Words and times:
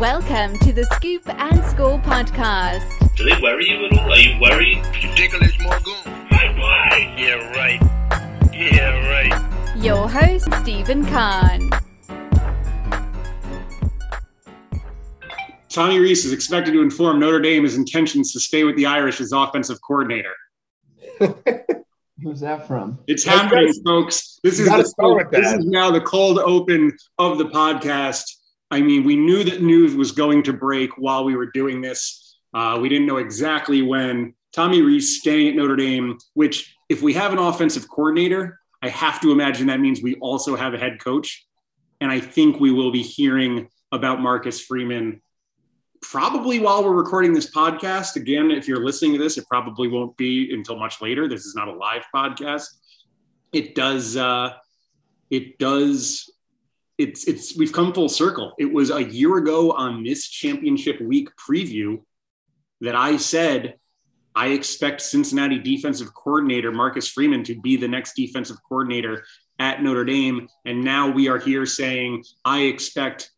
Welcome 0.00 0.58
to 0.60 0.72
the 0.72 0.84
Scoop 0.96 1.28
and 1.28 1.62
Score 1.66 1.98
podcast. 1.98 2.86
Do 3.16 3.24
they 3.24 3.38
worry 3.42 3.68
you 3.68 3.84
at 3.84 3.98
all? 3.98 4.10
Are 4.10 4.16
you 4.16 4.40
worried? 4.40 4.78
Ridiculous 5.04 5.52
Morgan. 5.60 5.92
My 6.30 6.48
boy! 6.54 7.14
Yeah, 7.18 7.50
right. 7.54 7.80
Yeah, 8.50 9.06
right. 9.10 9.76
Your 9.76 10.08
host, 10.08 10.48
Stephen 10.62 11.04
Kahn. 11.04 11.68
Tommy 15.68 15.98
Rees 15.98 16.24
is 16.24 16.32
expected 16.32 16.72
to 16.72 16.80
inform 16.80 17.20
Notre 17.20 17.40
Dame 17.40 17.64
his 17.64 17.76
intentions 17.76 18.32
to 18.32 18.40
stay 18.40 18.64
with 18.64 18.76
the 18.76 18.86
Irish 18.86 19.20
as 19.20 19.32
offensive 19.32 19.82
coordinator. 19.82 20.34
Who's 22.22 22.40
that 22.40 22.66
from? 22.66 22.98
It's 23.06 23.24
That's 23.24 23.38
happening, 23.38 23.72
folks. 23.84 24.40
This 24.42 24.58
You 24.58 24.64
is 24.64 24.70
the 24.70 25.26
this 25.30 25.50
that. 25.50 25.58
is 25.60 25.66
now 25.66 25.90
the 25.90 26.00
cold 26.00 26.38
open 26.38 26.96
of 27.18 27.36
the 27.36 27.44
podcast. 27.46 28.22
I 28.70 28.80
mean, 28.80 29.04
we 29.04 29.16
knew 29.16 29.42
that 29.44 29.62
news 29.62 29.94
was 29.94 30.12
going 30.12 30.42
to 30.44 30.52
break 30.52 30.96
while 30.96 31.24
we 31.24 31.36
were 31.36 31.50
doing 31.50 31.80
this. 31.80 32.38
Uh, 32.54 32.78
we 32.80 32.88
didn't 32.88 33.06
know 33.06 33.18
exactly 33.18 33.82
when. 33.82 34.34
Tommy 34.52 34.82
Rees 34.82 35.20
staying 35.20 35.48
at 35.48 35.54
Notre 35.54 35.76
Dame, 35.76 36.18
which, 36.34 36.74
if 36.88 37.02
we 37.02 37.12
have 37.14 37.32
an 37.32 37.38
offensive 37.38 37.88
coordinator, 37.88 38.58
I 38.82 38.88
have 38.88 39.20
to 39.20 39.30
imagine 39.30 39.68
that 39.68 39.80
means 39.80 40.02
we 40.02 40.16
also 40.16 40.56
have 40.56 40.74
a 40.74 40.78
head 40.78 40.98
coach. 40.98 41.46
And 42.00 42.10
I 42.10 42.18
think 42.18 42.58
we 42.58 42.72
will 42.72 42.90
be 42.90 43.02
hearing 43.02 43.68
about 43.92 44.20
Marcus 44.20 44.60
Freeman 44.60 45.20
probably 46.02 46.58
while 46.58 46.82
we're 46.82 46.94
recording 46.94 47.32
this 47.32 47.50
podcast. 47.50 48.16
Again, 48.16 48.50
if 48.50 48.66
you're 48.66 48.84
listening 48.84 49.12
to 49.12 49.18
this, 49.18 49.36
it 49.38 49.46
probably 49.48 49.86
won't 49.86 50.16
be 50.16 50.52
until 50.52 50.78
much 50.78 51.00
later. 51.00 51.28
This 51.28 51.44
is 51.44 51.54
not 51.54 51.68
a 51.68 51.72
live 51.72 52.04
podcast. 52.14 52.66
It 53.52 53.74
does. 53.74 54.16
Uh, 54.16 54.54
it 55.30 55.58
does. 55.58 56.30
It's 57.00 57.24
it's 57.24 57.56
we've 57.56 57.72
come 57.72 57.94
full 57.94 58.10
circle. 58.10 58.52
It 58.58 58.70
was 58.70 58.90
a 58.90 59.02
year 59.02 59.38
ago 59.38 59.72
on 59.72 60.04
this 60.04 60.28
championship 60.28 61.00
week 61.00 61.30
preview 61.34 62.02
that 62.82 62.94
I 62.94 63.16
said 63.16 63.76
I 64.34 64.48
expect 64.48 65.00
Cincinnati 65.00 65.58
defensive 65.58 66.12
coordinator 66.12 66.70
Marcus 66.70 67.08
Freeman 67.08 67.42
to 67.44 67.58
be 67.58 67.78
the 67.78 67.88
next 67.88 68.16
defensive 68.16 68.58
coordinator 68.68 69.24
at 69.58 69.82
Notre 69.82 70.04
Dame, 70.04 70.46
and 70.66 70.84
now 70.84 71.10
we 71.10 71.26
are 71.28 71.38
here 71.38 71.64
saying 71.64 72.22
I 72.44 72.64
expect 72.64 73.30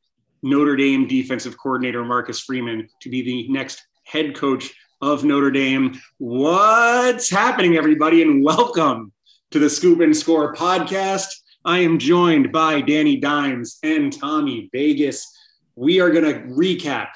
Notre 0.43 0.75
Dame 0.75 1.07
defensive 1.07 1.57
coordinator 1.57 2.05
Marcus 2.05 2.41
Freeman 2.41 2.89
to 3.03 3.09
be 3.09 3.23
the 3.23 3.47
next 3.47 3.81
head 4.03 4.35
coach 4.35 4.75
of 5.01 5.23
Notre 5.23 5.53
Dame. 5.53 6.01
What's 6.19 7.31
happening, 7.31 7.77
everybody? 7.77 8.23
And 8.23 8.43
welcome 8.43 9.13
to 9.53 9.61
the 9.61 9.71
Scoop 9.71 10.01
and 10.01 10.17
Score 10.17 10.53
podcast. 10.53 11.29
I 11.65 11.79
am 11.79 11.99
joined 11.99 12.51
by 12.51 12.81
Danny 12.81 13.17
Dimes 13.17 13.79
and 13.85 14.13
Tommy 14.13 14.69
Vegas. 14.73 15.33
We 15.77 16.01
are 16.01 16.11
going 16.11 16.25
to 16.25 16.41
recap 16.53 17.09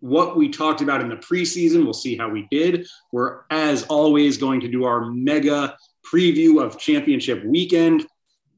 what 0.00 0.36
we 0.36 0.50
talked 0.50 0.82
about 0.82 1.00
in 1.00 1.08
the 1.08 1.16
preseason. 1.16 1.84
We'll 1.84 1.94
see 1.94 2.14
how 2.14 2.28
we 2.28 2.46
did. 2.50 2.86
We're, 3.12 3.40
as 3.48 3.84
always, 3.84 4.36
going 4.36 4.60
to 4.60 4.68
do 4.68 4.84
our 4.84 5.06
mega 5.06 5.78
preview 6.12 6.62
of 6.62 6.78
championship 6.78 7.42
weekend. 7.46 8.06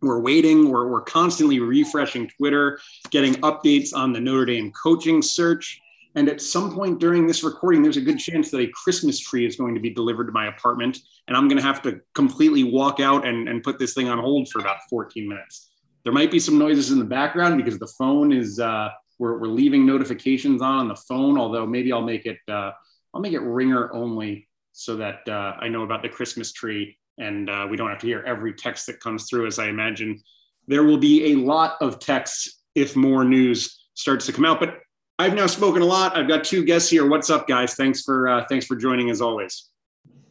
We're 0.03 0.19
waiting. 0.19 0.69
We're, 0.69 0.89
we're 0.89 1.03
constantly 1.03 1.61
refreshing 1.61 2.29
Twitter, 2.37 2.81
getting 3.11 3.35
updates 3.37 3.95
on 3.95 4.13
the 4.13 4.21
Notre 4.21 4.47
Dame 4.47 4.73
coaching 4.73 5.23
search. 5.23 5.81
And 6.17 6.31
at 6.31 6.41
some 6.41 6.75
point 6.75 6.99
during 6.99 7.27
this 7.27 7.45
recording, 7.45 7.83
there's 7.83 7.99
a 7.99 8.03
good 8.03 8.19
chance 8.19 8.51
that 8.51 8.61
a 8.61 8.69
Christmas 8.69 9.21
tree 9.21 9.47
is 9.47 9.57
going 9.57 9.75
to 9.75 9.81
be 9.81 9.91
delivered 9.91 10.27
to 10.27 10.33
my 10.33 10.47
apartment. 10.47 10.99
And 11.29 11.37
I'm 11.37 11.47
going 11.47 11.59
to 11.59 11.63
have 11.63 11.83
to 11.83 12.01
completely 12.15 12.65
walk 12.65 13.01
out 13.01 13.27
and, 13.27 13.49
and 13.49 13.63
put 13.63 13.79
this 13.79 13.93
thing 13.93 14.09
on 14.09 14.19
hold 14.19 14.49
for 14.49 14.61
about 14.61 14.79
14 14.89 15.29
minutes. 15.29 15.71
There 16.05 16.13
might 16.13 16.31
be 16.31 16.39
some 16.39 16.59
noises 16.59 16.91
in 16.91 16.99
the 16.99 17.05
background 17.05 17.59
because 17.59 17.79
the 17.79 17.93
phone 17.99 18.33
is, 18.33 18.59
uh, 18.59 18.89
we're, 19.19 19.39
we're 19.39 19.49
leaving 19.49 19.85
notifications 19.85 20.63
on 20.63 20.79
on 20.79 20.89
the 20.89 20.97
phone, 20.97 21.39
although 21.39 21.67
maybe 21.67 21.93
I'll 21.93 22.01
make 22.01 22.25
it, 22.25 22.39
uh, 22.49 22.73
I'll 23.13 23.21
make 23.21 23.35
it 23.35 23.43
ringer 23.43 23.93
only 23.93 24.49
so 24.73 24.97
that 24.97 25.29
uh, 25.29 25.55
I 25.61 25.69
know 25.69 25.83
about 25.83 26.03
the 26.03 26.09
Christmas 26.09 26.53
tree 26.53 26.97
and 27.19 27.49
uh, 27.49 27.67
we 27.69 27.77
don't 27.77 27.89
have 27.89 27.99
to 27.99 28.07
hear 28.07 28.23
every 28.27 28.53
text 28.53 28.87
that 28.87 29.01
comes 29.01 29.29
through, 29.29 29.47
as 29.47 29.59
I 29.59 29.69
imagine 29.69 30.23
there 30.69 30.83
will 30.83 30.99
be 30.99 31.33
a 31.33 31.37
lot 31.37 31.77
of 31.81 31.99
texts 31.99 32.63
if 32.75 32.97
more 32.97 33.25
news 33.25 33.87
starts 33.95 34.27
to 34.27 34.33
come 34.33 34.45
out. 34.45 34.61
But 34.61 34.79
I've 35.19 35.35
now 35.35 35.47
spoken 35.47 35.81
a 35.81 35.87
lot. 35.87 36.17
I've 36.17 36.29
got 36.29 36.45
two 36.45 36.65
guests 36.65 36.91
here. 36.91 37.09
What's 37.09 37.31
up, 37.31 37.49
guys? 37.49 37.75
Thanks 37.75 38.03
for 38.03 38.29
uh, 38.29 38.45
thanks 38.49 38.67
for 38.67 38.77
joining 38.77 39.09
as 39.09 39.23
always. 39.23 39.71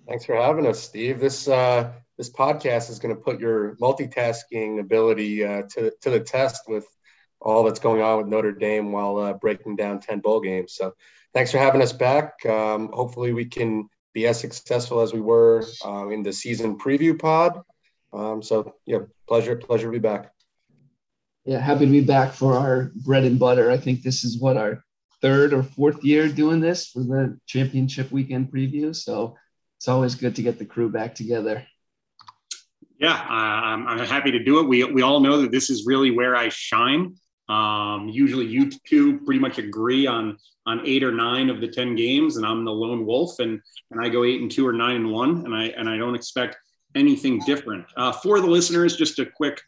Thanks 0.07 0.25
for 0.25 0.35
having 0.35 0.67
us, 0.67 0.79
Steve. 0.79 1.19
This 1.19 1.47
uh, 1.47 1.91
this 2.19 2.29
podcast 2.29 2.91
is 2.91 2.99
going 2.99 3.15
to 3.15 3.19
put 3.19 3.39
your 3.39 3.75
multitasking 3.77 4.79
ability 4.79 5.43
uh, 5.43 5.63
to 5.71 5.91
to 6.01 6.09
the 6.11 6.19
test 6.19 6.65
with 6.67 6.85
all 7.41 7.63
that's 7.63 7.79
going 7.79 8.03
on 8.03 8.19
with 8.19 8.27
Notre 8.27 8.51
Dame 8.51 8.91
while 8.91 9.17
uh, 9.17 9.33
breaking 9.33 9.75
down 9.75 10.01
ten 10.01 10.19
bowl 10.19 10.39
games. 10.39 10.75
So, 10.75 10.93
thanks 11.33 11.51
for 11.51 11.57
having 11.57 11.81
us 11.81 11.91
back. 11.91 12.45
Um, 12.45 12.91
hopefully, 12.93 13.33
we 13.33 13.45
can 13.45 13.89
be 14.13 14.27
as 14.27 14.39
successful 14.39 15.01
as 15.01 15.13
we 15.13 15.19
were 15.19 15.65
uh, 15.83 16.09
in 16.09 16.21
the 16.21 16.31
season 16.31 16.77
preview 16.77 17.17
pod. 17.17 17.59
Um, 18.13 18.43
so, 18.43 18.75
yeah, 18.85 18.99
pleasure 19.27 19.55
pleasure 19.55 19.87
to 19.87 19.91
be 19.91 19.97
back. 19.97 20.31
Yeah, 21.45 21.59
happy 21.59 21.85
to 21.85 21.91
be 21.91 22.01
back 22.01 22.33
for 22.33 22.55
our 22.55 22.91
bread 22.95 23.23
and 23.23 23.37
butter. 23.37 23.69
I 23.69 23.77
think 23.77 24.01
this 24.01 24.23
is 24.23 24.39
what 24.39 24.57
our 24.57 24.83
third 25.21 25.53
or 25.53 25.63
fourth 25.63 26.03
year 26.03 26.27
doing 26.27 26.59
this 26.59 26.87
for 26.87 27.01
the 27.01 27.39
championship 27.45 28.11
weekend 28.11 28.51
preview. 28.51 28.95
So 28.95 29.35
it's 29.77 29.87
always 29.87 30.15
good 30.15 30.35
to 30.35 30.41
get 30.41 30.57
the 30.57 30.65
crew 30.65 30.89
back 30.89 31.13
together. 31.13 31.65
Yeah, 32.99 33.13
I'm, 33.29 33.87
I'm 33.87 33.99
happy 34.05 34.31
to 34.31 34.43
do 34.43 34.59
it. 34.59 34.67
We 34.67 34.83
we 34.85 35.01
all 35.01 35.19
know 35.19 35.41
that 35.41 35.51
this 35.51 35.69
is 35.69 35.85
really 35.85 36.11
where 36.11 36.35
I 36.35 36.49
shine. 36.49 37.15
Um, 37.49 38.09
usually, 38.09 38.45
you 38.45 38.71
two 38.87 39.19
pretty 39.19 39.39
much 39.39 39.57
agree 39.57 40.07
on 40.07 40.37
on 40.65 40.81
eight 40.85 41.03
or 41.03 41.11
nine 41.11 41.49
of 41.49 41.61
the 41.61 41.67
ten 41.67 41.95
games, 41.95 42.37
and 42.37 42.45
I'm 42.45 42.65
the 42.65 42.71
lone 42.71 43.05
wolf, 43.05 43.39
and 43.39 43.59
and 43.91 44.01
I 44.01 44.09
go 44.09 44.23
eight 44.23 44.41
and 44.41 44.49
two 44.49 44.65
or 44.65 44.73
nine 44.73 44.95
and 44.95 45.11
one, 45.11 45.45
and 45.45 45.53
I 45.53 45.65
and 45.65 45.89
I 45.89 45.97
don't 45.97 46.15
expect 46.15 46.57
anything 46.95 47.39
different. 47.45 47.85
Uh, 47.97 48.13
for 48.13 48.39
the 48.39 48.47
listeners, 48.47 48.95
just 48.95 49.19
a 49.19 49.25
quick. 49.25 49.61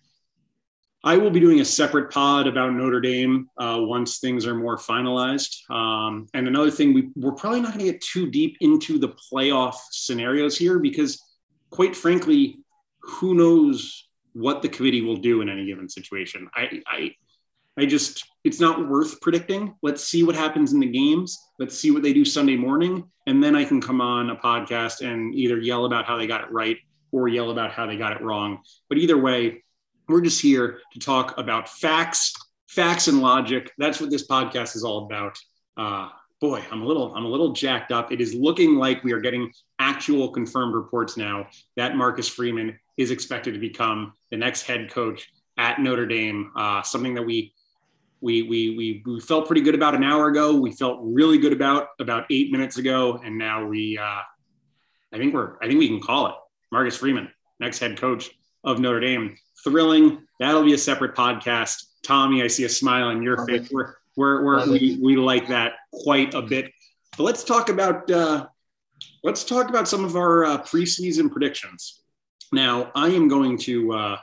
I 1.08 1.16
will 1.16 1.32
be 1.32 1.40
doing 1.40 1.62
a 1.62 1.66
separate 1.66 2.12
pod 2.12 2.48
about 2.48 2.74
Notre 2.74 3.00
Dame 3.00 3.50
uh, 3.58 3.78
once 3.80 4.20
things 4.20 4.46
are 4.46 4.54
more 4.54 4.76
finalized. 4.76 5.56
Um, 5.72 6.28
and 6.34 6.50
another 6.50 6.70
thing, 6.70 6.94
we, 6.94 7.12
we're 7.16 7.32
probably 7.32 7.62
not 7.62 7.72
going 7.72 7.86
to 7.86 7.94
get 7.94 8.02
too 8.02 8.30
deep 8.30 8.58
into 8.60 9.00
the 9.00 9.08
playoff 9.32 9.76
scenarios 9.90 10.58
here 10.58 10.80
because, 10.80 11.24
quite 11.70 11.96
frankly, 11.96 12.58
who 13.00 13.36
knows 13.36 14.10
what 14.34 14.62
the 14.62 14.68
committee 14.68 15.00
will 15.00 15.16
do 15.16 15.40
in 15.40 15.48
any 15.48 15.66
given 15.66 15.88
situation. 15.88 16.50
I, 16.54 16.82
I, 16.86 17.12
I 17.78 17.86
just, 17.86 18.26
it's 18.44 18.60
not 18.60 18.90
worth 18.90 19.22
predicting. 19.22 19.76
Let's 19.82 20.04
see 20.04 20.24
what 20.24 20.36
happens 20.36 20.74
in 20.74 20.82
the 20.82 20.92
games. 20.92 21.40
Let's 21.58 21.80
see 21.80 21.90
what 21.90 22.04
they 22.04 22.12
do 22.12 22.26
Sunday 22.26 22.58
morning. 22.58 23.10
And 23.28 23.42
then 23.42 23.56
I 23.56 23.64
can 23.64 23.80
come 23.80 24.02
on 24.02 24.30
a 24.30 24.36
podcast 24.36 25.10
and 25.10 25.34
either 25.34 25.58
yell 25.58 25.86
about 25.86 26.04
how 26.04 26.18
they 26.18 26.28
got 26.28 26.42
it 26.42 26.52
right 26.52 26.76
or 27.14 27.30
yell 27.30 27.52
about 27.52 27.72
how 27.72 27.86
they 27.86 27.96
got 27.96 28.12
it 28.12 28.22
wrong. 28.22 28.60
But 28.90 28.98
either 28.98 29.18
way, 29.18 29.64
we're 30.08 30.22
just 30.22 30.42
here 30.42 30.80
to 30.94 31.00
talk 31.00 31.38
about 31.38 31.70
facts, 31.70 32.34
facts 32.68 33.08
and 33.08 33.22
logic. 33.22 33.72
That's 33.78 34.00
what 34.00 34.10
this 34.10 34.28
podcast 34.28 34.76
is 34.76 34.84
all 34.84 35.06
about. 35.06 35.38
Uh, 35.76 36.10
boy, 36.40 36.64
I'm 36.72 36.82
a 36.82 36.86
little, 36.86 37.14
I'm 37.16 37.26
a 37.26 37.30
little 37.30 37.52
jacked 37.52 37.92
up. 37.92 38.12
It 38.12 38.22
is 38.22 38.34
looking 38.34 38.76
like 38.76 39.04
we 39.04 39.12
are 39.12 39.20
getting 39.20 39.52
actual 39.80 40.30
confirmed 40.30 40.76
reports 40.76 41.18
now 41.18 41.48
that 41.76 41.96
Marcus 41.96 42.28
Freeman 42.28 42.80
is 42.96 43.12
expected 43.12 43.54
to 43.54 43.60
become 43.60 44.14
the 44.32 44.38
next 44.38 44.64
head 44.64 44.90
coach 44.90 45.30
at 45.58 45.80
Notre 45.80 46.06
Dame. 46.06 46.52
Uh, 46.56 46.82
something 46.82 47.14
that 47.16 47.24
we, 47.24 47.54
we, 48.22 48.44
we, 48.44 48.76
we, 48.78 49.04
we 49.06 49.20
felt 49.20 49.46
pretty 49.46 49.62
good 49.62 49.76
about 49.76 49.94
an 49.94 50.04
hour 50.04 50.28
ago. 50.28 50.56
We 50.56 50.72
felt 50.72 51.00
really 51.02 51.38
good 51.38 51.54
about 51.54 51.90
about 52.00 52.26
eight 52.32 52.52
minutes 52.52 52.78
ago, 52.78 53.20
and 53.24 53.38
now 53.38 53.66
we, 53.66 53.98
uh, 53.98 54.22
I 55.14 55.18
think 55.18 55.34
we're, 55.34 55.58
I 55.62 55.68
think 55.68 55.80
we 55.80 55.88
can 55.88 56.02
call 56.02 56.28
it 56.28 56.36
Marcus 56.72 56.98
Freeman, 56.98 57.30
next 57.60 57.80
head 57.80 58.00
coach 58.00 58.32
of 58.68 58.80
Notre 58.80 59.00
Dame. 59.00 59.36
Thrilling. 59.64 60.22
That'll 60.40 60.64
be 60.64 60.74
a 60.74 60.78
separate 60.78 61.16
podcast. 61.16 61.86
Tommy, 62.04 62.44
I 62.44 62.48
see 62.48 62.66
a 62.66 62.70
smile 62.70 63.06
on 63.08 63.24
your 63.24 63.46
face. 63.48 63.70
We're, 63.72 63.96
we're, 64.16 64.44
we're 64.44 64.70
we, 64.70 65.00
we 65.02 65.16
like 65.16 65.48
that 65.48 65.74
quite 65.92 66.34
a 66.34 66.42
bit. 66.42 66.72
But 67.18 67.24
let's 67.24 67.44
talk 67.44 67.70
about 67.70 68.12
uh, 68.12 68.48
let's 69.24 69.44
talk 69.44 69.70
about 69.70 69.88
some 69.88 70.06
of 70.06 70.16
our 70.16 70.46
uh, 70.46 70.58
preseason 70.60 71.32
predictions. 71.32 72.02
Now, 72.52 72.92
I 72.94 73.08
am 73.08 73.28
going 73.28 73.58
to 73.60 73.94
uh, 73.94 74.18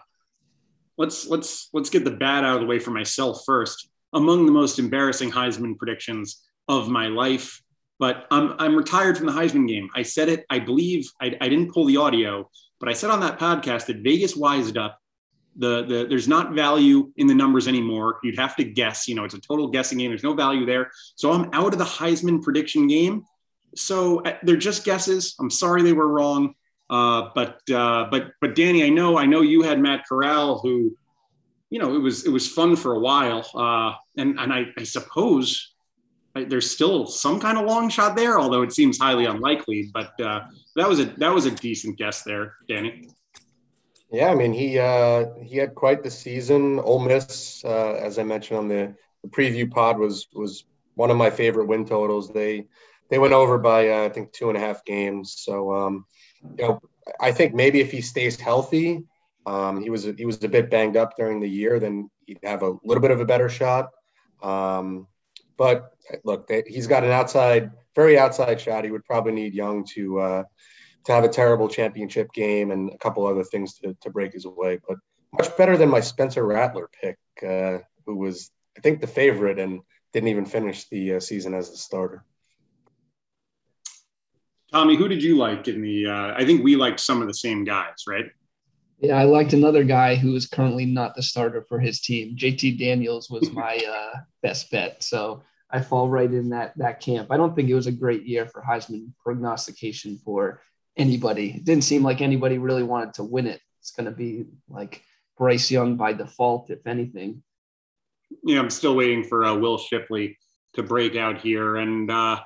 let's 0.98 1.26
let's 1.26 1.70
let's 1.72 1.90
get 1.90 2.04
the 2.04 2.10
bad 2.10 2.44
out 2.44 2.56
of 2.56 2.60
the 2.60 2.66
way 2.66 2.78
for 2.78 2.90
myself 2.90 3.42
first. 3.44 3.88
Among 4.12 4.46
the 4.46 4.52
most 4.52 4.78
embarrassing 4.78 5.32
Heisman 5.32 5.76
predictions 5.76 6.44
of 6.68 6.88
my 6.88 7.08
life, 7.08 7.60
but 7.98 8.26
I'm 8.30 8.54
I'm 8.58 8.76
retired 8.76 9.16
from 9.18 9.26
the 9.26 9.32
Heisman 9.32 9.66
game. 9.66 9.88
I 9.94 10.02
said 10.02 10.28
it. 10.28 10.44
I 10.50 10.60
believe 10.60 11.10
I, 11.20 11.36
I 11.40 11.48
didn't 11.48 11.72
pull 11.72 11.86
the 11.86 11.96
audio, 11.96 12.48
but 12.80 12.88
I 12.88 12.92
said 12.92 13.10
on 13.10 13.20
that 13.20 13.38
podcast 13.38 13.86
that 13.86 13.98
Vegas 13.98 14.36
wised 14.36 14.76
up. 14.76 15.00
The, 15.56 15.84
the 15.84 16.06
there's 16.08 16.26
not 16.26 16.52
value 16.52 17.12
in 17.16 17.28
the 17.28 17.34
numbers 17.34 17.68
anymore. 17.68 18.18
You'd 18.24 18.38
have 18.38 18.56
to 18.56 18.64
guess. 18.64 19.06
You 19.06 19.14
know, 19.14 19.24
it's 19.24 19.34
a 19.34 19.40
total 19.40 19.68
guessing 19.68 19.98
game. 19.98 20.10
There's 20.10 20.24
no 20.24 20.34
value 20.34 20.66
there. 20.66 20.90
So 21.14 21.32
I'm 21.32 21.48
out 21.52 21.72
of 21.72 21.78
the 21.78 21.84
Heisman 21.84 22.42
prediction 22.42 22.88
game. 22.88 23.24
So 23.76 24.20
uh, 24.22 24.36
they're 24.42 24.56
just 24.56 24.84
guesses. 24.84 25.36
I'm 25.38 25.50
sorry 25.50 25.82
they 25.82 25.92
were 25.92 26.08
wrong. 26.08 26.54
Uh, 26.90 27.30
but 27.34 27.60
uh, 27.70 28.06
but 28.10 28.32
but 28.40 28.54
Danny, 28.54 28.84
I 28.84 28.88
know 28.88 29.16
I 29.16 29.26
know 29.26 29.40
you 29.40 29.62
had 29.62 29.80
Matt 29.80 30.04
Corral, 30.08 30.58
who, 30.58 30.96
you 31.70 31.78
know, 31.78 31.94
it 31.94 31.98
was 31.98 32.26
it 32.26 32.30
was 32.30 32.46
fun 32.48 32.76
for 32.76 32.94
a 32.94 32.98
while, 32.98 33.48
uh, 33.54 33.94
and 34.20 34.38
and 34.38 34.52
I, 34.52 34.66
I 34.76 34.82
suppose 34.82 35.74
there's 36.34 36.70
still 36.70 37.06
some 37.06 37.40
kind 37.40 37.56
of 37.56 37.64
long 37.64 37.88
shot 37.88 38.16
there, 38.16 38.38
although 38.38 38.62
it 38.62 38.72
seems 38.72 38.98
highly 38.98 39.24
unlikely. 39.24 39.90
But 39.94 40.20
uh, 40.20 40.40
that 40.76 40.88
was 40.88 41.00
a 41.00 41.04
that 41.04 41.32
was 41.32 41.46
a 41.46 41.50
decent 41.50 41.98
guess 41.98 42.22
there, 42.22 42.54
Danny. 42.68 43.08
Yeah, 44.10 44.30
I 44.30 44.34
mean 44.34 44.52
he 44.52 44.78
uh, 44.78 45.26
he 45.42 45.56
had 45.56 45.74
quite 45.74 46.02
the 46.02 46.10
season. 46.10 46.78
Ole 46.80 47.00
Miss, 47.00 47.64
uh, 47.64 47.94
as 47.94 48.18
I 48.18 48.22
mentioned 48.22 48.58
on 48.58 48.68
the, 48.68 48.94
the, 49.22 49.28
preview 49.28 49.70
pod, 49.70 49.98
was 49.98 50.28
was 50.32 50.64
one 50.94 51.10
of 51.10 51.16
my 51.16 51.30
favorite 51.30 51.66
win 51.66 51.84
totals. 51.84 52.32
They 52.32 52.66
they 53.10 53.18
went 53.18 53.32
over 53.32 53.58
by 53.58 53.88
uh, 53.88 54.04
I 54.04 54.08
think 54.08 54.32
two 54.32 54.48
and 54.48 54.56
a 54.56 54.60
half 54.60 54.84
games. 54.84 55.34
So 55.38 55.72
um, 55.74 56.06
you 56.58 56.66
know 56.66 56.80
I 57.20 57.32
think 57.32 57.54
maybe 57.54 57.80
if 57.80 57.90
he 57.90 58.00
stays 58.00 58.38
healthy, 58.38 59.04
um, 59.46 59.82
he 59.82 59.90
was 59.90 60.04
he 60.04 60.24
was 60.24 60.42
a 60.42 60.48
bit 60.48 60.70
banged 60.70 60.96
up 60.96 61.16
during 61.16 61.40
the 61.40 61.48
year, 61.48 61.78
then 61.78 62.10
he'd 62.26 62.38
have 62.42 62.62
a 62.62 62.76
little 62.84 63.02
bit 63.02 63.10
of 63.10 63.20
a 63.20 63.26
better 63.26 63.48
shot. 63.48 63.90
Um, 64.42 65.06
but 65.56 65.92
look, 66.24 66.46
they, 66.46 66.62
he's 66.66 66.86
got 66.86 67.04
an 67.04 67.10
outside, 67.10 67.70
very 67.94 68.18
outside 68.18 68.60
shot. 68.60 68.84
He 68.84 68.90
would 68.90 69.04
probably 69.04 69.32
need 69.32 69.54
Young 69.54 69.84
to 69.94 70.20
uh, 70.20 70.42
to 71.04 71.12
have 71.12 71.24
a 71.24 71.28
terrible 71.28 71.68
championship 71.68 72.32
game 72.32 72.70
and 72.70 72.90
a 72.92 72.98
couple 72.98 73.26
other 73.26 73.44
things 73.44 73.74
to, 73.78 73.96
to 74.00 74.10
break 74.10 74.32
his 74.32 74.46
way. 74.46 74.80
But 74.88 74.98
much 75.32 75.56
better 75.56 75.76
than 75.76 75.88
my 75.88 76.00
Spencer 76.00 76.44
Rattler 76.44 76.88
pick, 77.00 77.18
uh, 77.42 77.78
who 78.06 78.16
was 78.16 78.50
I 78.76 78.80
think 78.80 79.00
the 79.00 79.06
favorite 79.06 79.58
and 79.58 79.80
didn't 80.12 80.28
even 80.28 80.46
finish 80.46 80.88
the 80.88 81.14
uh, 81.14 81.20
season 81.20 81.54
as 81.54 81.70
the 81.70 81.76
starter. 81.76 82.24
Tommy, 84.72 84.96
who 84.96 85.08
did 85.08 85.22
you 85.22 85.36
like 85.36 85.68
in 85.68 85.82
the? 85.82 86.06
Uh, 86.06 86.34
I 86.36 86.44
think 86.44 86.64
we 86.64 86.76
liked 86.76 87.00
some 87.00 87.20
of 87.20 87.28
the 87.28 87.34
same 87.34 87.64
guys, 87.64 88.04
right? 88.08 88.26
Yeah, 88.98 89.16
I 89.16 89.24
liked 89.24 89.52
another 89.52 89.84
guy 89.84 90.14
who 90.14 90.34
is 90.34 90.46
currently 90.46 90.86
not 90.86 91.14
the 91.14 91.22
starter 91.22 91.62
for 91.68 91.78
his 91.78 92.00
team. 92.00 92.36
JT 92.36 92.78
Daniels 92.78 93.28
was 93.28 93.52
my 93.52 93.76
uh, 93.76 94.18
best 94.42 94.70
bet, 94.70 95.02
so 95.02 95.42
I 95.74 95.80
fall 95.80 96.08
right 96.08 96.32
in 96.32 96.50
that 96.50 96.72
that 96.78 97.00
camp. 97.00 97.32
I 97.32 97.36
don't 97.36 97.56
think 97.56 97.68
it 97.68 97.74
was 97.74 97.88
a 97.88 97.92
great 97.92 98.24
year 98.24 98.46
for 98.46 98.62
Heisman 98.62 99.08
prognostication 99.20 100.20
for 100.24 100.60
anybody. 100.96 101.54
It 101.56 101.64
didn't 101.64 101.82
seem 101.82 102.04
like 102.04 102.20
anybody 102.20 102.58
really 102.58 102.84
wanted 102.84 103.14
to 103.14 103.24
win 103.24 103.48
it. 103.48 103.60
It's 103.80 103.90
going 103.90 104.06
to 104.06 104.12
be 104.12 104.44
like 104.68 105.02
Bryce 105.36 105.72
Young 105.72 105.96
by 105.96 106.12
default, 106.12 106.70
if 106.70 106.86
anything. 106.86 107.42
Yeah, 108.44 108.60
I'm 108.60 108.70
still 108.70 108.94
waiting 108.94 109.24
for 109.24 109.44
uh, 109.44 109.56
Will 109.56 109.76
Shipley 109.76 110.38
to 110.74 110.84
break 110.84 111.16
out 111.16 111.40
here, 111.40 111.76
and 111.76 112.08
uh, 112.08 112.38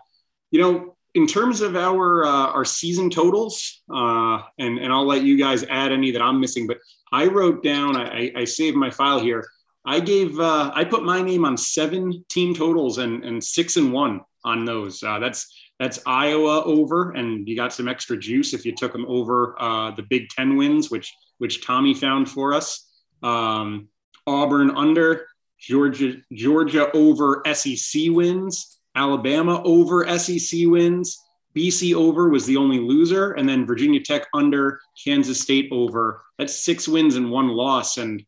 you 0.51 0.63
know 0.63 0.97
in 1.15 1.27
terms 1.27 1.61
of 1.61 1.77
our 1.77 2.25
uh, 2.25 2.47
our 2.53 2.65
season 2.65 3.11
totals, 3.11 3.83
uh, 3.95 4.41
and 4.59 4.79
and 4.79 4.91
I'll 4.91 5.07
let 5.07 5.23
you 5.23 5.37
guys 5.37 5.65
add 5.65 5.93
any 5.93 6.13
that 6.13 6.23
I'm 6.23 6.41
missing. 6.41 6.67
But 6.67 6.79
I 7.13 7.27
wrote 7.27 7.63
down, 7.63 7.95
I, 7.95 8.33
I 8.35 8.45
saved 8.45 8.77
my 8.77 8.91
file 8.91 9.21
here. 9.21 9.45
I 9.85 10.01
gave, 10.01 10.39
uh, 10.39 10.71
I 10.75 10.85
put 10.85 11.05
my 11.05 11.23
name 11.23 11.45
on 11.45 11.57
seven 11.57 12.25
team 12.29 12.55
totals 12.55 12.99
and 12.99 13.25
and 13.25 13.43
six 13.43 13.77
and 13.77 13.93
one 13.93 14.21
on 14.45 14.65
those. 14.65 15.03
Uh, 15.03 15.19
that's 15.19 15.53
that's 15.79 16.01
Iowa 16.07 16.65
over, 16.65 17.13
and 17.13 17.49
you 17.49 17.55
got 17.55 17.73
some 17.73 17.89
extra 17.89 18.17
juice 18.17 18.53
if 18.53 18.65
you 18.65 18.75
took 18.75 18.93
them 18.93 19.07
over 19.09 19.55
uh, 19.61 19.93
the 19.93 20.03
Big 20.03 20.29
Ten 20.31 20.57
wins, 20.57 20.91
which 20.91 21.13
which 21.39 21.65
Tommy 21.65 21.95
found 21.95 22.29
for 22.29 22.53
us. 22.53 22.87
Um, 23.23 23.89
Auburn 24.27 24.73
under, 24.73 25.27
Georgia 25.59 26.17
Georgia 26.33 26.91
over 26.95 27.43
SEC 27.53 28.03
wins. 28.09 28.79
Alabama 28.95 29.63
over 29.63 30.07
SEC 30.19 30.67
wins. 30.67 31.19
BC 31.57 31.95
over 31.95 32.29
was 32.29 32.47
the 32.47 32.57
only 32.57 32.79
loser, 32.79 33.33
and 33.33 33.49
then 33.49 33.67
Virginia 33.67 34.01
Tech 34.01 34.27
under, 34.35 34.81
Kansas 35.03 35.41
State 35.41 35.69
over. 35.73 36.23
That's 36.39 36.55
six 36.55 36.87
wins 36.87 37.17
and 37.17 37.31
one 37.31 37.49
loss, 37.49 37.97
and 37.97 38.25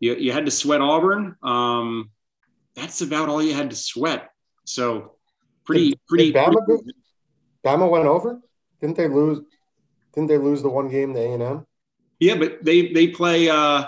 you, 0.00 0.14
you 0.14 0.32
had 0.32 0.46
to 0.46 0.50
sweat 0.50 0.80
Auburn. 0.80 1.36
Um, 1.42 2.10
that's 2.74 3.00
about 3.00 3.28
all 3.28 3.42
you 3.42 3.54
had 3.54 3.70
to 3.70 3.76
sweat. 3.76 4.30
So 4.64 5.16
pretty, 5.64 5.90
did, 5.90 6.00
pretty. 6.08 6.32
Did 6.32 6.36
Bama, 6.36 6.64
pretty, 6.64 6.92
Bama 7.64 7.90
went 7.90 8.06
over. 8.06 8.40
Didn't 8.80 8.96
they 8.96 9.08
lose? 9.08 9.40
Didn't 10.14 10.28
they 10.28 10.38
lose 10.38 10.62
the 10.62 10.68
one 10.68 10.88
game 10.88 11.14
to 11.14 11.20
A 11.20 11.32
and 11.32 11.42
M? 11.42 11.66
Yeah, 12.20 12.36
but 12.36 12.64
they 12.64 12.92
they 12.92 13.08
play. 13.08 13.48
uh 13.48 13.86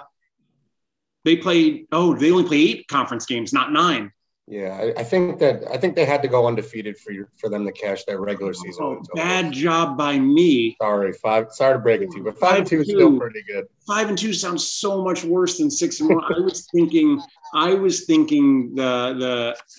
They 1.25 1.37
play. 1.37 1.87
Oh, 1.93 2.15
they 2.15 2.31
only 2.31 2.45
play 2.45 2.59
eight 2.59 2.89
conference 2.89 3.27
games, 3.27 3.53
not 3.53 3.73
nine. 3.73 4.13
Yeah, 4.51 4.77
I, 4.77 5.01
I, 5.01 5.05
think 5.05 5.39
that 5.39 5.63
I 5.71 5.77
think 5.77 5.95
they 5.95 6.05
had 6.05 6.23
to 6.23 6.29
go 6.29 6.49
undefeated 6.49 6.99
for 6.99 7.13
you, 7.13 7.29
for 7.37 7.49
them 7.49 7.65
to 7.65 7.71
cash 7.71 8.03
that 8.07 8.19
regular 8.19 8.53
season. 8.53 8.83
Oh, 8.83 9.03
bad 9.15 9.53
job 9.53 9.97
by 9.97 10.19
me. 10.19 10.77
Sorry, 10.83 11.13
five. 11.13 11.53
Sorry 11.53 11.75
to 11.75 11.79
break 11.79 12.01
it 12.01 12.11
to 12.11 12.17
you, 12.17 12.25
but 12.25 12.37
five, 12.37 12.51
five 12.51 12.59
and 12.59 12.67
two 12.67 12.81
is 12.81 12.89
still 12.89 13.17
pretty 13.17 13.45
good. 13.45 13.67
Five 13.87 14.09
and 14.09 14.19
two 14.19 14.33
sounds 14.33 14.67
so 14.67 15.05
much 15.05 15.23
worse 15.23 15.59
than 15.59 15.71
six 15.71 16.01
and 16.01 16.13
one. 16.13 16.25
I 16.25 16.41
was 16.41 16.67
thinking, 16.75 17.23
I 17.55 17.75
was 17.75 18.07
thinking 18.07 18.75
the 18.75 19.15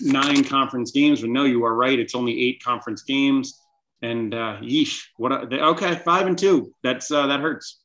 the 0.00 0.10
nine 0.10 0.42
conference 0.42 0.90
games, 0.90 1.20
but 1.20 1.28
no, 1.28 1.44
you 1.44 1.62
are 1.66 1.74
right. 1.74 1.98
It's 1.98 2.14
only 2.14 2.42
eight 2.42 2.64
conference 2.64 3.02
games, 3.02 3.60
and 4.00 4.32
uh, 4.32 4.56
yeesh, 4.62 5.02
what? 5.18 5.32
A, 5.52 5.64
okay, 5.66 5.96
five 5.96 6.26
and 6.26 6.38
two. 6.38 6.72
That's 6.82 7.10
uh, 7.10 7.26
that 7.26 7.40
hurts. 7.40 7.82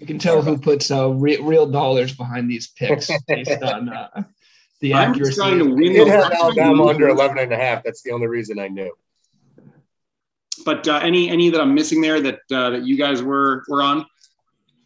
You 0.00 0.06
can 0.06 0.18
tell 0.18 0.40
who 0.40 0.56
puts 0.56 0.90
uh, 0.90 1.10
re- 1.10 1.40
real 1.40 1.66
dollars 1.66 2.14
behind 2.14 2.50
these 2.50 2.68
picks 2.68 3.10
based 3.28 3.50
on. 3.62 3.90
Uh, 3.90 4.24
the 4.80 4.94
I'm 4.94 5.10
accuracy. 5.10 5.34
Trying 5.34 5.58
to 5.58 5.64
win 5.64 5.96
it 5.96 6.06
had 6.06 6.32
Alabama 6.32 6.86
under 6.86 7.08
11 7.08 7.38
and 7.38 7.52
a 7.52 7.56
half. 7.56 7.82
That's 7.84 8.02
the 8.02 8.12
only 8.12 8.26
reason 8.26 8.58
I 8.58 8.68
knew. 8.68 8.92
But 10.64 10.88
uh, 10.88 11.00
any 11.02 11.30
any 11.30 11.50
that 11.50 11.60
I'm 11.60 11.74
missing 11.74 12.00
there 12.00 12.20
that 12.20 12.40
uh, 12.52 12.70
that 12.70 12.82
you 12.82 12.96
guys 12.96 13.22
were 13.22 13.64
were 13.68 13.82
on? 13.82 14.06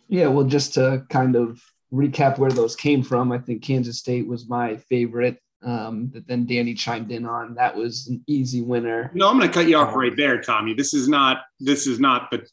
Yeah, 0.09 0.27
well, 0.27 0.45
just 0.45 0.75
to 0.75 1.05
kind 1.09 1.37
of 1.37 1.63
recap 1.93 2.39
where 2.39 2.51
those 2.51 2.77
came 2.77 3.03
from, 3.03 3.33
I 3.33 3.39
think 3.39 3.63
Kansas 3.63 3.99
State 3.99 4.27
was 4.27 4.49
my 4.49 4.77
favorite. 4.77 5.41
Um, 5.63 6.11
that 6.15 6.27
then 6.27 6.47
Danny 6.47 6.75
chimed 6.75 7.11
in 7.13 7.27
on. 7.27 7.55
That 7.55 7.77
was 7.77 8.09
an 8.09 8.23
easy 8.27 8.63
winner. 8.63 9.11
No, 9.15 9.29
I'm 9.29 9.39
going 9.39 9.49
to 9.49 9.55
cut 9.55 9.69
you 9.69 9.77
off 9.77 9.95
right 9.95 10.17
there, 10.17 10.41
Tommy. 10.41 10.75
This 10.75 10.95
is 10.95 11.09
not 11.09 11.43
this 11.61 11.87
is 11.87 12.01
not 12.01 12.31
the 12.31 12.47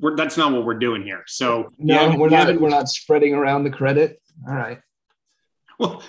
we're, 0.00 0.14
that's 0.14 0.36
not 0.36 0.52
what 0.52 0.64
we're 0.64 0.78
doing 0.78 1.02
here. 1.02 1.24
So 1.26 1.68
no, 1.78 1.94
yeah, 1.94 2.16
we're 2.16 2.28
not 2.28 2.60
we're 2.60 2.68
not 2.68 2.88
spreading 2.88 3.34
around 3.34 3.64
the 3.64 3.70
credit. 3.70 4.20
All 4.46 4.54
right. 4.54 4.78
Well, 5.80 6.02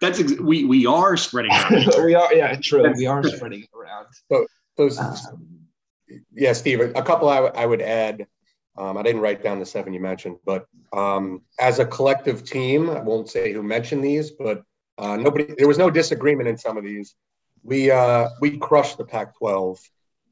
that's 0.00 0.20
ex- 0.20 0.38
we 0.38 0.64
we 0.64 0.86
are 0.86 1.16
spreading. 1.16 1.50
we 1.70 2.14
are, 2.14 2.32
yeah, 2.32 2.56
true. 2.62 2.88
We 2.96 3.06
are 3.06 3.24
spreading 3.24 3.62
it 3.62 3.70
around. 3.76 4.06
So 4.30 4.46
those, 4.76 4.96
um, 4.96 5.58
yeah, 6.32 6.52
Steve. 6.52 6.80
A 6.80 7.02
couple 7.02 7.28
I, 7.28 7.40
w- 7.40 7.54
I 7.56 7.66
would 7.66 7.82
add. 7.82 8.28
Um, 8.76 8.96
I 8.96 9.02
didn't 9.02 9.20
write 9.20 9.42
down 9.42 9.58
the 9.58 9.66
seven 9.66 9.92
you 9.92 9.98
mentioned, 9.98 10.36
but 10.46 10.66
um, 10.92 11.42
as 11.58 11.80
a 11.80 11.84
collective 11.84 12.44
team, 12.44 12.90
I 12.90 13.00
won't 13.00 13.28
say 13.28 13.52
who 13.52 13.60
mentioned 13.60 14.04
these, 14.04 14.30
but 14.30 14.62
uh, 14.98 15.16
nobody. 15.16 15.52
There 15.58 15.66
was 15.66 15.78
no 15.78 15.90
disagreement 15.90 16.48
in 16.48 16.56
some 16.56 16.76
of 16.76 16.84
these. 16.84 17.16
We 17.64 17.90
uh, 17.90 18.28
we 18.40 18.56
crushed 18.58 18.98
the 18.98 19.04
Pac-12. 19.04 19.80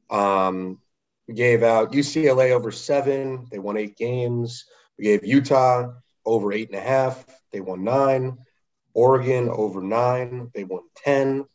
Um, 0.09 0.79
we 1.27 1.33
gave 1.33 1.61
out 1.61 1.91
UCLA 1.91 2.51
over 2.51 2.71
seven. 2.71 3.47
They 3.51 3.59
won 3.59 3.75
eight 3.75 3.97
games. 3.97 4.63
We 4.97 5.03
gave 5.03 5.25
Utah 5.25 5.91
over 6.25 6.53
eight 6.53 6.69
and 6.69 6.77
a 6.77 6.81
half. 6.81 7.25
They 7.51 7.59
won 7.59 7.83
nine. 7.83 8.37
Oregon 8.97 9.47
over 9.47 9.79
nine. 9.79 10.49
They 10.55 10.63
won 10.63 10.81
10. 11.05 11.45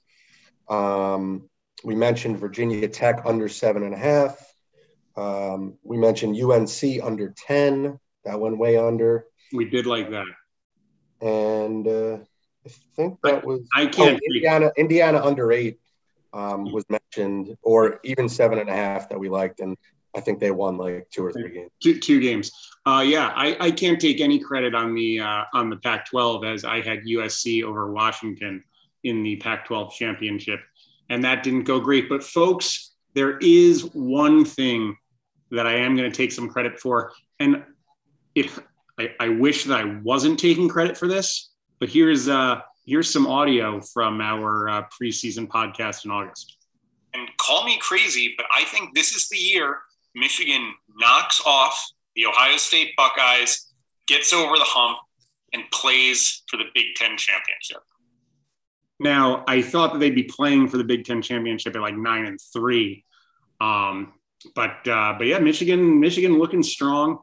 Um, 0.69 1.51
we 1.83 1.97
mentioned 1.97 2.39
Virginia 2.39 2.87
Tech 2.87 3.23
under 3.25 3.49
seven 3.49 3.83
and 3.83 3.93
a 3.93 3.99
half. 3.99 4.55
Um, 5.17 5.75
we 5.83 5.97
mentioned 5.97 6.41
UNC 6.41 7.03
under 7.03 7.35
10. 7.37 7.99
That 8.25 8.39
went 8.39 8.59
way 8.59 8.77
under. 8.77 9.27
We 9.53 9.65
did 9.65 9.87
like 9.87 10.09
that. 10.11 10.27
And 11.21 11.89
uh, 11.89 12.19
I 12.65 12.71
think 12.95 13.19
that 13.25 13.45
was 13.45 13.61
I 13.75 13.87
can't 13.87 14.21
oh, 14.23 14.35
Indiana, 14.35 14.71
Indiana 14.77 15.21
under 15.21 15.51
eight 15.51 15.81
um, 16.33 16.73
was 16.73 16.85
mentioned, 16.89 17.57
or 17.63 17.99
even 18.05 18.29
seven 18.29 18.61
and 18.61 18.71
a 18.71 18.73
half 18.75 19.09
that 19.09 19.19
we 19.19 19.29
liked. 19.29 19.59
And 19.59 19.77
I 20.15 20.21
think 20.21 20.41
they 20.41 20.51
won 20.51 20.77
like 20.77 21.09
two 21.11 21.25
or 21.25 21.33
three 21.33 21.51
games. 21.51 21.71
Two, 21.83 21.99
two 21.99 22.21
games. 22.21 22.53
Uh, 22.85 23.03
yeah, 23.07 23.33
I, 23.35 23.57
I 23.61 23.71
can't 23.71 24.01
take 24.01 24.21
any 24.21 24.39
credit 24.39 24.75
on 24.75 24.95
the 24.95 25.21
uh, 25.21 25.45
on 25.55 25.71
the 25.71 25.77
Pac-12 25.77 26.55
as 26.55 26.65
I 26.65 26.81
had 26.81 27.05
USC 27.05 27.63
over 27.63 27.93
Washington 27.93 28.63
in 29.05 29.23
the 29.23 29.37
Pac-12 29.37 29.93
championship, 29.93 30.61
and 31.09 31.25
that 31.25 31.43
didn't 31.43 31.65
go 31.65 31.81
great. 31.81 32.09
But 32.09 32.23
folks, 32.23 32.93
there 33.15 33.39
is 33.39 33.83
one 33.95 34.45
thing 34.45 34.97
that 35.51 35.67
I 35.67 35.75
am 35.77 35.97
going 35.97 36.11
to 36.11 36.17
take 36.17 36.33
some 36.33 36.49
credit 36.49 36.79
for, 36.79 37.13
and 37.41 37.65
it 38.35 38.51
I, 38.99 39.15
I, 39.21 39.29
wish 39.29 39.65
that 39.65 39.79
I 39.79 39.99
wasn't 40.03 40.39
taking 40.39 40.69
credit 40.69 40.97
for 40.97 41.09
this, 41.09 41.53
but 41.79 41.89
here's 41.89 42.29
uh, 42.29 42.61
here's 42.85 43.11
some 43.11 43.27
audio 43.27 43.81
from 43.81 44.21
our 44.21 44.69
uh, 44.69 44.83
preseason 45.01 45.47
podcast 45.47 46.05
in 46.05 46.11
August. 46.11 46.57
And 47.15 47.29
call 47.39 47.65
me 47.65 47.79
crazy, 47.79 48.35
but 48.37 48.47
I 48.55 48.65
think 48.65 48.95
this 48.95 49.13
is 49.13 49.29
the 49.29 49.37
year 49.37 49.79
Michigan 50.15 50.75
knocks 50.97 51.41
off 51.45 51.91
the 52.15 52.27
Ohio 52.27 52.57
State 52.57 52.95
Buckeyes, 52.97 53.73
gets 54.07 54.33
over 54.33 54.57
the 54.57 54.65
hump, 54.65 54.99
and 55.53 55.65
plays 55.71 56.43
for 56.49 56.57
the 56.57 56.65
Big 56.75 56.95
Ten 56.97 57.17
championship. 57.17 57.83
Now, 59.01 59.45
I 59.49 59.63
thought 59.63 59.93
that 59.93 59.99
they'd 59.99 60.15
be 60.15 60.23
playing 60.25 60.69
for 60.69 60.77
the 60.77 60.85
Big 60.85 61.05
Ten 61.05 61.23
championship 61.23 61.75
at 61.75 61.83
like 61.83 61.97
nine 61.97 62.27
and 62.27 62.39
three, 62.53 63.05
um, 63.61 64.13
but 64.55 64.87
uh, 64.87 65.15
but 65.19 65.27
yeah, 65.27 65.39
Michigan, 65.39 66.01
Michigan 66.01 66.39
looking 66.39 66.63
strong. 66.63 67.19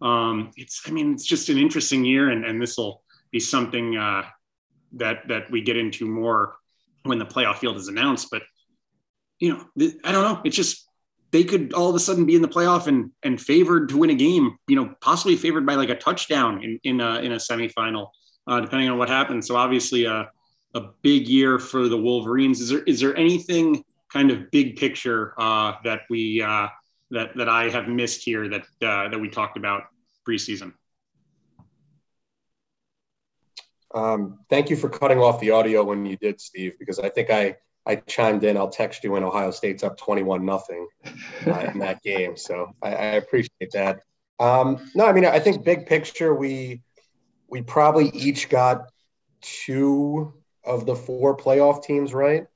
Um, 0.00 0.50
it's, 0.56 0.82
I 0.86 0.90
mean, 0.90 1.14
it's 1.14 1.24
just 1.24 1.48
an 1.48 1.58
interesting 1.58 2.04
year, 2.04 2.30
and, 2.30 2.44
and 2.44 2.60
this 2.60 2.76
will 2.76 3.02
be 3.30 3.40
something 3.40 3.96
uh, 3.96 4.24
that 4.92 5.28
that 5.28 5.50
we 5.50 5.62
get 5.62 5.76
into 5.76 6.06
more 6.06 6.56
when 7.04 7.18
the 7.18 7.26
playoff 7.26 7.56
field 7.56 7.76
is 7.76 7.88
announced. 7.88 8.28
But 8.30 8.42
you 9.38 9.50
know, 9.50 9.90
I 10.04 10.12
don't 10.12 10.22
know. 10.22 10.42
It's 10.44 10.56
just 10.56 10.85
they 11.36 11.44
could 11.44 11.74
all 11.74 11.90
of 11.90 11.94
a 11.94 12.00
sudden 12.00 12.24
be 12.24 12.34
in 12.34 12.40
the 12.40 12.48
playoff 12.48 12.86
and 12.86 13.10
and 13.22 13.38
favored 13.38 13.90
to 13.90 13.98
win 13.98 14.08
a 14.08 14.14
game. 14.14 14.56
You 14.68 14.76
know, 14.76 14.94
possibly 15.02 15.36
favored 15.36 15.66
by 15.66 15.74
like 15.74 15.90
a 15.90 15.94
touchdown 15.94 16.64
in 16.64 16.80
in 16.82 17.00
a, 17.02 17.20
in 17.20 17.32
a 17.32 17.36
semifinal, 17.36 18.08
uh, 18.46 18.60
depending 18.60 18.88
on 18.88 18.96
what 18.96 19.10
happens. 19.10 19.46
So 19.46 19.54
obviously, 19.54 20.06
a 20.06 20.12
uh, 20.12 20.24
a 20.74 20.80
big 21.02 21.28
year 21.28 21.58
for 21.58 21.88
the 21.88 21.96
Wolverines. 21.98 22.60
Is 22.60 22.70
there 22.70 22.82
is 22.84 23.00
there 23.00 23.14
anything 23.16 23.84
kind 24.10 24.30
of 24.30 24.50
big 24.50 24.76
picture 24.76 25.34
uh, 25.38 25.74
that 25.84 26.00
we 26.08 26.40
uh, 26.40 26.68
that 27.10 27.36
that 27.36 27.50
I 27.50 27.68
have 27.68 27.86
missed 27.86 28.22
here 28.24 28.48
that 28.48 28.62
uh, 28.82 29.08
that 29.10 29.20
we 29.20 29.28
talked 29.28 29.58
about 29.58 29.82
preseason? 30.26 30.72
Um, 33.94 34.40
thank 34.48 34.70
you 34.70 34.76
for 34.76 34.88
cutting 34.88 35.18
off 35.18 35.40
the 35.40 35.50
audio 35.50 35.84
when 35.84 36.06
you 36.06 36.16
did, 36.16 36.40
Steve, 36.40 36.78
because 36.78 36.98
I 36.98 37.10
think 37.10 37.30
I 37.30 37.56
I 37.86 37.96
chimed 37.96 38.42
in. 38.44 38.56
I'll 38.56 38.70
text 38.70 39.04
you 39.04 39.12
when 39.12 39.22
Ohio 39.22 39.50
State's 39.50 39.84
up 39.84 39.96
twenty-one 39.96 40.44
nothing 40.44 40.88
uh, 41.46 41.70
in 41.72 41.78
that 41.78 42.02
game, 42.02 42.36
so 42.36 42.72
I, 42.82 42.88
I 42.88 43.06
appreciate 43.14 43.70
that. 43.72 44.00
Um, 44.40 44.90
no, 44.94 45.06
I 45.06 45.12
mean 45.12 45.24
I 45.24 45.38
think 45.38 45.64
big 45.64 45.86
picture 45.86 46.34
we 46.34 46.82
we 47.48 47.62
probably 47.62 48.08
each 48.08 48.48
got 48.48 48.90
two 49.40 50.34
of 50.64 50.84
the 50.84 50.96
four 50.96 51.36
playoff 51.36 51.84
teams 51.84 52.12
right, 52.12 52.46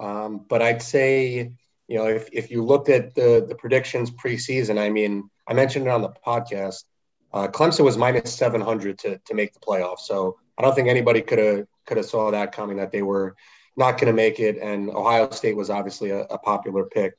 um, 0.00 0.44
but 0.48 0.62
I'd 0.62 0.82
say 0.82 1.52
you 1.88 1.98
know 1.98 2.06
if, 2.06 2.28
if 2.32 2.50
you 2.50 2.64
looked 2.64 2.88
at 2.88 3.14
the 3.14 3.44
the 3.48 3.54
predictions 3.54 4.10
preseason, 4.10 4.78
I 4.78 4.90
mean 4.90 5.30
I 5.46 5.54
mentioned 5.54 5.86
it 5.86 5.90
on 5.90 6.02
the 6.02 6.12
podcast. 6.26 6.84
Uh, 7.32 7.48
Clemson 7.48 7.84
was 7.84 7.96
minus 7.96 8.34
700 8.34 8.98
to, 8.98 9.18
to 9.18 9.34
make 9.34 9.54
the 9.54 9.60
playoffs. 9.60 10.00
So 10.00 10.38
I 10.58 10.62
don't 10.62 10.74
think 10.74 10.88
anybody 10.88 11.22
could 11.22 11.38
have 11.38 11.66
could 11.86 11.96
have 11.96 12.06
saw 12.06 12.30
that 12.30 12.52
coming 12.52 12.76
that 12.76 12.92
they 12.92 13.02
were 13.02 13.36
not 13.76 13.92
going 13.92 14.06
to 14.06 14.12
make 14.12 14.40
it. 14.40 14.58
And 14.58 14.90
Ohio 14.90 15.30
State 15.30 15.56
was 15.56 15.70
obviously 15.70 16.10
a, 16.10 16.20
a, 16.22 16.38
popular 16.38 16.84
pick. 16.84 17.14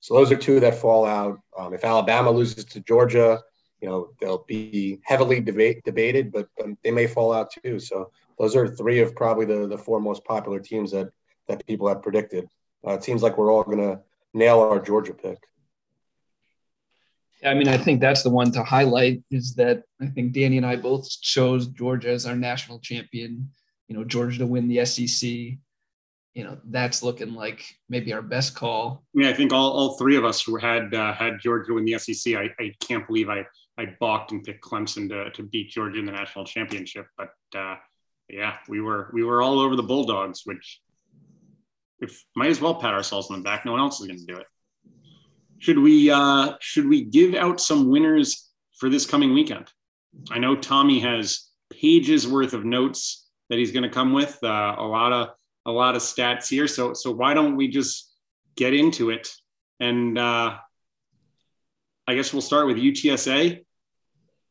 So 0.00 0.14
those 0.14 0.32
are 0.32 0.36
two 0.36 0.60
that 0.60 0.74
fall 0.74 1.06
out. 1.06 1.38
Um, 1.56 1.72
if 1.72 1.84
Alabama 1.84 2.30
loses 2.30 2.64
to 2.66 2.80
Georgia, 2.80 3.40
you 3.80 3.88
know 3.88 4.10
they'll 4.20 4.44
be 4.48 5.00
heavily 5.04 5.40
debate, 5.40 5.84
debated, 5.84 6.32
but, 6.32 6.48
but 6.56 6.66
they 6.82 6.90
may 6.90 7.06
fall 7.06 7.32
out 7.32 7.50
too. 7.50 7.78
So 7.78 8.10
those 8.38 8.56
are 8.56 8.68
three 8.68 9.00
of 9.00 9.14
probably 9.14 9.46
the, 9.46 9.66
the 9.66 9.78
four 9.78 10.00
most 10.00 10.24
popular 10.24 10.58
teams 10.58 10.90
that 10.92 11.08
that 11.48 11.66
people 11.66 11.88
have 11.88 12.02
predicted. 12.02 12.48
Uh, 12.86 12.92
it 12.92 13.04
seems 13.04 13.22
like 13.22 13.38
we're 13.38 13.52
all 13.52 13.62
going 13.62 13.78
to 13.78 14.00
nail 14.32 14.60
our 14.60 14.80
Georgia 14.80 15.14
pick. 15.14 15.38
I 17.44 17.54
mean, 17.54 17.68
I 17.68 17.76
think 17.76 18.00
that's 18.00 18.22
the 18.22 18.30
one 18.30 18.52
to 18.52 18.62
highlight 18.64 19.22
is 19.30 19.54
that 19.56 19.82
I 20.00 20.06
think 20.06 20.32
Danny 20.32 20.56
and 20.56 20.64
I 20.64 20.76
both 20.76 21.08
chose 21.20 21.66
Georgia 21.68 22.10
as 22.10 22.24
our 22.24 22.36
national 22.36 22.78
champion. 22.78 23.50
You 23.88 23.96
know, 23.96 24.04
Georgia 24.04 24.38
to 24.38 24.46
win 24.46 24.66
the 24.66 24.84
SEC. 24.86 25.58
You 26.34 26.44
know, 26.44 26.58
that's 26.64 27.02
looking 27.02 27.34
like 27.34 27.64
maybe 27.88 28.12
our 28.12 28.22
best 28.22 28.56
call. 28.56 29.04
Yeah, 29.14 29.30
I 29.30 29.34
think 29.34 29.52
all, 29.52 29.70
all 29.70 29.96
three 29.96 30.16
of 30.16 30.24
us 30.24 30.42
who 30.42 30.56
had 30.56 30.92
uh, 30.92 31.12
had 31.14 31.38
Georgia 31.40 31.74
win 31.74 31.84
the 31.84 31.98
SEC. 31.98 32.34
I, 32.34 32.50
I 32.58 32.74
can't 32.80 33.06
believe 33.06 33.28
I 33.28 33.46
I 33.78 33.86
balked 34.00 34.32
and 34.32 34.42
picked 34.42 34.64
Clemson 34.64 35.08
to, 35.08 35.30
to 35.30 35.42
beat 35.42 35.70
Georgia 35.70 35.98
in 35.98 36.06
the 36.06 36.12
national 36.12 36.44
championship. 36.44 37.06
But 37.16 37.30
uh, 37.56 37.76
yeah, 38.28 38.56
we 38.68 38.80
were 38.80 39.10
we 39.12 39.24
were 39.24 39.42
all 39.42 39.60
over 39.60 39.76
the 39.76 39.82
Bulldogs, 39.82 40.42
which 40.44 40.80
if 42.00 42.24
might 42.36 42.50
as 42.50 42.60
well 42.60 42.74
pat 42.74 42.94
ourselves 42.94 43.30
on 43.30 43.38
the 43.38 43.44
back. 43.44 43.64
No 43.64 43.72
one 43.72 43.80
else 43.80 44.00
is 44.00 44.06
going 44.06 44.18
to 44.18 44.26
do 44.26 44.38
it. 44.38 44.46
Should 45.58 45.78
we 45.78 46.10
uh, 46.10 46.54
should 46.60 46.88
we 46.88 47.04
give 47.04 47.34
out 47.34 47.60
some 47.60 47.88
winners 47.88 48.50
for 48.78 48.88
this 48.88 49.06
coming 49.06 49.34
weekend? 49.34 49.72
I 50.30 50.38
know 50.38 50.56
Tommy 50.56 51.00
has 51.00 51.48
pages 51.70 52.26
worth 52.26 52.52
of 52.54 52.64
notes 52.64 53.28
that 53.50 53.58
he's 53.58 53.72
going 53.72 53.82
to 53.82 53.88
come 53.88 54.12
with. 54.12 54.38
Uh, 54.42 54.76
a 54.78 54.84
lot 54.84 55.12
of 55.12 55.30
a 55.66 55.72
lot 55.72 55.96
of 55.96 56.02
stats 56.02 56.48
here. 56.48 56.66
So 56.66 56.94
so 56.94 57.10
why 57.10 57.34
don't 57.34 57.56
we 57.56 57.68
just 57.68 58.12
get 58.56 58.74
into 58.74 59.10
it? 59.10 59.34
And 59.80 60.18
uh, 60.18 60.56
I 62.06 62.14
guess 62.14 62.32
we'll 62.32 62.42
start 62.42 62.66
with 62.66 62.76
UTSA 62.76 63.64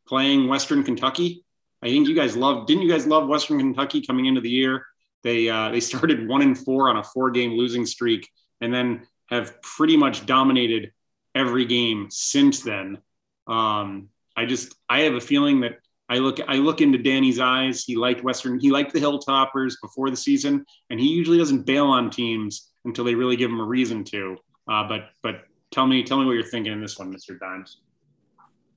playing 0.08 0.48
Western 0.48 0.84
Kentucky. 0.84 1.44
I 1.82 1.88
think 1.88 2.08
you 2.08 2.16
guys 2.16 2.36
love. 2.36 2.66
Didn't 2.66 2.84
you 2.84 2.90
guys 2.90 3.06
love 3.06 3.28
Western 3.28 3.60
Kentucky 3.60 4.02
coming 4.02 4.26
into 4.26 4.42
the 4.42 4.50
year? 4.50 4.86
They 5.24 5.50
uh, 5.50 5.70
they 5.70 5.80
started 5.80 6.28
one 6.28 6.42
and 6.42 6.58
four 6.58 6.90
on 6.90 6.98
a 6.98 7.04
four 7.04 7.32
game 7.32 7.54
losing 7.54 7.86
streak, 7.86 8.30
and 8.62 8.74
then 8.74 9.08
have 9.28 9.62
pretty 9.62 9.98
much 9.98 10.26
dominated 10.26 10.92
every 11.36 11.66
game 11.66 12.08
since 12.10 12.62
then. 12.62 13.00
Um, 13.48 14.10
I 14.36 14.46
just 14.46 14.76
I 14.90 15.02
have 15.02 15.14
a 15.14 15.22
feeling 15.22 15.62
that 15.62 15.80
I 16.14 16.18
look 16.18 16.40
I 16.48 16.58
look 16.58 16.80
into 16.80 17.00
Danny's 17.00 17.40
eyes. 17.40 17.84
He 17.84 17.96
liked 17.96 18.24
Western. 18.24 18.60
He 18.60 18.70
liked 18.70 18.94
the 18.94 19.00
Hilltoppers 19.00 19.74
before 19.82 20.12
the 20.12 20.16
season, 20.16 20.64
and 20.92 21.00
he 21.00 21.08
usually 21.08 21.40
doesn't 21.40 21.66
bail 21.66 21.88
on 21.88 22.12
teams 22.12 22.70
until 22.86 23.04
they 23.04 23.16
really 23.16 23.36
give 23.36 23.50
him 23.50 23.60
a 23.60 23.64
reason 23.66 24.04
to. 24.04 24.38
Uh, 24.68 24.88
but 24.88 25.10
but 25.24 25.46
tell 25.72 25.88
me 25.88 26.04
tell 26.04 26.20
me 26.20 26.28
what 26.28 26.34
you're 26.34 26.44
thinking 26.44 26.72
in 26.72 26.82
this 26.82 27.00
one, 27.00 27.12
Mr. 27.12 27.40
Dimes. 27.40 27.82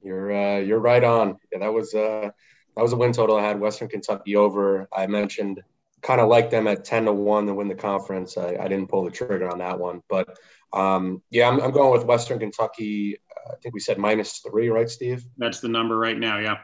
You're 0.02 0.32
uh, 0.32 0.58
you're 0.60 0.78
right 0.78 1.04
on. 1.04 1.36
Yeah, 1.52 1.58
that 1.58 1.74
was 1.74 1.92
uh, 1.94 2.30
that 2.74 2.82
was 2.82 2.94
a 2.94 2.96
win 2.96 3.12
total. 3.12 3.36
I 3.36 3.42
had 3.42 3.60
Western 3.60 3.88
Kentucky 3.88 4.34
over. 4.34 4.88
I 4.90 5.06
mentioned 5.06 5.62
kind 6.00 6.22
of 6.22 6.28
like 6.28 6.48
them 6.48 6.66
at 6.66 6.86
ten 6.86 7.04
to 7.04 7.12
one 7.12 7.46
to 7.48 7.54
win 7.54 7.68
the 7.68 7.74
conference. 7.74 8.38
I, 8.38 8.56
I 8.58 8.66
didn't 8.66 8.88
pull 8.88 9.04
the 9.04 9.10
trigger 9.10 9.50
on 9.50 9.58
that 9.58 9.78
one, 9.78 10.02
but 10.08 10.38
um, 10.72 11.22
yeah, 11.28 11.48
I'm, 11.48 11.60
I'm, 11.60 11.70
going 11.70 11.92
with 11.92 12.06
Western 12.06 12.38
Kentucky. 12.38 13.18
I 13.46 13.56
think 13.62 13.74
we 13.74 13.80
said 13.80 13.98
minus 13.98 14.38
three, 14.38 14.70
right, 14.70 14.88
Steve? 14.88 15.22
That's 15.36 15.60
the 15.60 15.68
number 15.68 15.98
right 15.98 16.18
now. 16.18 16.38
Yeah. 16.38 16.56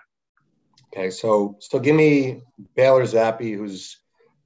Okay, 0.95 1.09
so 1.09 1.57
so 1.59 1.79
give 1.79 1.97
me 1.97 2.43
Bailey 2.77 3.05
Zappe, 3.05 3.57
who's 3.57 3.99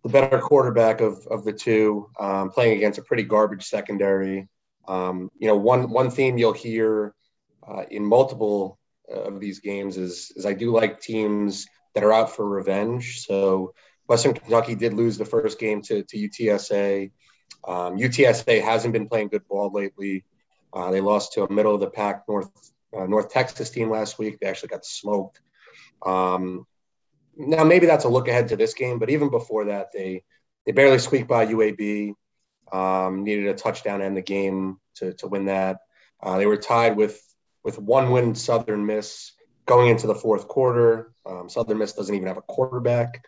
the 0.05 0.09
better 0.09 0.39
quarterback 0.39 1.01
of, 1.01 1.27
of 1.27 1.45
the 1.45 1.53
two, 1.53 2.09
um, 2.21 2.51
playing 2.51 2.77
against 2.77 3.01
a 3.01 3.03
pretty 3.03 3.25
garbage 3.25 3.65
secondary. 3.65 4.49
Um, 4.87 5.29
you 5.37 5.49
know, 5.49 5.57
one 5.57 5.91
one 5.91 6.09
theme 6.09 6.39
you'll 6.39 6.53
hear 6.53 7.15
uh, 7.67 7.83
in 7.91 8.05
multiple 8.05 8.79
uh, 9.13 9.23
of 9.23 9.41
these 9.41 9.59
games 9.59 9.97
is 9.97 10.33
is 10.37 10.47
I 10.47 10.53
do 10.53 10.71
like 10.71 11.01
teams 11.01 11.67
that 11.95 12.05
are 12.05 12.13
out 12.13 12.31
for 12.31 12.49
revenge. 12.49 13.27
So 13.27 13.75
Western 14.07 14.35
Kentucky 14.35 14.77
did 14.77 14.95
lose 14.95 15.19
the 15.19 15.25
first 15.25 15.59
game 15.59 15.83
to, 15.83 16.05
to 16.05 16.29
UTSA. 16.29 17.11
Um, 17.67 17.97
UTSA 17.97 18.63
hasn't 18.63 18.93
been 18.93 19.09
playing 19.09 19.29
good 19.29 19.49
ball 19.49 19.73
lately. 19.73 20.25
Uh, 20.73 20.93
they 20.93 21.01
lost 21.01 21.33
to 21.33 21.43
a 21.43 21.53
middle 21.53 21.75
of 21.75 21.81
the 21.81 21.91
pack 21.91 22.23
North 22.29 22.51
uh, 22.97 23.07
North 23.07 23.33
Texas 23.33 23.71
team 23.71 23.91
last 23.91 24.17
week. 24.17 24.39
They 24.39 24.47
actually 24.47 24.69
got 24.69 24.85
smoked. 24.85 25.41
Um, 26.05 26.67
now 27.37 27.65
maybe 27.65 27.87
that's 27.87 28.05
a 28.05 28.09
look 28.09 28.29
ahead 28.29 28.49
to 28.49 28.57
this 28.57 28.75
game, 28.75 28.99
but 28.99 29.11
even 29.11 29.31
before 29.31 29.67
that, 29.67 29.89
they 29.93 30.25
they 30.65 30.73
barely 30.73 30.99
squeaked 30.99 31.29
by 31.29 31.47
UAB. 31.47 32.15
Um, 32.73 33.23
needed 33.23 33.47
a 33.47 33.55
touchdown 33.55 34.03
in 34.03 34.15
the 34.15 34.23
game 34.23 34.79
to 34.97 35.13
to 35.15 35.29
win 35.29 35.47
that. 35.47 35.79
Uh, 36.21 36.39
they 36.39 36.47
were 36.47 36.57
tied 36.57 36.97
with 36.97 37.21
with 37.63 37.79
one 37.79 38.11
win 38.11 38.35
Southern 38.35 38.87
Miss 38.87 39.33
going 39.67 39.89
into 39.89 40.07
the 40.07 40.15
fourth 40.15 40.49
quarter. 40.49 41.13
Um, 41.27 41.49
Southern 41.49 41.79
Miss 41.79 41.93
doesn't 41.93 42.15
even 42.15 42.29
have 42.29 42.37
a 42.37 42.43
quarterback. 42.43 43.25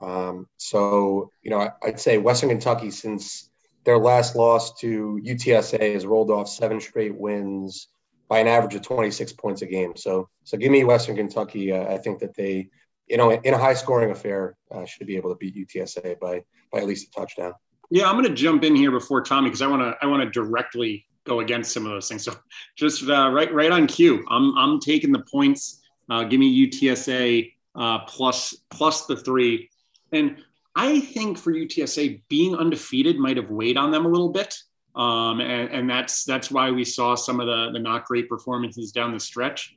Um, 0.00 0.48
so, 0.56 1.30
you 1.42 1.50
know, 1.50 1.60
I, 1.60 1.70
would 1.84 2.00
say 2.00 2.18
Western 2.18 2.48
Kentucky, 2.48 2.90
since 2.90 3.50
their 3.84 3.98
last 3.98 4.34
loss 4.34 4.74
to 4.80 5.20
UTSA, 5.24 5.94
has 5.94 6.06
rolled 6.06 6.30
off 6.30 6.48
seven 6.48 6.80
straight 6.80 7.16
wins 7.16 7.88
by 8.32 8.38
an 8.38 8.48
average 8.48 8.74
of 8.74 8.80
26 8.80 9.34
points 9.34 9.60
a 9.60 9.66
game. 9.66 9.94
So, 9.94 10.26
so 10.44 10.56
give 10.56 10.72
me 10.72 10.84
Western 10.84 11.16
Kentucky. 11.16 11.70
Uh, 11.70 11.84
I 11.84 11.98
think 11.98 12.18
that 12.20 12.34
they, 12.34 12.70
you 13.06 13.18
know, 13.18 13.30
in 13.30 13.52
a 13.52 13.58
high 13.58 13.74
scoring 13.74 14.10
affair, 14.10 14.56
uh, 14.70 14.86
should 14.86 15.06
be 15.06 15.18
able 15.18 15.28
to 15.28 15.36
beat 15.36 15.54
UTSA 15.54 16.18
by 16.18 16.42
by 16.72 16.78
at 16.78 16.86
least 16.86 17.08
a 17.08 17.10
touchdown. 17.10 17.52
Yeah, 17.90 18.08
I'm 18.08 18.16
going 18.16 18.26
to 18.26 18.34
jump 18.34 18.64
in 18.64 18.74
here 18.74 18.90
before 18.90 19.20
Tommy 19.20 19.50
because 19.50 19.60
I 19.60 19.66
want 19.66 19.82
to 19.82 19.94
I 20.00 20.06
want 20.06 20.22
to 20.22 20.30
directly 20.30 21.04
go 21.24 21.40
against 21.40 21.74
some 21.74 21.84
of 21.84 21.92
those 21.92 22.08
things. 22.08 22.24
So 22.24 22.34
just 22.78 23.06
uh, 23.06 23.28
right 23.28 23.52
right 23.52 23.70
on 23.70 23.86
cue. 23.86 24.24
I'm 24.30 24.56
I'm 24.56 24.80
taking 24.80 25.12
the 25.12 25.24
points. 25.30 25.82
Uh, 26.08 26.24
give 26.24 26.40
me 26.40 26.70
UTSA 26.70 27.52
uh, 27.74 27.98
plus 28.06 28.56
plus 28.70 29.04
the 29.04 29.16
three. 29.16 29.68
And 30.10 30.38
I 30.74 31.00
think 31.00 31.36
for 31.36 31.52
UTSA, 31.52 32.22
being 32.30 32.56
undefeated 32.56 33.18
might 33.18 33.36
have 33.36 33.50
weighed 33.50 33.76
on 33.76 33.90
them 33.90 34.06
a 34.06 34.08
little 34.08 34.30
bit. 34.30 34.56
Um, 34.94 35.40
and, 35.40 35.70
and, 35.70 35.90
that's 35.90 36.24
that's 36.24 36.50
why 36.50 36.70
we 36.70 36.84
saw 36.84 37.14
some 37.14 37.40
of 37.40 37.46
the, 37.46 37.70
the 37.72 37.78
not 37.78 38.04
great 38.04 38.28
performances 38.28 38.92
down 38.92 39.12
the 39.12 39.20
stretch. 39.20 39.74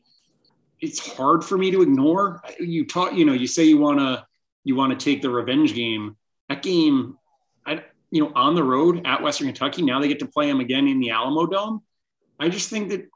It's 0.81 0.99
hard 1.15 1.43
for 1.43 1.57
me 1.57 1.71
to 1.71 1.81
ignore. 1.81 2.41
You 2.59 2.85
talk, 2.85 3.13
you 3.13 3.23
know, 3.23 3.31
you 3.31 3.47
say 3.47 3.63
you 3.63 3.77
want 3.77 3.99
to 3.99 4.25
you 4.65 4.75
want 4.75 4.97
to 4.97 5.03
take 5.03 5.21
the 5.21 5.29
revenge 5.29 5.73
game. 5.73 6.17
That 6.49 6.61
game, 6.61 7.17
I, 7.65 7.83
you 8.11 8.23
know, 8.23 8.31
on 8.35 8.55
the 8.55 8.63
road 8.63 9.03
at 9.05 9.21
Western 9.21 9.47
Kentucky. 9.47 9.83
Now 9.83 10.01
they 10.01 10.09
get 10.09 10.19
to 10.19 10.27
play 10.27 10.47
them 10.47 10.59
again 10.59 10.87
in 10.87 10.99
the 10.99 11.09
Alamodome. 11.09 11.81
I 12.37 12.49
just 12.49 12.69
think 12.69 12.89
that 12.89 13.07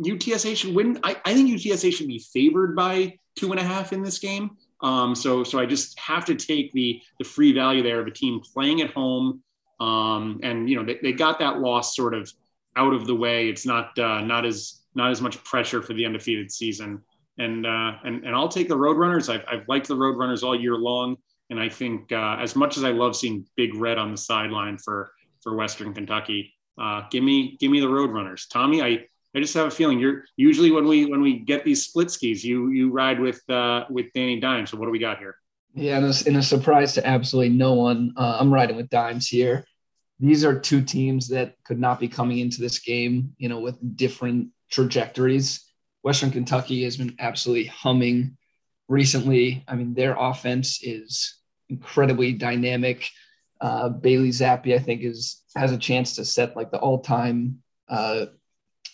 UTSA 0.00 0.56
should 0.56 0.74
win. 0.74 0.98
I, 1.02 1.16
I 1.24 1.34
think 1.34 1.50
UTSA 1.50 1.92
should 1.92 2.08
be 2.08 2.24
favored 2.32 2.74
by 2.74 3.18
two 3.36 3.50
and 3.50 3.60
a 3.60 3.64
half 3.64 3.92
in 3.92 4.02
this 4.02 4.18
game. 4.18 4.56
Um, 4.80 5.14
so, 5.14 5.42
so 5.42 5.58
I 5.58 5.66
just 5.66 5.98
have 5.98 6.24
to 6.26 6.34
take 6.34 6.72
the 6.72 7.00
the 7.18 7.24
free 7.24 7.52
value 7.52 7.82
there 7.82 8.00
of 8.00 8.06
a 8.06 8.10
team 8.10 8.40
playing 8.40 8.82
at 8.82 8.90
home, 8.92 9.42
um, 9.80 10.40
and 10.42 10.68
you 10.68 10.76
know 10.76 10.84
they, 10.84 10.98
they 11.02 11.12
got 11.12 11.38
that 11.38 11.58
loss 11.58 11.94
sort 11.96 12.14
of 12.14 12.32
out 12.76 12.92
of 12.92 13.06
the 13.06 13.14
way. 13.14 13.48
It's 13.48 13.66
not 13.66 13.98
uh, 13.98 14.20
not 14.20 14.44
as 14.44 14.82
not 14.94 15.10
as 15.10 15.20
much 15.20 15.42
pressure 15.44 15.82
for 15.82 15.92
the 15.92 16.06
undefeated 16.06 16.50
season, 16.50 17.02
and 17.38 17.66
uh, 17.66 17.92
and 18.04 18.24
and 18.24 18.34
I'll 18.34 18.48
take 18.48 18.68
the 18.68 18.76
Roadrunners. 18.76 19.32
I've 19.32 19.44
I've 19.48 19.68
liked 19.68 19.88
the 19.88 19.96
Roadrunners 19.96 20.42
all 20.42 20.58
year 20.58 20.76
long. 20.76 21.16
And 21.50 21.60
I 21.60 21.68
think 21.68 22.10
uh, 22.12 22.36
as 22.40 22.56
much 22.56 22.76
as 22.76 22.84
I 22.84 22.90
love 22.90 23.16
seeing 23.16 23.46
Big 23.56 23.74
Red 23.74 23.98
on 23.98 24.10
the 24.10 24.16
sideline 24.16 24.78
for 24.78 25.12
for 25.42 25.54
Western 25.54 25.94
Kentucky, 25.94 26.52
uh, 26.78 27.02
give 27.10 27.22
me 27.22 27.56
give 27.60 27.70
me 27.70 27.80
the 27.80 27.86
Roadrunners. 27.86 28.48
Tommy, 28.50 28.82
I 28.82 29.06
I 29.34 29.40
just 29.40 29.54
have 29.54 29.66
a 29.66 29.70
feeling 29.70 29.98
you're 29.98 30.24
usually 30.36 30.70
when 30.70 30.86
we 30.86 31.06
when 31.06 31.20
we 31.20 31.38
get 31.38 31.64
these 31.64 31.84
split 31.84 32.10
skis, 32.10 32.44
you 32.44 32.70
you 32.70 32.90
ride 32.90 33.20
with 33.20 33.48
uh, 33.48 33.84
with 33.90 34.12
Danny 34.12 34.40
Dime. 34.40 34.66
So 34.66 34.76
what 34.76 34.86
do 34.86 34.90
we 34.90 34.98
got 34.98 35.18
here? 35.18 35.36
Yeah, 35.76 35.98
and 35.98 36.06
a, 36.06 36.38
a 36.38 36.42
surprise 36.42 36.94
to 36.94 37.06
absolutely 37.06 37.50
no 37.50 37.74
one, 37.74 38.14
uh, 38.16 38.38
I'm 38.40 38.52
riding 38.52 38.76
with 38.76 38.88
Dimes 38.88 39.28
here. 39.28 39.66
These 40.18 40.42
are 40.42 40.58
two 40.58 40.80
teams 40.80 41.28
that 41.28 41.54
could 41.64 41.78
not 41.78 42.00
be 42.00 42.08
coming 42.08 42.38
into 42.38 42.62
this 42.62 42.78
game, 42.78 43.34
you 43.36 43.50
know, 43.50 43.60
with 43.60 43.76
different 43.96 44.48
trajectories. 44.70 45.70
Western 46.02 46.30
Kentucky 46.30 46.84
has 46.84 46.96
been 46.96 47.14
absolutely 47.18 47.66
humming 47.66 48.38
recently. 48.88 49.64
I 49.68 49.74
mean, 49.74 49.92
their 49.92 50.16
offense 50.18 50.80
is 50.82 51.36
incredibly 51.68 52.32
dynamic. 52.32 53.06
Uh, 53.60 53.90
Bailey 53.90 54.30
Zappe, 54.30 54.74
I 54.74 54.78
think, 54.78 55.02
is 55.02 55.42
has 55.56 55.72
a 55.72 55.78
chance 55.78 56.16
to 56.16 56.24
set 56.24 56.56
like 56.56 56.70
the 56.70 56.78
all-time 56.78 57.62
uh, 57.88 58.26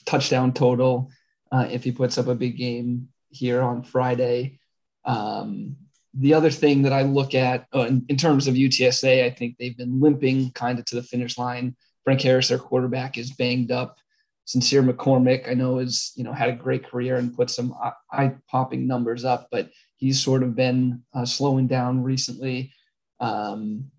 touchdown 0.05 0.53
total 0.53 1.11
uh, 1.53 1.69
if 1.71 1.85
he 1.85 1.93
puts 1.93 2.19
up 2.19 2.27
a 2.27 2.35
big 2.35 2.57
game 2.57 3.09
here 3.31 3.63
on 3.63 3.85
Friday. 3.85 4.59
Um, 5.05 5.77
the 6.15 6.35
other 6.35 6.51
thing 6.51 6.83
that 6.83 6.93
I 6.93 7.03
look 7.03 7.35
at 7.35 7.67
uh, 7.75 7.81
in, 7.81 8.05
in, 8.09 8.17
terms 8.17 8.47
of 8.47 8.55
UTSA, 8.55 9.25
I 9.25 9.31
think 9.31 9.57
they've 9.57 9.77
been 9.77 10.01
limping 10.01 10.51
kind 10.53 10.79
of 10.79 10.85
to 10.87 10.95
the 10.95 11.03
finish 11.03 11.39
line. 11.39 11.75
Frank 12.05 12.21
Harris, 12.21 12.49
their 12.49 12.59
quarterback, 12.59 13.17
is 13.17 13.33
banged 13.33 13.71
up. 13.71 13.97
Sincere 14.45 14.83
McCormick, 14.83 15.49
I 15.49 15.55
know, 15.55 15.79
is 15.79 16.13
you 16.17 16.25
know 16.25 16.33
had 16.33 16.49
a 16.49 16.57
great 16.57 16.85
career 16.85 17.17
and 17.17 17.35
put 17.35 17.49
some 17.49 17.75
eye-popping 18.11 18.87
numbers 18.87 19.25
up, 19.25 19.49
but 19.51 19.71
he's 19.97 20.23
sort 20.23 20.43
of 20.43 20.57
been 20.57 21.03
uh, 21.15 21.25
slowing 21.25 21.69
down 21.69 22.03
recently. 22.03 22.73
Um, 23.21 23.91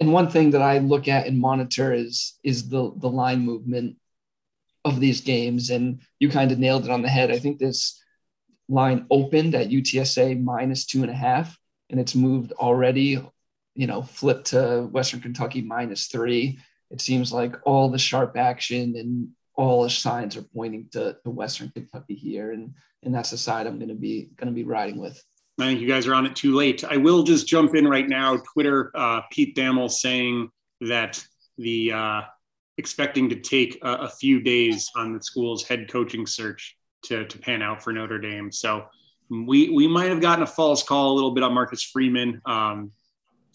and 0.00 0.12
one 0.12 0.28
thing 0.28 0.50
that 0.50 0.62
I 0.62 0.78
look 0.78 1.06
at 1.06 1.26
and 1.26 1.38
monitor 1.38 1.92
is 1.92 2.38
is 2.42 2.68
the 2.68 2.92
the 2.96 3.08
line 3.08 3.40
movement 3.40 3.96
of 4.84 5.00
these 5.00 5.20
games, 5.20 5.70
and 5.70 6.00
you 6.18 6.28
kind 6.28 6.50
of 6.50 6.58
nailed 6.58 6.84
it 6.84 6.90
on 6.90 7.02
the 7.02 7.08
head. 7.08 7.30
I 7.30 7.38
think 7.38 7.58
this 7.58 8.02
line 8.68 9.06
opened 9.10 9.54
at 9.54 9.70
UTSA 9.70 10.42
minus 10.42 10.86
two 10.86 11.02
and 11.02 11.10
a 11.10 11.14
half, 11.14 11.56
and 11.90 11.98
it's 11.98 12.14
moved 12.14 12.52
already. 12.52 13.24
You 13.74 13.86
know, 13.86 14.02
flipped 14.02 14.48
to 14.48 14.88
Western 14.90 15.20
Kentucky 15.20 15.62
minus 15.62 16.08
three. 16.08 16.58
It 16.90 17.00
seems 17.00 17.32
like 17.32 17.54
all 17.64 17.90
the 17.90 17.98
sharp 17.98 18.36
action 18.36 18.96
and 18.96 19.28
all 19.54 19.82
the 19.82 19.90
signs 19.90 20.36
are 20.36 20.42
pointing 20.42 20.88
to, 20.92 21.16
to 21.24 21.30
Western 21.30 21.70
Kentucky 21.70 22.14
here, 22.14 22.52
and 22.52 22.74
and 23.02 23.14
that's 23.14 23.30
the 23.30 23.38
side 23.38 23.66
I'm 23.66 23.78
going 23.78 23.88
to 23.88 23.94
be 23.94 24.30
going 24.36 24.48
to 24.48 24.54
be 24.54 24.64
riding 24.64 24.98
with. 24.98 25.22
I 25.60 25.66
think 25.66 25.80
you 25.80 25.88
guys 25.88 26.06
are 26.06 26.14
on 26.14 26.24
it 26.24 26.36
too 26.36 26.54
late. 26.54 26.84
I 26.84 26.96
will 26.96 27.24
just 27.24 27.48
jump 27.48 27.74
in 27.74 27.86
right 27.86 28.08
now. 28.08 28.36
Twitter, 28.52 28.92
uh, 28.94 29.22
Pete 29.32 29.56
Thamel 29.56 29.90
saying 29.90 30.50
that 30.82 31.24
the 31.56 31.92
uh, 31.92 32.22
expecting 32.76 33.28
to 33.28 33.40
take 33.40 33.76
a, 33.82 33.92
a, 33.92 34.08
few 34.08 34.40
days 34.40 34.88
on 34.94 35.12
the 35.12 35.20
school's 35.20 35.64
head 35.66 35.90
coaching 35.90 36.26
search 36.26 36.77
to, 37.04 37.26
to 37.26 37.38
pan 37.38 37.62
out 37.62 37.82
for 37.82 37.92
Notre 37.92 38.18
Dame. 38.18 38.50
So 38.52 38.86
we 39.30 39.68
we 39.70 39.86
might 39.86 40.08
have 40.08 40.20
gotten 40.20 40.42
a 40.42 40.46
false 40.46 40.82
call 40.82 41.12
a 41.12 41.14
little 41.14 41.32
bit 41.32 41.42
on 41.42 41.52
Marcus 41.52 41.82
Freeman. 41.82 42.40
Um, 42.46 42.92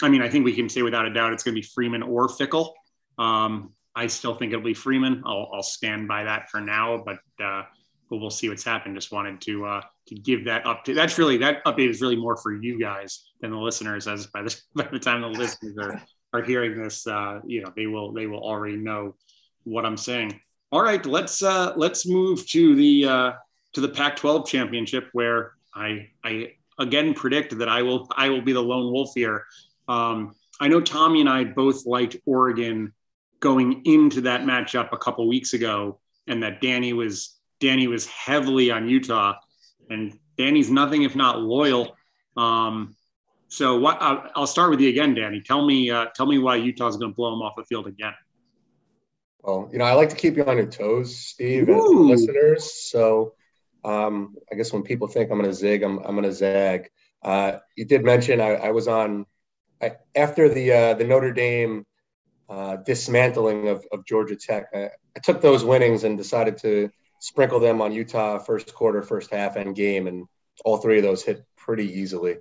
I 0.02 0.10
mean, 0.10 0.22
I 0.22 0.30
think 0.30 0.46
we 0.46 0.54
can 0.54 0.70
say 0.70 0.82
without 0.82 1.06
a 1.06 1.14
doubt 1.14 1.34
it's 1.34 1.44
going 1.44 1.56
to 1.56 1.62
be 1.62 1.68
Freeman 1.68 2.04
or 2.04 2.28
Fickell. 2.28 2.74
Um, 3.18 3.74
I 3.96 4.08
still 4.08 4.36
think 4.36 4.52
it'll 4.52 4.66
be 4.66 4.74
Freeman. 4.74 5.24
I'll, 5.26 5.50
I'll 5.54 5.64
stand 5.64 6.08
by 6.08 6.24
that 6.24 6.50
for 6.50 6.60
now, 6.60 7.04
but 7.06 7.20
uh, 7.44 7.64
but 8.10 8.18
we'll 8.18 8.30
see 8.30 8.50
what's 8.50 8.64
happened. 8.64 8.96
Just 8.96 9.12
wanted 9.12 9.42
to 9.42 9.66
uh, 9.66 9.82
to 10.08 10.16
give 10.16 10.46
that 10.46 10.64
update. 10.66 10.96
That's 10.96 11.18
really 11.18 11.38
that 11.38 11.64
update 11.66 11.90
is 11.90 12.02
really 12.02 12.16
more 12.16 12.38
for 12.38 12.54
you 12.54 12.80
guys 12.80 13.32
than 13.42 13.52
the 13.52 13.58
listeners. 13.58 14.08
As 14.08 14.28
by 14.28 14.44
the 14.44 14.56
by 14.76 14.88
the 14.92 15.00
time 15.00 15.22
the 15.22 15.28
listeners 15.28 15.78
are 15.80 16.02
are 16.34 16.44
hearing 16.44 16.82
this, 16.82 17.06
uh, 17.08 17.40
you 17.46 17.62
know 17.62 17.72
they 17.76 17.88
will 17.88 18.14
they 18.14 18.28
will 18.28 18.44
already 18.44 18.78
know 18.78 19.15
what 19.63 19.86
I'm 19.86 19.98
saying. 19.98 20.39
All 20.72 20.82
right, 20.82 21.06
let's 21.06 21.44
uh, 21.44 21.74
let's 21.76 22.08
move 22.08 22.48
to 22.48 22.76
the 22.76 23.06
uh, 23.06 23.32
to 23.74 23.82
the 23.82 23.90
Pac-12 23.90 24.48
championship 24.48 25.10
where 25.14 25.54
I 25.74 26.10
I 26.24 26.54
again 26.80 27.14
predict 27.14 27.58
that 27.58 27.70
I 27.70 27.82
will 27.82 28.08
I 28.16 28.30
will 28.30 28.42
be 28.42 28.54
the 28.54 28.62
lone 28.62 28.92
wolf 28.92 29.12
here. 29.16 29.46
Um, 29.88 30.36
I 30.60 30.68
know 30.68 30.82
Tommy 30.82 31.22
and 31.22 31.30
I 31.30 31.44
both 31.44 31.86
liked 31.86 32.16
Oregon 32.26 32.94
going 33.40 33.82
into 33.86 34.22
that 34.22 34.42
matchup 34.42 34.94
a 34.94 34.98
couple 34.98 35.28
weeks 35.28 35.54
ago, 35.54 36.00
and 36.28 36.42
that 36.44 36.62
Danny 36.62 36.94
was 36.94 37.38
Danny 37.60 37.88
was 37.88 38.06
heavily 38.08 38.72
on 38.72 38.88
Utah, 38.88 39.36
and 39.90 40.18
Danny's 40.38 40.70
nothing 40.70 41.04
if 41.04 41.16
not 41.16 41.42
loyal. 41.42 41.96
Um, 42.38 42.96
so 43.48 43.78
what? 43.78 43.98
I'll, 44.02 44.48
start 44.48 44.72
with 44.72 44.80
you 44.80 44.90
again, 44.90 45.14
Danny. 45.14 45.40
Tell 45.40 45.64
me, 45.64 45.92
uh, 45.92 46.08
tell 46.16 46.26
me 46.26 46.40
why 46.40 46.56
Utah's 46.56 46.98
going 46.98 47.12
to 47.12 47.16
blow 47.16 47.30
them 47.30 47.42
off 47.44 47.54
the 47.56 47.64
field 47.64 47.86
again. 47.86 48.14
Well, 49.44 49.70
you 49.72 49.78
know, 49.78 49.86
I 49.86 49.94
like 49.94 50.10
to 50.10 50.16
keep 50.16 50.38
you 50.38 50.46
on 50.46 50.58
your 50.58 50.66
toes, 50.66 51.16
Steve, 51.16 51.70
Ooh. 51.70 52.00
and 52.00 52.08
listeners. 52.08 52.74
So, 52.74 53.34
um, 53.84 54.36
I 54.52 54.56
guess 54.56 54.72
when 54.72 54.84
people 54.84 55.08
think 55.08 55.30
I'm 55.30 55.38
going 55.38 55.50
to 55.50 55.56
zig, 55.56 55.84
I'm, 55.84 56.00
I'm 56.00 56.15
going 56.15 56.24
to 56.24 56.34
zag. 56.34 56.89
Uh, 57.22 57.60
you 57.76 57.86
did 57.86 58.04
mention 58.04 58.41
I, 58.41 58.56
I 58.56 58.72
was 58.72 58.88
on 58.88 59.26
I, 59.82 59.93
after 60.15 60.50
the 60.50 60.72
uh, 60.72 60.93
the 60.96 61.04
Notre 61.04 61.34
Dame 61.34 61.86
uh, 62.50 62.78
dismantling 62.78 63.67
of, 63.67 63.86
of 63.91 64.06
Georgia 64.06 64.36
Tech. 64.36 64.67
I, 64.74 64.89
I 65.15 65.19
took 65.24 65.41
those 65.41 65.63
winnings 65.63 66.04
and 66.04 66.17
decided 66.17 66.58
to 66.60 66.89
sprinkle 67.19 67.60
them 67.60 67.82
on 67.82 67.91
Utah 67.93 68.39
first 68.39 68.74
quarter, 68.74 69.02
first 69.02 69.32
half, 69.32 69.56
and 69.56 69.76
game, 69.76 70.08
and 70.08 70.28
all 70.65 70.78
three 70.78 70.98
of 70.98 71.04
those 71.04 71.24
hit 71.24 71.46
pretty 71.56 72.00
easily. 72.00 72.38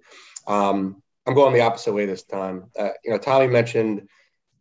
Um, 0.46 1.02
I'm 1.26 1.34
going 1.34 1.54
the 1.54 1.60
opposite 1.60 1.92
way 1.92 2.06
this 2.06 2.24
time. 2.24 2.70
Uh, 2.78 2.90
you 3.04 3.10
know, 3.10 3.18
Tommy 3.18 3.46
mentioned 3.46 4.08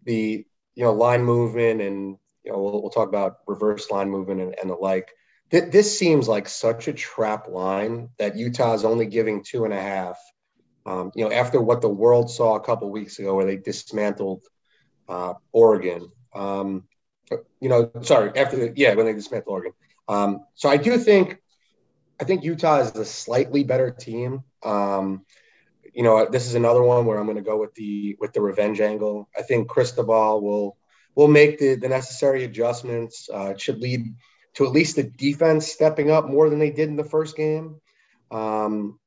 the 0.03 0.45
you 0.75 0.83
know 0.83 0.93
line 0.93 1.23
movement, 1.23 1.81
and 1.81 2.17
you 2.43 2.51
know 2.51 2.61
we'll, 2.61 2.81
we'll 2.81 2.91
talk 2.91 3.09
about 3.09 3.37
reverse 3.47 3.89
line 3.89 4.09
movement 4.09 4.41
and, 4.41 4.55
and 4.59 4.69
the 4.69 4.75
like. 4.75 5.09
Th- 5.51 5.71
this 5.71 5.97
seems 5.97 6.27
like 6.27 6.47
such 6.47 6.87
a 6.87 6.93
trap 6.93 7.47
line 7.47 8.09
that 8.17 8.37
Utah 8.37 8.73
is 8.73 8.85
only 8.85 9.05
giving 9.05 9.43
two 9.43 9.65
and 9.65 9.73
a 9.73 9.81
half. 9.81 10.17
Um, 10.85 11.11
you 11.15 11.23
know, 11.23 11.31
after 11.31 11.61
what 11.61 11.81
the 11.81 11.89
world 11.89 12.31
saw 12.31 12.55
a 12.55 12.61
couple 12.61 12.89
weeks 12.89 13.19
ago, 13.19 13.35
where 13.35 13.45
they 13.45 13.57
dismantled 13.57 14.43
uh, 15.07 15.33
Oregon. 15.51 16.11
Um, 16.33 16.85
you 17.59 17.69
know, 17.69 17.91
sorry, 18.01 18.31
after 18.35 18.57
the, 18.57 18.73
yeah, 18.75 18.93
when 18.95 19.05
they 19.05 19.13
dismantled 19.13 19.53
Oregon. 19.53 19.73
Um, 20.07 20.45
so 20.55 20.69
I 20.69 20.77
do 20.77 20.97
think, 20.97 21.37
I 22.19 22.23
think 22.23 22.43
Utah 22.43 22.79
is 22.79 22.95
a 22.95 23.05
slightly 23.05 23.63
better 23.63 23.91
team. 23.91 24.43
Um, 24.63 25.25
you 25.93 26.03
know, 26.03 26.27
this 26.29 26.47
is 26.47 26.55
another 26.55 26.81
one 26.81 27.05
where 27.05 27.19
I'm 27.19 27.25
going 27.25 27.37
to 27.37 27.43
go 27.43 27.57
with 27.57 27.75
the 27.75 28.15
with 28.19 28.33
the 28.33 28.41
revenge 28.41 28.79
angle. 28.79 29.29
I 29.37 29.41
think 29.41 29.67
Cristobal 29.67 30.41
will 30.41 30.77
will 31.15 31.27
make 31.27 31.59
the, 31.59 31.75
the 31.75 31.89
necessary 31.89 32.43
adjustments. 32.43 33.29
Uh, 33.33 33.51
it 33.51 33.61
should 33.61 33.79
lead 33.79 34.15
to 34.55 34.65
at 34.65 34.71
least 34.71 34.95
the 34.95 35.03
defense 35.03 35.67
stepping 35.67 36.11
up 36.11 36.27
more 36.27 36.49
than 36.49 36.59
they 36.59 36.71
did 36.71 36.89
in 36.89 36.95
the 36.95 37.03
first 37.03 37.35
game. 37.35 37.79
Um, 38.29 38.99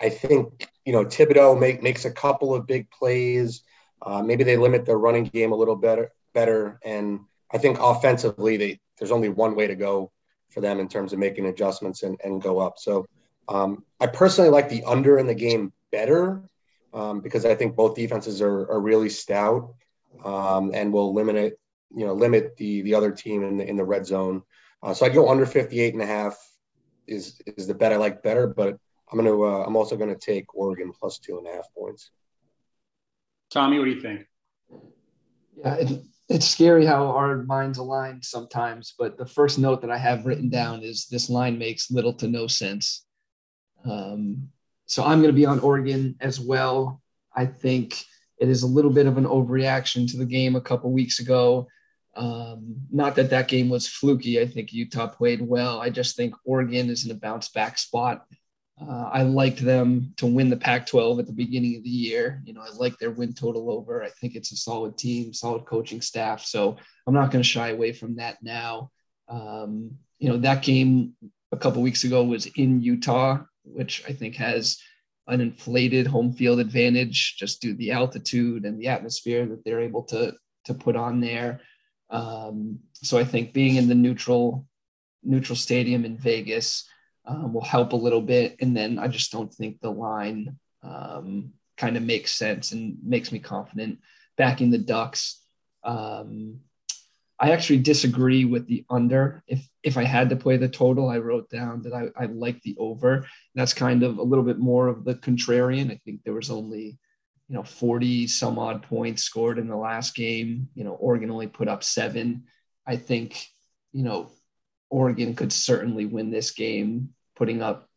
I 0.00 0.08
think 0.08 0.68
you 0.84 0.92
know 0.92 1.04
Thibodeaux 1.04 1.58
make, 1.58 1.82
makes 1.82 2.04
a 2.04 2.10
couple 2.10 2.54
of 2.54 2.66
big 2.66 2.90
plays. 2.90 3.62
Uh, 4.00 4.22
maybe 4.22 4.44
they 4.44 4.56
limit 4.56 4.84
their 4.84 4.98
running 4.98 5.24
game 5.24 5.52
a 5.52 5.56
little 5.56 5.76
better, 5.76 6.12
better, 6.34 6.78
and 6.84 7.20
I 7.50 7.58
think 7.58 7.78
offensively 7.80 8.56
they 8.56 8.80
there's 8.98 9.12
only 9.12 9.28
one 9.28 9.54
way 9.54 9.66
to 9.66 9.74
go 9.74 10.10
for 10.50 10.60
them 10.60 10.80
in 10.80 10.88
terms 10.88 11.12
of 11.12 11.18
making 11.18 11.46
adjustments 11.46 12.02
and, 12.02 12.18
and 12.24 12.42
go 12.42 12.58
up. 12.58 12.78
So 12.78 13.06
um, 13.48 13.84
I 14.00 14.06
personally 14.06 14.50
like 14.50 14.68
the 14.68 14.84
under 14.84 15.18
in 15.18 15.26
the 15.26 15.34
game 15.34 15.72
better 15.92 16.42
um, 16.92 17.20
because 17.20 17.44
I 17.44 17.54
think 17.54 17.76
both 17.76 17.94
defenses 17.94 18.40
are, 18.42 18.70
are 18.70 18.80
really 18.80 19.08
stout 19.08 19.74
um, 20.24 20.72
and 20.74 20.92
will 20.92 21.14
limit 21.14 21.36
it, 21.36 21.60
you 21.94 22.06
know, 22.06 22.12
limit 22.12 22.56
the 22.56 22.82
the 22.82 22.94
other 22.94 23.10
team 23.10 23.42
in 23.42 23.56
the 23.58 23.68
in 23.68 23.76
the 23.76 23.84
red 23.84 24.06
zone. 24.06 24.42
Uh, 24.82 24.94
so 24.94 25.06
I'd 25.06 25.14
go 25.14 25.28
under 25.28 25.46
58 25.46 25.94
and 25.94 26.02
a 26.02 26.06
half 26.06 26.38
is 27.06 27.40
is 27.56 27.66
the 27.66 27.74
bet 27.74 27.92
I 27.92 27.96
like 27.96 28.22
better, 28.22 28.46
but 28.46 28.78
I'm 29.10 29.18
gonna 29.18 29.40
uh, 29.40 29.64
I'm 29.64 29.76
also 29.76 29.96
gonna 29.96 30.16
take 30.16 30.54
Oregon 30.54 30.92
plus 30.92 31.18
two 31.18 31.38
and 31.38 31.46
a 31.46 31.52
half 31.52 31.66
points. 31.76 32.10
Tommy, 33.50 33.78
what 33.78 33.86
do 33.86 33.92
you 33.92 34.00
think? 34.00 34.26
Yeah, 35.56 35.74
it, 35.74 36.02
it's 36.28 36.46
scary 36.46 36.84
how 36.84 37.06
our 37.06 37.42
minds 37.44 37.78
align 37.78 38.22
sometimes, 38.22 38.94
but 38.98 39.16
the 39.16 39.26
first 39.26 39.58
note 39.58 39.80
that 39.80 39.90
I 39.90 39.96
have 39.96 40.26
written 40.26 40.50
down 40.50 40.82
is 40.82 41.06
this 41.06 41.30
line 41.30 41.58
makes 41.58 41.90
little 41.90 42.12
to 42.14 42.28
no 42.28 42.46
sense. 42.46 43.06
Um, 43.84 44.50
so 44.84 45.04
I'm 45.04 45.20
going 45.20 45.32
to 45.32 45.38
be 45.38 45.46
on 45.46 45.60
Oregon 45.60 46.16
as 46.20 46.38
well. 46.38 47.00
I 47.34 47.46
think 47.46 48.04
it 48.38 48.48
is 48.48 48.62
a 48.62 48.66
little 48.66 48.90
bit 48.90 49.06
of 49.06 49.16
an 49.16 49.24
overreaction 49.24 50.10
to 50.10 50.18
the 50.18 50.26
game 50.26 50.54
a 50.54 50.60
couple 50.60 50.92
weeks 50.92 51.18
ago. 51.18 51.66
Um, 52.16 52.76
not 52.90 53.14
that 53.16 53.30
that 53.30 53.48
game 53.48 53.68
was 53.68 53.86
fluky. 53.86 54.40
I 54.40 54.46
think 54.46 54.72
Utah 54.72 55.06
played 55.06 55.40
well. 55.40 55.80
I 55.80 55.90
just 55.90 56.16
think 56.16 56.34
Oregon 56.44 56.90
is 56.90 57.04
in 57.04 57.10
a 57.10 57.14
bounce 57.14 57.48
back 57.48 57.78
spot. 57.78 58.24
Uh, 58.80 59.10
I 59.12 59.22
liked 59.22 59.64
them 59.64 60.12
to 60.16 60.26
win 60.26 60.50
the 60.50 60.56
Pac 60.56 60.86
12 60.86 61.18
at 61.18 61.26
the 61.26 61.32
beginning 61.32 61.76
of 61.76 61.82
the 61.82 61.90
year. 61.90 62.42
You 62.44 62.54
know, 62.54 62.60
I 62.60 62.70
like 62.76 62.96
their 62.98 63.10
win 63.10 63.32
total 63.32 63.70
over. 63.70 64.04
I 64.04 64.10
think 64.20 64.36
it's 64.36 64.52
a 64.52 64.56
solid 64.56 64.96
team, 64.96 65.32
solid 65.32 65.64
coaching 65.64 66.00
staff. 66.00 66.44
So 66.44 66.76
I'm 67.06 67.14
not 67.14 67.30
going 67.30 67.42
to 67.42 67.48
shy 67.48 67.70
away 67.70 67.92
from 67.92 68.16
that 68.16 68.38
now. 68.42 68.90
Um, 69.28 69.98
you 70.18 70.28
know, 70.28 70.36
that 70.38 70.62
game 70.62 71.14
a 71.52 71.56
couple 71.56 71.82
weeks 71.82 72.04
ago 72.04 72.22
was 72.22 72.46
in 72.46 72.80
Utah, 72.80 73.38
which 73.64 74.04
I 74.08 74.12
think 74.12 74.36
has 74.36 74.78
an 75.26 75.40
inflated 75.40 76.06
home 76.06 76.32
field 76.32 76.60
advantage 76.60 77.36
just 77.36 77.60
due 77.60 77.72
to 77.72 77.78
the 77.78 77.92
altitude 77.92 78.64
and 78.64 78.80
the 78.80 78.88
atmosphere 78.88 79.44
that 79.46 79.64
they're 79.64 79.80
able 79.80 80.04
to 80.04 80.34
to 80.64 80.74
put 80.74 80.96
on 80.96 81.20
there. 81.20 81.60
Um, 82.10 82.80
so 82.92 83.18
I 83.18 83.24
think 83.24 83.52
being 83.52 83.76
in 83.76 83.88
the 83.88 83.94
neutral 83.94 84.66
neutral 85.22 85.56
stadium 85.56 86.04
in 86.04 86.16
Vegas 86.16 86.88
um, 87.26 87.52
will 87.52 87.64
help 87.64 87.92
a 87.92 87.96
little 87.96 88.22
bit. 88.22 88.56
And 88.60 88.76
then 88.76 88.98
I 88.98 89.08
just 89.08 89.32
don't 89.32 89.52
think 89.52 89.80
the 89.80 89.90
line 89.90 90.56
um, 90.82 91.52
kind 91.76 91.96
of 91.96 92.02
makes 92.02 92.32
sense 92.32 92.72
and 92.72 92.96
makes 93.02 93.30
me 93.32 93.38
confident 93.38 93.98
backing 94.36 94.70
the 94.70 94.78
Ducks. 94.78 95.42
Um, 95.84 96.60
I 97.40 97.52
actually 97.52 97.78
disagree 97.78 98.44
with 98.44 98.66
the 98.66 98.84
under. 98.90 99.44
If 99.46 99.68
if 99.82 99.96
I 99.96 100.04
had 100.04 100.30
to 100.30 100.36
play 100.36 100.56
the 100.56 100.68
total, 100.68 101.08
I 101.08 101.18
wrote 101.18 101.48
down 101.50 101.82
that 101.82 101.94
I, 101.94 102.08
I 102.20 102.26
like 102.26 102.60
the 102.62 102.76
over. 102.78 103.26
That's 103.54 103.74
kind 103.74 104.02
of 104.02 104.18
a 104.18 104.22
little 104.22 104.44
bit 104.44 104.58
more 104.58 104.88
of 104.88 105.04
the 105.04 105.14
contrarian. 105.14 105.92
I 105.92 106.00
think 106.04 106.22
there 106.24 106.34
was 106.34 106.50
only, 106.50 106.98
you 107.48 107.54
know, 107.54 107.62
40 107.62 108.26
some 108.26 108.58
odd 108.58 108.82
points 108.82 109.22
scored 109.22 109.58
in 109.58 109.68
the 109.68 109.76
last 109.76 110.14
game. 110.14 110.68
You 110.74 110.84
know, 110.84 110.92
Oregon 110.92 111.30
only 111.30 111.46
put 111.46 111.68
up 111.68 111.82
seven. 111.82 112.44
I 112.86 112.96
think, 112.96 113.46
you 113.92 114.04
know, 114.04 114.30
Oregon 114.90 115.34
could 115.34 115.52
certainly 115.52 116.04
win 116.06 116.30
this 116.30 116.50
game, 116.50 117.10
putting 117.36 117.62
up 117.62 117.88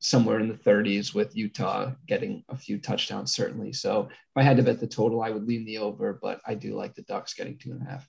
somewhere 0.00 0.40
in 0.40 0.48
the 0.48 0.54
30s 0.54 1.14
with 1.14 1.36
Utah 1.36 1.92
getting 2.06 2.44
a 2.48 2.56
few 2.56 2.78
touchdowns, 2.78 3.34
certainly. 3.34 3.72
So 3.72 4.08
if 4.10 4.36
I 4.36 4.42
had 4.42 4.56
to 4.56 4.62
bet 4.62 4.80
the 4.80 4.86
total, 4.86 5.22
I 5.22 5.30
would 5.30 5.46
lean 5.46 5.64
the 5.64 5.78
over, 5.78 6.18
but 6.20 6.40
I 6.46 6.54
do 6.54 6.74
like 6.74 6.94
the 6.94 7.02
Ducks 7.02 7.34
getting 7.34 7.56
two 7.56 7.70
and 7.70 7.82
a 7.82 7.90
half. 7.90 8.08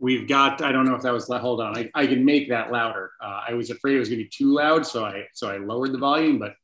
We've 0.00 0.26
got, 0.26 0.62
I 0.62 0.72
don't 0.72 0.86
know 0.86 0.94
if 0.94 1.02
that 1.02 1.12
was, 1.12 1.28
hold 1.28 1.60
on, 1.60 1.76
I, 1.76 1.90
I 1.94 2.06
can 2.06 2.24
make 2.24 2.48
that 2.48 2.72
louder. 2.72 3.12
Uh, 3.22 3.42
I 3.48 3.54
was 3.54 3.70
afraid 3.70 3.96
it 3.96 4.00
was 4.00 4.08
gonna 4.08 4.22
be 4.22 4.28
too 4.28 4.54
loud, 4.54 4.86
so 4.86 5.04
I, 5.04 5.26
so 5.34 5.50
I 5.50 5.58
lowered 5.58 5.92
the 5.92 5.98
volume, 5.98 6.38
but 6.38 6.54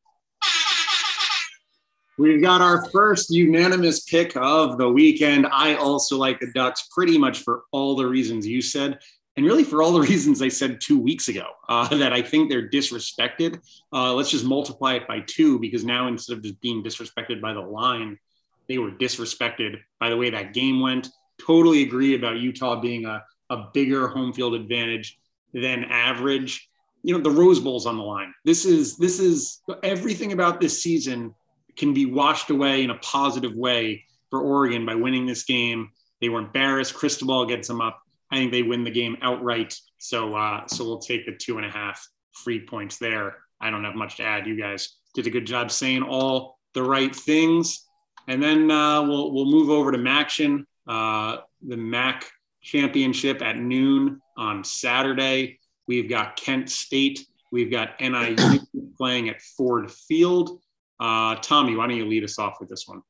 We've 2.19 2.41
got 2.41 2.63
our 2.63 2.89
first 2.91 3.31
unanimous 3.31 4.01
pick 4.01 4.37
of 4.37 4.79
the 4.79 4.89
weekend. 4.89 5.47
I 5.53 5.75
also 5.75 6.17
like 6.17 6.41
the 6.41 6.51
Ducks 6.55 6.89
pretty 6.91 7.19
much 7.19 7.41
for 7.41 7.65
all 7.73 7.95
the 7.95 8.07
reasons 8.07 8.47
you 8.47 8.63
said, 8.63 8.99
and 9.37 9.45
really 9.45 9.65
for 9.65 9.83
all 9.83 9.93
the 9.93 10.01
reasons 10.09 10.41
I 10.41 10.49
said 10.49 10.81
two 10.81 10.99
weeks 10.99 11.29
ago 11.29 11.47
uh, 11.69 11.89
that 11.99 12.15
I 12.15 12.23
think 12.23 12.49
they're 12.49 12.71
disrespected. 12.71 13.61
Uh, 13.93 14.15
let's 14.15 14.31
just 14.31 14.47
multiply 14.47 14.95
it 14.95 15.07
by 15.07 15.21
two 15.27 15.59
because 15.59 15.85
now 15.85 16.09
instead 16.09 16.39
of 16.39 16.43
just 16.43 16.59
being 16.63 16.83
disrespected 16.83 17.43
by 17.43 17.53
the 17.53 17.61
line, 17.61 18.19
they 18.67 18.79
were 18.79 18.93
disrespected 18.93 19.81
by 20.01 20.09
the 20.09 20.17
way 20.17 20.31
that 20.31 20.55
game 20.55 20.81
went. 20.81 21.11
Totally 21.39 21.83
agree 21.83 22.15
about 22.15 22.39
Utah 22.39 22.81
being 22.81 23.05
a, 23.05 23.23
a 23.51 23.69
bigger 23.75 24.09
home 24.09 24.33
field 24.33 24.55
advantage 24.55 25.19
than 25.53 25.85
average. 25.85 26.67
You 27.03 27.15
know, 27.15 27.21
the 27.23 27.31
Rose 27.31 27.61
Bowl's 27.61 27.85
on 27.85 27.99
the 27.99 28.03
line. 28.03 28.33
This 28.47 28.65
is 28.65 28.97
this 28.97 29.21
is 29.21 29.61
everything 29.83 30.33
about 30.33 30.63
this 30.63 30.83
season 30.83 31.35
can 31.77 31.95
be 31.95 32.07
washed 32.07 32.51
away 32.51 32.83
in 32.83 32.91
a 32.91 32.99
positive 32.99 33.55
way 33.55 34.05
for 34.31 34.41
Oregon 34.41 34.87
by 34.87 34.95
winning 34.95 35.27
this 35.27 35.45
game. 35.45 35.91
They 36.21 36.29
were 36.29 36.41
embarrassed. 36.41 36.95
Cristobal 36.95 37.47
gets 37.47 37.69
them 37.69 37.81
up. 37.81 38.01
I 38.31 38.37
think 38.37 38.51
they 38.51 38.63
win 38.63 38.85
the 38.85 38.91
game 38.91 39.17
outright. 39.23 39.79
So, 39.99 40.35
uh, 40.35 40.67
so 40.67 40.85
we'll 40.85 40.99
take 40.99 41.27
the 41.27 41.37
two 41.37 41.59
and 41.59 41.67
a 41.67 41.71
half 41.71 42.07
free 42.33 42.61
points 42.61 42.99
there. 42.99 43.37
I 43.61 43.71
don't 43.71 43.85
have 43.85 43.95
much 43.95 44.17
to 44.17 44.25
add. 44.25 44.47
You 44.47 44.61
guys 44.61 44.97
did 45.15 45.27
a 45.27 45.31
good 45.31 45.47
job 45.47 45.71
saying 45.71 46.03
all 46.03 46.59
the 46.75 46.83
right 46.83 47.15
things. 47.15 47.85
And 48.29 48.43
then 48.43 48.71
uh, 48.71 49.03
we'll 49.03 49.33
we'll 49.33 49.47
move 49.47 49.71
over 49.71 49.93
to 49.93 49.99
MACtion, 49.99 50.65
uh, 50.89 51.39
the 51.67 51.77
MAC 51.77 52.29
championship 52.61 53.41
at 53.43 53.57
noon 53.57 54.21
on 54.37 54.65
Saturday. 54.65 55.61
We've 55.87 56.09
got 56.09 56.37
Kent 56.37 56.69
State. 56.69 57.25
We've 57.53 57.71
got 57.71 58.01
NIU 58.01 58.59
playing 58.97 59.29
at 59.29 59.41
Ford 59.41 59.91
Field. 59.91 60.61
Uh, 60.99 61.37
Tommy, 61.37 61.77
why 61.77 61.87
don't 61.87 61.97
you 61.97 62.07
lead 62.07 62.25
us 62.25 62.39
off 62.39 62.59
with 62.61 62.69
this 62.69 62.87
one? 62.87 63.03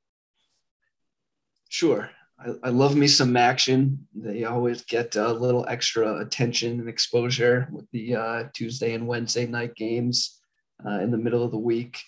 Sure. 1.68 2.11
I, 2.38 2.51
I 2.64 2.68
love 2.70 2.96
me 2.96 3.07
some 3.07 3.33
MACtion. 3.33 3.99
They 4.14 4.44
always 4.44 4.83
get 4.83 5.16
a 5.16 5.33
little 5.33 5.64
extra 5.68 6.20
attention 6.20 6.81
and 6.81 6.88
exposure 6.88 7.68
with 7.70 7.90
the 7.92 8.16
uh, 8.16 8.44
Tuesday 8.53 8.94
and 8.94 9.07
Wednesday 9.07 9.46
night 9.46 9.75
games 9.75 10.40
uh, 10.85 11.01
in 11.01 11.11
the 11.11 11.18
middle 11.18 11.42
of 11.42 11.51
the 11.51 11.59
week. 11.59 12.01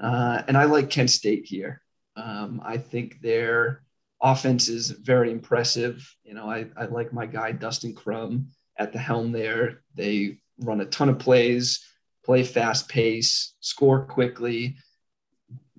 Uh, 0.00 0.42
and 0.48 0.56
I 0.56 0.64
like 0.64 0.90
Kent 0.90 1.10
State 1.10 1.46
here. 1.46 1.82
Um, 2.16 2.60
I 2.64 2.76
think 2.76 3.20
their 3.20 3.82
offense 4.22 4.68
is 4.68 4.90
very 4.90 5.30
impressive. 5.30 6.14
You 6.24 6.34
know, 6.34 6.50
I, 6.50 6.66
I 6.76 6.86
like 6.86 7.12
my 7.12 7.26
guy, 7.26 7.52
Dustin 7.52 7.94
Crum, 7.94 8.48
at 8.76 8.92
the 8.92 8.98
helm 8.98 9.32
there. 9.32 9.82
They 9.94 10.38
run 10.58 10.80
a 10.80 10.86
ton 10.86 11.08
of 11.08 11.18
plays, 11.18 11.84
play 12.24 12.42
fast 12.42 12.88
pace, 12.88 13.54
score 13.60 14.04
quickly 14.04 14.76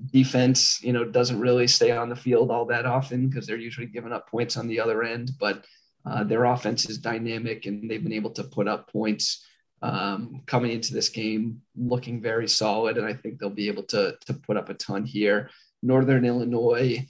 defense, 0.08 0.82
you 0.84 0.94
know, 0.94 1.06
doesn't 1.06 1.40
really 1.40 1.68
stay 1.68 1.92
on 1.92 2.10
the 2.10 2.16
field 2.16 2.52
all 2.52 2.66
that 2.66 2.86
often 2.86 3.28
because 3.28 3.46
they're 3.46 3.58
usually 3.58 3.88
giving 3.88 4.14
up 4.14 4.30
points 4.30 4.58
on 4.58 4.68
the 4.68 4.80
other 4.80 5.04
end. 5.04 5.32
But 5.40 5.66
uh, 6.06 6.24
their 6.24 6.46
offense 6.46 6.90
is 6.90 6.98
dynamic 6.98 7.66
and 7.66 7.90
they've 7.90 8.04
been 8.04 8.14
able 8.14 8.32
to 8.32 8.44
put 8.44 8.68
up 8.68 8.92
points 8.92 9.46
um, 9.82 10.42
coming 10.46 10.72
into 10.72 10.94
this 10.94 11.10
game, 11.10 11.62
looking 11.76 12.22
very 12.22 12.48
solid. 12.48 12.98
And 12.98 13.06
I 13.06 13.14
think 13.14 13.40
they'll 13.40 13.50
be 13.50 13.68
able 13.68 13.84
to, 13.84 14.16
to 14.26 14.34
put 14.34 14.58
up 14.58 14.70
a 14.70 14.74
ton 14.74 15.06
here. 15.06 15.50
Northern 15.84 16.26
Illinois, 16.26 17.08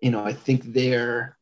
you 0.00 0.10
know, 0.10 0.24
I 0.24 0.32
think 0.32 0.64
their 0.64 1.36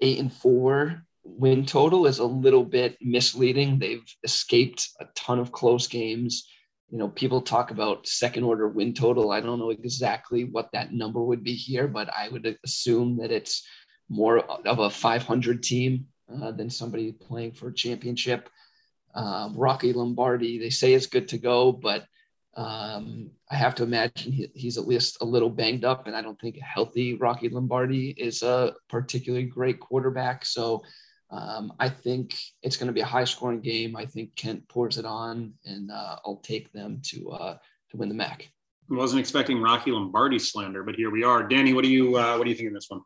eight 0.00 0.18
and 0.18 0.32
four 0.32 1.04
win 1.24 1.64
total 1.64 2.06
is 2.06 2.18
a 2.18 2.24
little 2.24 2.64
bit 2.64 2.98
misleading. 3.00 3.78
They've 3.78 4.04
escaped 4.24 4.88
a 5.00 5.06
ton 5.14 5.38
of 5.38 5.52
close 5.52 5.86
games 5.86 6.48
you 6.92 6.98
know, 6.98 7.08
people 7.08 7.40
talk 7.40 7.70
about 7.70 8.06
second 8.06 8.44
order 8.44 8.68
win 8.68 8.92
total. 8.92 9.32
I 9.32 9.40
don't 9.40 9.58
know 9.58 9.70
exactly 9.70 10.44
what 10.44 10.68
that 10.74 10.92
number 10.92 11.22
would 11.22 11.42
be 11.42 11.54
here, 11.54 11.88
but 11.88 12.10
I 12.14 12.28
would 12.28 12.58
assume 12.64 13.16
that 13.16 13.30
it's 13.32 13.66
more 14.10 14.40
of 14.40 14.78
a 14.78 14.90
500 14.90 15.62
team 15.62 16.08
uh, 16.30 16.52
than 16.52 16.68
somebody 16.68 17.12
playing 17.12 17.52
for 17.52 17.68
a 17.68 17.74
championship. 17.74 18.50
Um, 19.14 19.56
Rocky 19.56 19.94
Lombardi, 19.94 20.58
they 20.58 20.68
say 20.68 20.92
is 20.92 21.06
good 21.06 21.28
to 21.28 21.38
go, 21.38 21.72
but 21.72 22.04
um, 22.58 23.30
I 23.50 23.56
have 23.56 23.74
to 23.76 23.84
imagine 23.84 24.30
he, 24.30 24.50
he's 24.54 24.76
at 24.76 24.86
least 24.86 25.16
a 25.22 25.24
little 25.24 25.48
banged 25.48 25.86
up, 25.86 26.06
and 26.06 26.14
I 26.14 26.20
don't 26.20 26.38
think 26.38 26.58
a 26.58 26.62
healthy 26.62 27.14
Rocky 27.14 27.48
Lombardi 27.48 28.10
is 28.10 28.42
a 28.42 28.74
particularly 28.90 29.46
great 29.46 29.80
quarterback. 29.80 30.44
So 30.44 30.82
um, 31.32 31.72
I 31.80 31.88
think 31.88 32.38
it's 32.62 32.76
going 32.76 32.88
to 32.88 32.92
be 32.92 33.00
a 33.00 33.06
high 33.06 33.24
scoring 33.24 33.62
game. 33.62 33.96
I 33.96 34.04
think 34.04 34.36
Kent 34.36 34.68
pours 34.68 34.98
it 34.98 35.06
on, 35.06 35.54
and 35.64 35.90
uh, 35.90 36.16
I'll 36.26 36.42
take 36.44 36.70
them 36.72 37.00
to 37.06 37.30
uh, 37.30 37.58
to 37.90 37.96
win 37.96 38.10
the 38.10 38.14
MAC. 38.14 38.50
I 38.90 38.94
wasn't 38.94 39.20
expecting 39.20 39.62
Rocky 39.62 39.90
Lombardi 39.90 40.38
slander, 40.38 40.82
but 40.82 40.94
here 40.94 41.10
we 41.10 41.24
are. 41.24 41.42
Danny, 41.42 41.72
what 41.72 41.84
do 41.84 41.90
you 41.90 42.16
uh, 42.18 42.36
what 42.36 42.44
do 42.44 42.50
you 42.50 42.56
think 42.56 42.68
of 42.68 42.74
this 42.74 42.90
one? 42.90 43.00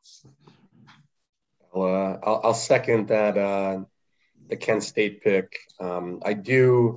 Well, 1.73 1.95
uh, 1.95 2.19
I'll, 2.27 2.41
I'll, 2.45 2.55
second 2.55 3.09
that 3.09 3.39
uh, 3.39 3.81
the 4.49 4.57
Kent 4.57 4.83
State 4.83 5.23
pick. 5.23 5.57
Um, 5.79 6.21
I 6.25 6.33
do 6.33 6.97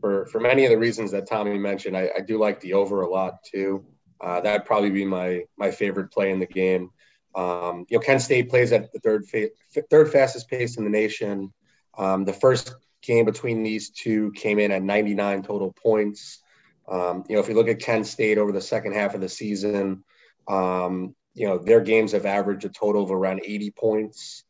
for 0.00 0.26
for 0.26 0.40
many 0.40 0.66
of 0.66 0.70
the 0.70 0.78
reasons 0.78 1.10
that 1.12 1.26
Tommy 1.26 1.58
mentioned. 1.58 1.96
I, 1.96 2.10
I 2.18 2.20
do 2.20 2.38
like 2.38 2.60
the 2.60 2.74
over 2.74 3.00
a 3.00 3.08
lot 3.08 3.38
too. 3.50 3.86
Uh, 4.20 4.42
that'd 4.42 4.66
probably 4.66 4.90
be 4.90 5.06
my 5.06 5.44
my 5.56 5.70
favorite 5.70 6.12
play 6.12 6.32
in 6.32 6.38
the 6.38 6.46
game. 6.46 6.90
Um, 7.36 7.84
you 7.88 7.98
know, 7.98 8.02
Kent 8.02 8.22
State 8.22 8.48
plays 8.48 8.72
at 8.72 8.92
the 8.92 8.98
third 8.98 9.26
fa- 9.28 9.50
third 9.90 10.10
fastest 10.10 10.48
pace 10.48 10.78
in 10.78 10.84
the 10.84 10.90
nation. 10.90 11.52
Um, 11.96 12.24
the 12.24 12.32
first 12.32 12.74
game 13.02 13.26
between 13.26 13.62
these 13.62 13.90
two 13.90 14.32
came 14.32 14.58
in 14.58 14.72
at 14.72 14.82
99 14.82 15.42
total 15.42 15.72
points. 15.72 16.40
Um, 16.88 17.24
you 17.28 17.36
know, 17.36 17.42
if 17.42 17.48
you 17.48 17.54
look 17.54 17.68
at 17.68 17.80
Kent 17.80 18.06
State 18.06 18.38
over 18.38 18.52
the 18.52 18.60
second 18.60 18.94
half 18.94 19.14
of 19.14 19.20
the 19.20 19.28
season, 19.28 20.02
um, 20.48 21.14
you 21.34 21.46
know, 21.46 21.58
their 21.58 21.80
games 21.80 22.12
have 22.12 22.26
averaged 22.26 22.64
a 22.64 22.68
total 22.68 23.04
of 23.04 23.10
around 23.10 23.42
80 23.44 23.70
points. 23.72 24.44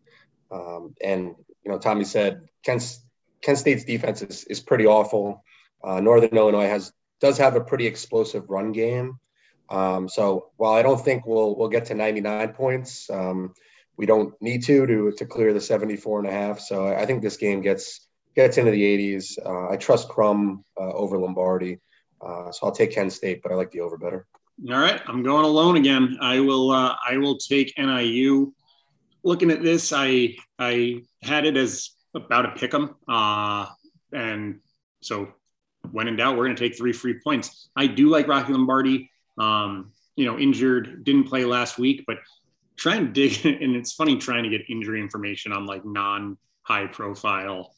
Um, 0.51 0.95
and, 1.03 1.35
you 1.65 1.73
know, 1.73 1.79
Tommy 1.79 2.05
said 2.05 2.43
Kent, 2.65 2.99
Kent 3.43 3.59
State's 3.59 3.85
defense 3.85 4.23
is, 4.23 4.45
is 4.45 4.61
pretty 4.61 4.87
awful. 4.87 5.43
Uh, 5.83 6.01
Northern 6.01 6.37
Illinois 6.37 6.69
has 6.69 6.93
does 7.21 7.39
have 7.39 7.57
a 7.57 7.61
pretty 7.61 7.87
explosive 7.87 8.51
run 8.51 8.73
game. 8.73 9.19
Um, 9.69 10.09
so 10.09 10.51
while 10.57 10.75
I 10.75 10.83
don't 10.83 11.03
think 11.03 11.27
we'll 11.27 11.57
we'll 11.57 11.69
get 11.69 11.87
to 11.87 11.95
99 11.95 12.53
points, 12.53 13.11
um, 13.11 13.53
we 13.97 14.07
don't 14.07 14.35
need 14.41 14.65
to 14.65 14.87
to 14.87 15.13
to 15.13 15.27
clear 15.27 15.53
the 15.53 15.61
74 15.61 16.21
and 16.21 16.29
a 16.29 16.33
half. 16.33 16.61
So 16.61 16.87
I 16.87 17.07
think 17.07 17.23
this 17.23 17.37
game 17.37 17.61
gets 17.63 18.07
gets 18.35 18.59
into 18.59 18.71
the 18.71 18.83
80s. 18.83 19.39
Uh, 19.45 19.71
I 19.73 19.77
trust 19.77 20.09
Crum 20.09 20.65
uh, 20.79 20.93
over 20.93 21.19
Lombardi, 21.19 21.81
uh, 22.21 22.53
so 22.53 22.67
I'll 22.67 22.73
take 22.73 22.93
Kent 22.93 23.13
State, 23.13 23.43
but 23.43 23.51
I 23.51 23.55
like 23.55 23.71
the 23.71 23.81
over 23.81 23.97
better. 23.97 24.27
All 24.71 24.79
right, 24.79 25.01
I'm 25.07 25.23
going 25.23 25.45
alone 25.45 25.77
again. 25.77 26.17
I 26.21 26.41
will 26.41 26.71
uh, 26.71 26.97
I 27.07 27.19
will 27.19 27.37
take 27.37 27.75
NIU. 27.77 28.53
Looking 29.25 29.51
at 29.51 29.63
this, 29.63 29.93
I 29.93 30.37
I 30.59 31.03
had 31.23 31.45
it 31.45 31.57
as 31.57 31.91
about 32.15 32.47
a 32.47 32.51
pick 32.53 32.73
'em, 32.73 32.95
uh, 33.09 33.67
and 34.13 34.61
so 35.01 35.29
when 35.91 36.09
in 36.09 36.17
doubt, 36.17 36.37
we're 36.37 36.45
going 36.45 36.57
to 36.57 36.69
take 36.69 36.77
three 36.77 36.93
free 36.93 37.21
points. 37.23 37.69
I 37.77 37.87
do 37.87 38.09
like 38.09 38.29
Rocky 38.29 38.53
Lombardi 38.53 39.11
um, 39.39 39.93
you 40.17 40.25
know, 40.25 40.39
injured, 40.39 41.05
didn't 41.05 41.25
play 41.25 41.45
last 41.45 41.79
week, 41.79 42.05
but 42.07 42.19
try 42.77 42.97
and 42.97 43.13
dig. 43.13 43.45
And 43.45 43.77
it's 43.77 43.93
funny 43.93 44.17
trying 44.17 44.45
to 44.45 44.51
get 44.51 44.69
injury 44.69 45.01
information 45.01 45.53
on 45.53 45.67
like 45.67 45.85
non 45.85 46.37
high 46.63 46.87
profile 46.87 47.75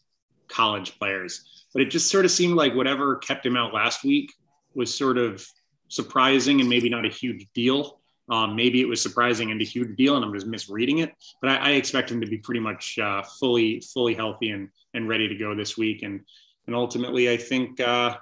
college 0.48 0.98
players. 0.98 1.66
but 1.74 1.82
it 1.82 1.90
just 1.90 2.10
sort 2.10 2.24
of 2.24 2.30
seemed 2.30 2.54
like 2.54 2.74
whatever 2.74 3.16
kept 3.16 3.44
him 3.44 3.56
out 3.56 3.74
last 3.74 4.02
week 4.02 4.32
was 4.74 4.94
sort 4.94 5.18
of 5.18 5.46
surprising 5.88 6.60
and 6.60 6.68
maybe 6.68 6.88
not 6.88 7.04
a 7.04 7.10
huge 7.10 7.46
deal. 7.54 8.00
Um, 8.30 8.56
maybe 8.56 8.80
it 8.80 8.88
was 8.88 9.00
surprising 9.00 9.50
and 9.50 9.60
a 9.60 9.64
huge 9.64 9.96
deal, 9.96 10.16
and 10.16 10.24
I'm 10.24 10.34
just 10.34 10.46
misreading 10.46 10.98
it. 10.98 11.14
But 11.40 11.50
I, 11.50 11.56
I 11.56 11.70
expect 11.72 12.10
him 12.10 12.20
to 12.20 12.26
be 12.26 12.38
pretty 12.38 12.60
much 12.60 12.98
uh, 12.98 13.22
fully 13.22 13.80
fully 13.80 14.14
healthy 14.14 14.50
and 14.50 14.68
and 14.94 15.08
ready 15.08 15.28
to 15.28 15.34
go 15.34 15.54
this 15.54 15.78
week. 15.78 16.02
And 16.02 16.20
and 16.66 16.76
ultimately, 16.76 17.30
I 17.30 17.38
think 17.38 17.80
uh, 17.80 18.16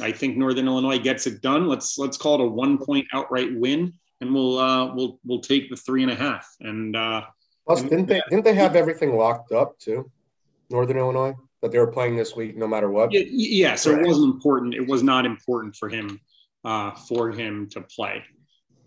I 0.00 0.12
think 0.12 0.36
Northern 0.36 0.66
Illinois 0.66 0.98
gets 0.98 1.26
it 1.26 1.42
done. 1.42 1.68
Let's 1.68 1.98
let's 1.98 2.16
call 2.16 2.34
it 2.36 2.44
a 2.44 2.46
one 2.46 2.78
point 2.78 3.06
outright 3.12 3.54
win, 3.54 3.94
and 4.20 4.34
we'll 4.34 4.58
uh, 4.58 4.94
we'll 4.94 5.18
we'll 5.24 5.40
take 5.40 5.70
the 5.70 5.76
three 5.76 6.02
and 6.02 6.10
a 6.10 6.14
half. 6.14 6.48
And 6.60 6.96
uh, 6.96 7.22
plus, 7.66 7.82
didn't 7.82 8.06
they 8.06 8.22
didn't 8.30 8.44
they 8.44 8.54
have 8.54 8.76
everything 8.76 9.16
locked 9.16 9.52
up 9.52 9.78
too? 9.78 10.10
Northern 10.70 10.96
Illinois 10.96 11.34
that 11.62 11.72
they 11.72 11.78
were 11.78 11.92
playing 11.92 12.16
this 12.16 12.34
week, 12.34 12.56
no 12.56 12.66
matter 12.66 12.90
what. 12.90 13.12
Yeah, 13.12 13.22
yeah 13.26 13.74
so 13.74 13.92
it 13.92 14.06
wasn't 14.06 14.34
important. 14.34 14.74
It 14.74 14.86
was 14.86 15.02
not 15.02 15.26
important 15.26 15.76
for 15.76 15.88
him 15.88 16.20
uh, 16.64 16.92
for 16.92 17.30
him 17.30 17.68
to 17.70 17.80
play. 17.80 18.22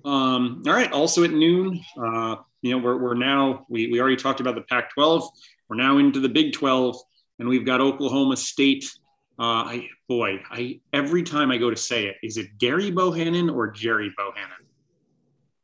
Um, 0.06 0.64
all 0.66 0.74
right. 0.74 0.92
Also 0.92 1.24
at 1.24 1.32
noon, 1.32 1.84
uh, 2.02 2.38
you 2.62 2.72
know, 2.72 2.78
we're, 2.78 2.98
we're 2.98 3.14
now, 3.14 3.66
we, 3.70 3.92
we 3.92 4.00
already 4.00 4.16
talked 4.16 4.40
about 4.40 4.56
the 4.56 4.62
Pac 4.62 4.94
12. 4.94 5.28
We're 5.70 5.76
now 5.76 5.98
into 5.98 6.20
the 6.20 6.30
Big 6.30 6.54
12, 6.54 6.98
and 7.40 7.50
we've 7.50 7.66
got 7.66 7.82
Oklahoma 7.82 8.38
State. 8.38 8.90
Uh, 9.40 9.64
I, 9.66 9.90
boy, 10.08 10.42
I 10.50 10.80
every 10.94 11.22
time 11.24 11.52
I 11.52 11.58
go 11.58 11.70
to 11.70 11.76
say 11.76 12.08
it, 12.08 12.18
is 12.24 12.38
it 12.38 12.58
Gary 12.58 12.90
Bohanon 12.90 13.50
or 13.50 13.70
Jerry 13.70 14.12
Bohanon? 14.18 14.66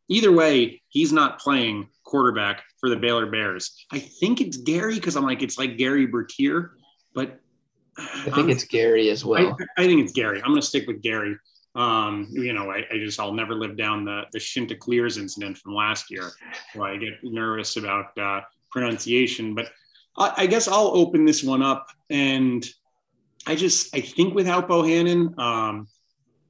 Either 0.09 0.31
way, 0.31 0.81
he's 0.89 1.12
not 1.12 1.39
playing 1.39 1.88
quarterback 2.03 2.63
for 2.79 2.89
the 2.89 2.95
Baylor 2.95 3.25
Bears. 3.25 3.86
I 3.91 3.99
think 3.99 4.41
it's 4.41 4.57
Gary 4.57 4.95
because 4.95 5.15
I'm 5.15 5.23
like, 5.23 5.41
it's 5.41 5.57
like 5.57 5.77
Gary 5.77 6.05
Bertier, 6.05 6.73
but 7.15 7.39
I 7.97 8.23
think 8.25 8.38
I'm, 8.38 8.49
it's 8.49 8.65
Gary 8.65 9.09
as 9.09 9.25
well. 9.25 9.57
I, 9.77 9.81
I 9.81 9.88
think 9.88 10.01
it's 10.01 10.13
Gary. 10.13 10.39
I'm 10.41 10.49
going 10.49 10.62
to 10.62 10.67
stick 10.67 10.86
with 10.88 11.01
Gary. 11.01 11.36
Um, 11.75 12.27
you 12.31 12.53
know, 12.53 12.69
I, 12.69 12.86
I, 12.91 12.97
just 12.99 13.19
I'll 13.19 13.33
never 13.33 13.55
live 13.55 13.75
down 13.75 14.05
the 14.05 14.23
the 14.31 14.39
Chanticleers 14.39 15.17
incident 15.17 15.57
from 15.57 15.73
last 15.73 16.12
year. 16.12 16.29
So 16.73 16.83
I 16.83 16.97
get 16.97 17.13
nervous 17.23 17.77
about 17.77 18.15
uh, 18.15 18.41
pronunciation, 18.69 19.55
but 19.55 19.71
I, 20.15 20.33
I, 20.38 20.45
guess 20.45 20.67
I'll 20.67 20.91
open 20.93 21.25
this 21.25 21.43
one 21.43 21.63
up. 21.63 21.88
And 22.12 22.63
I 23.47 23.56
just 23.56 23.95
I 23.95 24.01
think 24.01 24.34
without 24.34 24.67
Bohanon, 24.67 25.38
um, 25.39 25.88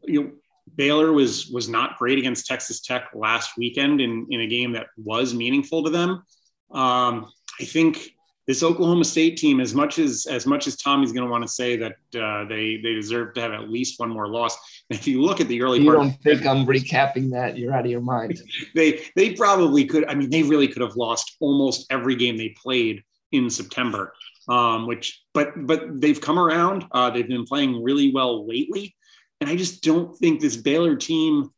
you 0.03 0.23
know, 0.23 0.31
Baylor 0.75 1.11
was 1.11 1.47
was 1.47 1.69
not 1.69 1.97
great 1.97 2.17
against 2.17 2.45
Texas 2.45 2.81
Tech 2.81 3.09
last 3.13 3.57
weekend 3.57 4.01
in 4.01 4.27
in 4.29 4.41
a 4.41 4.47
game 4.47 4.73
that 4.73 4.87
was 4.97 5.33
meaningful 5.33 5.83
to 5.83 5.89
them. 5.89 6.23
Um, 6.71 7.29
I 7.59 7.65
think 7.65 8.13
this 8.45 8.61
Oklahoma 8.61 9.05
State 9.05 9.37
team, 9.37 9.59
as 9.59 9.73
much 9.73 9.99
as 9.99 10.25
as 10.25 10.45
much 10.45 10.67
as 10.67 10.75
Tommy's 10.75 11.11
going 11.11 11.25
to 11.25 11.31
want 11.31 11.43
to 11.43 11.47
say 11.47 11.77
that 11.77 11.95
uh, 12.19 12.45
they 12.45 12.77
they 12.77 12.93
deserve 12.93 13.33
to 13.35 13.41
have 13.41 13.51
at 13.51 13.69
least 13.69 13.99
one 13.99 14.09
more 14.09 14.27
loss, 14.27 14.57
if 14.89 15.07
you 15.07 15.21
look 15.21 15.39
at 15.39 15.47
the 15.47 15.61
early, 15.61 15.79
you 15.79 15.85
part, 15.85 15.97
don't 15.97 16.21
think 16.21 16.45
I'm 16.45 16.65
recapping 16.65 17.31
that? 17.31 17.57
You're 17.57 17.73
out 17.73 17.85
of 17.85 17.91
your 17.91 18.01
mind. 18.01 18.41
They 18.75 19.05
they 19.15 19.33
probably 19.33 19.85
could. 19.85 20.05
I 20.05 20.15
mean, 20.15 20.29
they 20.29 20.43
really 20.43 20.67
could 20.67 20.81
have 20.81 20.95
lost 20.95 21.37
almost 21.39 21.85
every 21.89 22.15
game 22.15 22.37
they 22.37 22.49
played 22.49 23.03
in 23.31 23.49
September. 23.49 24.13
Um, 24.47 24.87
which, 24.87 25.23
but 25.33 25.65
but 25.65 26.01
they've 26.01 26.19
come 26.19 26.37
around. 26.37 26.85
Uh, 26.91 27.09
they've 27.09 27.27
been 27.27 27.45
playing 27.45 27.81
really 27.81 28.11
well 28.11 28.47
lately, 28.47 28.95
and 29.39 29.49
I 29.49 29.55
just 29.55 29.83
don't 29.83 30.15
think 30.17 30.41
this 30.41 30.57
Baylor 30.57 30.95
team. 30.95 31.49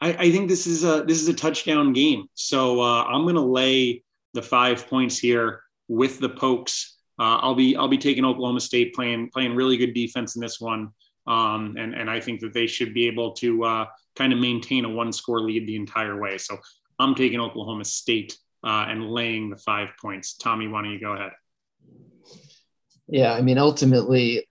I, 0.00 0.14
I 0.14 0.30
think 0.30 0.48
this 0.48 0.66
is 0.66 0.82
a 0.84 1.04
this 1.06 1.20
is 1.20 1.28
a 1.28 1.34
touchdown 1.34 1.92
game. 1.92 2.26
So 2.34 2.80
uh, 2.80 3.04
I'm 3.04 3.22
going 3.22 3.34
to 3.34 3.40
lay 3.42 4.02
the 4.34 4.42
five 4.42 4.86
points 4.86 5.18
here 5.18 5.62
with 5.88 6.18
the 6.20 6.28
Pokes. 6.28 6.96
Uh, 7.18 7.36
I'll 7.36 7.54
be 7.54 7.76
I'll 7.76 7.88
be 7.88 7.98
taking 7.98 8.24
Oklahoma 8.24 8.60
State 8.60 8.94
playing 8.94 9.30
playing 9.30 9.54
really 9.54 9.76
good 9.76 9.92
defense 9.92 10.34
in 10.34 10.40
this 10.40 10.60
one, 10.60 10.88
um, 11.26 11.76
and 11.78 11.94
and 11.94 12.10
I 12.10 12.18
think 12.20 12.40
that 12.40 12.54
they 12.54 12.66
should 12.66 12.94
be 12.94 13.06
able 13.06 13.32
to 13.34 13.64
uh, 13.64 13.86
kind 14.16 14.32
of 14.32 14.38
maintain 14.38 14.84
a 14.84 14.88
one 14.88 15.12
score 15.12 15.40
lead 15.40 15.66
the 15.66 15.76
entire 15.76 16.20
way. 16.20 16.38
So 16.38 16.58
I'm 16.98 17.14
taking 17.14 17.40
Oklahoma 17.40 17.84
State 17.84 18.36
uh, 18.64 18.86
and 18.88 19.10
laying 19.10 19.50
the 19.50 19.56
five 19.56 19.88
points. 20.00 20.34
Tommy, 20.34 20.68
why 20.68 20.82
don't 20.82 20.92
you 20.92 21.00
go 21.00 21.12
ahead? 21.12 21.32
Yeah, 23.12 23.34
I 23.34 23.42
mean 23.42 23.58
ultimately, 23.58 24.48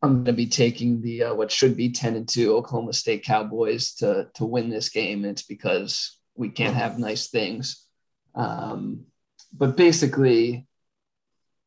I'm 0.00 0.14
going 0.14 0.24
to 0.24 0.32
be 0.32 0.46
taking 0.46 1.02
the 1.02 1.24
uh, 1.24 1.34
what 1.34 1.52
should 1.52 1.76
be 1.76 1.90
ten 1.92 2.16
and 2.16 2.26
two 2.26 2.56
Oklahoma 2.56 2.94
State 2.94 3.22
Cowboys 3.22 3.92
to 3.96 4.30
to 4.36 4.46
win 4.46 4.70
this 4.70 4.88
game. 4.88 5.26
It's 5.26 5.42
because 5.42 6.18
we 6.34 6.48
can't 6.48 6.74
have 6.74 6.98
nice 6.98 7.28
things. 7.28 7.86
Um, 8.34 9.04
but 9.52 9.76
basically, 9.76 10.66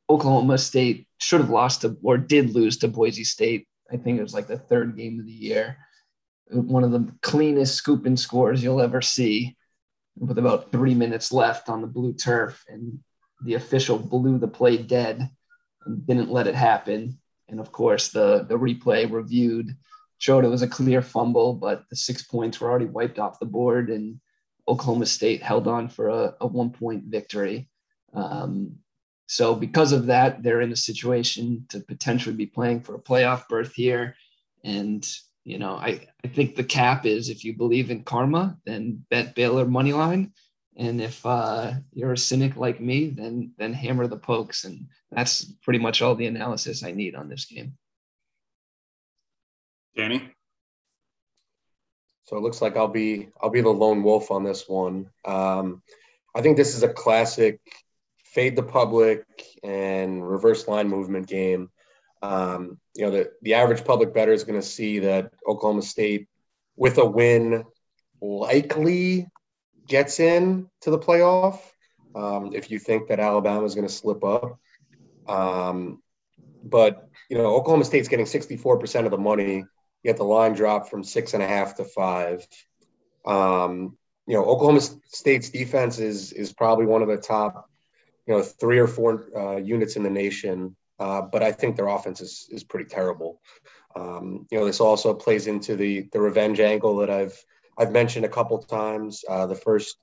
Oklahoma 0.09 0.57
State 0.57 1.07
should 1.19 1.41
have 1.41 1.51
lost 1.51 1.81
to 1.81 1.95
or 2.01 2.17
did 2.17 2.55
lose 2.55 2.77
to 2.77 2.87
Boise 2.87 3.23
State. 3.23 3.67
I 3.93 3.97
think 3.97 4.17
it 4.17 4.23
was 4.23 4.33
like 4.33 4.47
the 4.47 4.57
third 4.57 4.97
game 4.97 5.19
of 5.19 5.27
the 5.27 5.31
year. 5.31 5.77
One 6.49 6.83
of 6.83 6.91
the 6.91 7.07
cleanest 7.21 7.75
scooping 7.75 8.17
scores 8.17 8.63
you'll 8.63 8.81
ever 8.81 9.03
see, 9.03 9.55
with 10.17 10.39
about 10.39 10.71
three 10.71 10.95
minutes 10.95 11.31
left 11.31 11.69
on 11.69 11.81
the 11.81 11.87
blue 11.87 12.13
turf, 12.13 12.65
and 12.67 12.97
the 13.43 13.53
official 13.53 13.99
blew 13.99 14.39
the 14.39 14.47
play 14.47 14.77
dead 14.77 15.29
didn't 16.05 16.31
let 16.31 16.47
it 16.47 16.55
happen. 16.55 17.17
And 17.47 17.59
of 17.59 17.71
course, 17.71 18.09
the 18.09 18.45
the 18.47 18.57
replay 18.57 19.09
reviewed 19.09 19.75
showed 20.17 20.45
it 20.45 20.49
was 20.49 20.61
a 20.61 20.67
clear 20.67 21.01
fumble, 21.01 21.53
but 21.53 21.83
the 21.89 21.95
six 21.95 22.23
points 22.23 22.59
were 22.59 22.69
already 22.69 22.85
wiped 22.85 23.19
off 23.19 23.39
the 23.39 23.45
board, 23.45 23.89
and 23.89 24.19
Oklahoma 24.67 25.05
State 25.05 25.43
held 25.43 25.67
on 25.67 25.89
for 25.89 26.09
a, 26.09 26.35
a 26.41 26.47
one 26.47 26.71
point 26.71 27.03
victory. 27.05 27.69
Um, 28.13 28.77
so 29.27 29.55
because 29.55 29.91
of 29.91 30.05
that, 30.07 30.43
they're 30.43 30.61
in 30.61 30.71
a 30.71 30.77
situation 30.77 31.65
to 31.69 31.79
potentially 31.81 32.35
be 32.35 32.45
playing 32.45 32.81
for 32.81 32.95
a 32.95 33.01
playoff 33.01 33.47
berth 33.47 33.73
here. 33.73 34.15
And, 34.63 35.07
you 35.43 35.57
know, 35.57 35.75
I, 35.75 36.07
I 36.23 36.27
think 36.27 36.55
the 36.55 36.63
cap 36.63 37.05
is 37.05 37.29
if 37.29 37.43
you 37.43 37.55
believe 37.55 37.91
in 37.91 38.03
karma, 38.03 38.57
then 38.65 39.05
bet 39.09 39.35
Baylor 39.35 39.65
money 39.65 39.93
line. 39.93 40.33
And 40.77 41.01
if 41.01 41.25
uh, 41.25 41.71
you're 41.93 42.13
a 42.13 42.17
cynic 42.17 42.57
like 42.57 42.81
me, 42.81 43.09
then 43.09 43.51
then 43.57 43.73
hammer 43.73 44.07
the 44.07 44.17
pokes. 44.17 44.65
And 44.65 44.87
that's 45.11 45.45
pretty 45.63 45.79
much 45.79 46.01
all 46.01 46.15
the 46.15 46.27
analysis 46.27 46.83
I 46.83 46.91
need 46.91 47.15
on 47.15 47.29
this 47.29 47.45
game. 47.45 47.77
Danny? 49.95 50.29
So 52.25 52.37
it 52.37 52.41
looks 52.41 52.61
like 52.61 52.75
I'll 52.75 52.87
be 52.87 53.29
I'll 53.41 53.49
be 53.49 53.61
the 53.61 53.69
lone 53.69 54.03
wolf 54.03 54.31
on 54.31 54.43
this 54.43 54.67
one. 54.67 55.07
Um, 55.23 55.81
I 56.33 56.41
think 56.41 56.57
this 56.57 56.75
is 56.75 56.83
a 56.83 56.89
classic 56.89 57.59
fade 58.35 58.57
the 58.57 58.63
public 58.63 59.23
and 59.63 60.27
reverse 60.27 60.67
line 60.67 60.89
movement 60.89 61.27
game. 61.27 61.69
Um, 62.21 62.79
you 62.93 63.05
know, 63.05 63.11
the, 63.11 63.31
the 63.43 63.53
average 63.53 63.85
public 63.85 64.13
bettor 64.13 64.33
is 64.33 64.43
going 64.43 64.59
to 64.59 64.67
see 64.67 64.99
that 64.99 65.31
Oklahoma 65.47 65.83
State, 65.83 66.27
with 66.75 66.97
a 66.97 67.05
win, 67.05 67.63
likely 68.21 69.27
gets 69.87 70.19
in 70.19 70.69
to 70.81 70.91
the 70.91 70.99
playoff. 70.99 71.59
Um, 72.13 72.51
if 72.53 72.71
you 72.71 72.79
think 72.79 73.09
that 73.09 73.19
Alabama 73.19 73.65
is 73.65 73.75
going 73.75 73.87
to 73.87 73.93
slip 73.93 74.23
up, 74.23 74.57
um, 75.27 76.01
but 76.63 77.09
you 77.29 77.37
know, 77.37 77.55
Oklahoma 77.55 77.85
State's 77.85 78.07
getting 78.07 78.25
64% 78.25 79.05
of 79.05 79.11
the 79.11 79.17
money. 79.17 79.65
Yet 80.03 80.17
the 80.17 80.23
line 80.23 80.53
dropped 80.53 80.89
from 80.89 81.03
six 81.03 81.33
and 81.33 81.41
a 81.41 81.47
half 81.47 81.77
to 81.77 81.83
five. 81.83 82.45
Um, 83.25 83.97
you 84.27 84.35
know, 84.35 84.45
Oklahoma 84.45 84.81
State's 84.81 85.49
defense 85.49 85.97
is 85.99 86.31
is 86.31 86.53
probably 86.53 86.85
one 86.85 87.01
of 87.01 87.07
the 87.07 87.17
top 87.17 87.69
you 88.27 88.33
know 88.33 88.41
three 88.41 88.79
or 88.79 88.87
four 88.87 89.25
uh, 89.35 89.57
units 89.57 89.95
in 89.95 90.03
the 90.03 90.09
nation, 90.09 90.75
uh, 90.99 91.21
but 91.21 91.43
I 91.43 91.51
think 91.51 91.75
their 91.75 91.87
offense 91.87 92.21
is 92.21 92.47
is 92.49 92.63
pretty 92.63 92.89
terrible. 92.89 93.41
Um, 93.95 94.47
you 94.51 94.59
know, 94.59 94.65
this 94.65 94.79
also 94.79 95.13
plays 95.13 95.47
into 95.47 95.75
the 95.75 96.07
the 96.11 96.19
revenge 96.19 96.59
angle 96.59 96.97
that 96.97 97.09
I've 97.09 97.37
I've 97.77 97.91
mentioned 97.91 98.25
a 98.25 98.29
couple 98.29 98.57
times. 98.59 99.23
Uh, 99.27 99.45
the 99.45 99.55
first 99.55 99.97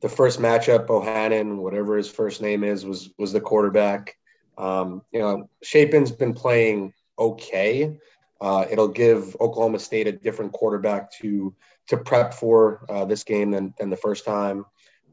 the 0.00 0.08
first 0.08 0.40
matchup, 0.40 0.86
Bohanon, 0.86 1.58
whatever 1.58 1.96
his 1.96 2.08
first 2.08 2.40
name 2.40 2.64
is, 2.64 2.84
was 2.84 3.10
was 3.18 3.32
the 3.32 3.40
quarterback. 3.40 4.16
Um, 4.56 5.02
you 5.12 5.20
know, 5.20 5.48
Shapen's 5.64 6.12
been 6.12 6.34
playing 6.34 6.92
okay. 7.18 7.96
Uh, 8.40 8.64
it'll 8.70 8.88
give 8.88 9.36
Oklahoma 9.40 9.78
State 9.78 10.06
a 10.06 10.12
different 10.12 10.52
quarterback 10.52 11.12
to 11.20 11.54
to 11.88 11.96
prep 11.96 12.32
for 12.32 12.86
uh, 12.88 13.04
this 13.04 13.24
game 13.24 13.50
than 13.50 13.74
than 13.78 13.90
the 13.90 13.96
first 13.96 14.24
time. 14.24 14.64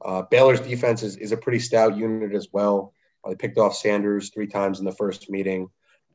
Uh, 0.03 0.21
Baylor's 0.21 0.61
defense 0.61 1.03
is, 1.03 1.17
is 1.17 1.31
a 1.31 1.37
pretty 1.37 1.59
stout 1.59 1.97
unit 1.97 2.33
as 2.33 2.47
well. 2.51 2.93
Uh, 3.23 3.29
they 3.29 3.35
picked 3.35 3.57
off 3.57 3.75
Sanders 3.75 4.29
three 4.29 4.47
times 4.47 4.79
in 4.79 4.85
the 4.85 4.91
first 4.91 5.29
meeting. 5.29 5.69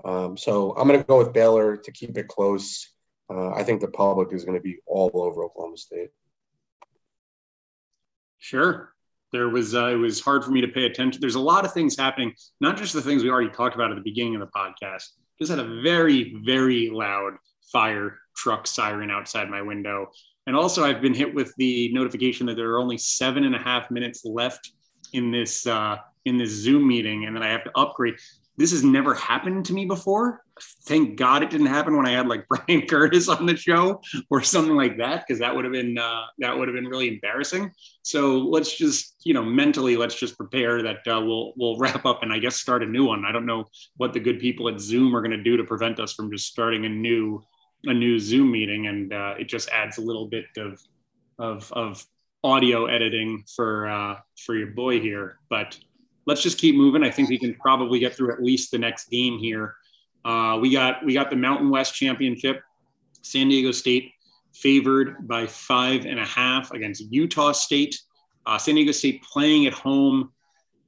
Um, 0.04 0.36
so 0.36 0.72
I'm 0.76 0.88
going 0.88 1.00
to 1.00 1.06
go 1.06 1.18
with 1.18 1.32
Baylor 1.32 1.76
to 1.76 1.92
keep 1.92 2.16
it 2.16 2.28
close. 2.28 2.91
Uh, 3.30 3.50
I 3.50 3.62
think 3.62 3.80
the 3.80 3.88
public 3.88 4.32
is 4.32 4.44
going 4.44 4.56
to 4.56 4.62
be 4.62 4.78
all 4.86 5.10
over 5.14 5.44
Oklahoma 5.44 5.76
State. 5.76 6.10
Sure. 8.38 8.92
There 9.32 9.48
was 9.48 9.74
uh, 9.74 9.86
it 9.86 9.96
was 9.96 10.20
hard 10.20 10.44
for 10.44 10.50
me 10.50 10.60
to 10.60 10.68
pay 10.68 10.84
attention. 10.84 11.20
There's 11.20 11.36
a 11.36 11.40
lot 11.40 11.64
of 11.64 11.72
things 11.72 11.96
happening, 11.96 12.34
not 12.60 12.76
just 12.76 12.92
the 12.92 13.00
things 13.00 13.22
we 13.22 13.30
already 13.30 13.50
talked 13.50 13.74
about 13.74 13.90
at 13.90 13.94
the 13.94 14.02
beginning 14.02 14.34
of 14.34 14.40
the 14.40 14.48
podcast. 14.48 15.04
Just 15.38 15.50
had 15.50 15.58
a 15.58 15.80
very 15.82 16.36
very 16.44 16.90
loud 16.90 17.34
fire 17.72 18.18
truck 18.36 18.66
siren 18.66 19.10
outside 19.10 19.48
my 19.48 19.62
window 19.62 20.10
and 20.46 20.56
also, 20.56 20.84
I've 20.84 21.00
been 21.00 21.14
hit 21.14 21.32
with 21.32 21.54
the 21.56 21.92
notification 21.92 22.46
that 22.46 22.56
there 22.56 22.70
are 22.70 22.78
only 22.78 22.98
seven 22.98 23.44
and 23.44 23.54
a 23.54 23.58
half 23.58 23.90
minutes 23.90 24.24
left 24.24 24.72
in 25.12 25.30
this 25.30 25.66
uh, 25.66 25.96
in 26.24 26.36
this 26.36 26.50
Zoom 26.50 26.86
meeting, 26.86 27.26
and 27.26 27.36
then 27.36 27.42
I 27.42 27.48
have 27.48 27.64
to 27.64 27.70
upgrade. 27.76 28.14
This 28.62 28.70
has 28.70 28.84
never 28.84 29.12
happened 29.12 29.64
to 29.66 29.72
me 29.72 29.86
before. 29.86 30.44
Thank 30.84 31.16
God 31.16 31.42
it 31.42 31.50
didn't 31.50 31.66
happen 31.66 31.96
when 31.96 32.06
I 32.06 32.12
had 32.12 32.28
like 32.28 32.46
Brian 32.66 32.86
Curtis 32.86 33.28
on 33.28 33.44
the 33.44 33.56
show 33.56 34.00
or 34.30 34.40
something 34.40 34.76
like 34.76 34.98
that, 34.98 35.24
because 35.26 35.40
that 35.40 35.52
would 35.52 35.64
have 35.64 35.72
been 35.72 35.98
uh, 35.98 36.22
that 36.38 36.56
would 36.56 36.68
have 36.68 36.74
been 36.76 36.86
really 36.86 37.08
embarrassing. 37.08 37.72
So 38.02 38.38
let's 38.38 38.76
just 38.76 39.16
you 39.24 39.34
know 39.34 39.42
mentally 39.42 39.96
let's 39.96 40.14
just 40.14 40.36
prepare 40.36 40.80
that 40.80 40.98
uh, 41.08 41.20
we'll 41.20 41.54
we'll 41.56 41.76
wrap 41.76 42.06
up 42.06 42.22
and 42.22 42.32
I 42.32 42.38
guess 42.38 42.54
start 42.54 42.84
a 42.84 42.86
new 42.86 43.04
one. 43.04 43.24
I 43.24 43.32
don't 43.32 43.46
know 43.46 43.64
what 43.96 44.12
the 44.12 44.20
good 44.20 44.38
people 44.38 44.68
at 44.68 44.78
Zoom 44.78 45.16
are 45.16 45.22
going 45.22 45.36
to 45.36 45.42
do 45.42 45.56
to 45.56 45.64
prevent 45.64 45.98
us 45.98 46.12
from 46.12 46.30
just 46.30 46.46
starting 46.46 46.84
a 46.84 46.88
new 46.88 47.42
a 47.86 47.92
new 47.92 48.20
Zoom 48.20 48.52
meeting, 48.52 48.86
and 48.86 49.12
uh, 49.12 49.34
it 49.40 49.48
just 49.48 49.70
adds 49.70 49.98
a 49.98 50.02
little 50.02 50.28
bit 50.28 50.44
of 50.56 50.80
of 51.36 51.72
of 51.72 52.06
audio 52.44 52.86
editing 52.86 53.42
for 53.56 53.88
uh, 53.88 54.18
for 54.36 54.54
your 54.54 54.68
boy 54.68 55.00
here, 55.00 55.40
but 55.50 55.76
let's 56.26 56.42
just 56.42 56.58
keep 56.58 56.74
moving. 56.74 57.02
I 57.02 57.10
think 57.10 57.28
we 57.28 57.38
can 57.38 57.54
probably 57.54 57.98
get 57.98 58.14
through 58.14 58.32
at 58.32 58.42
least 58.42 58.70
the 58.70 58.78
next 58.78 59.10
game 59.10 59.38
here. 59.38 59.74
Uh, 60.24 60.58
we 60.60 60.70
got 60.70 61.04
we 61.04 61.14
got 61.14 61.30
the 61.30 61.36
Mountain 61.36 61.70
West 61.70 61.94
Championship. 61.94 62.62
San 63.22 63.48
Diego 63.48 63.72
State 63.72 64.12
favored 64.54 65.26
by 65.26 65.46
five 65.46 66.06
and 66.06 66.18
a 66.18 66.24
half 66.24 66.70
against 66.72 67.10
Utah 67.10 67.52
State. 67.52 68.00
Uh, 68.46 68.58
San 68.58 68.74
Diego 68.74 68.92
State 68.92 69.22
playing 69.22 69.66
at 69.66 69.72
home. 69.72 70.32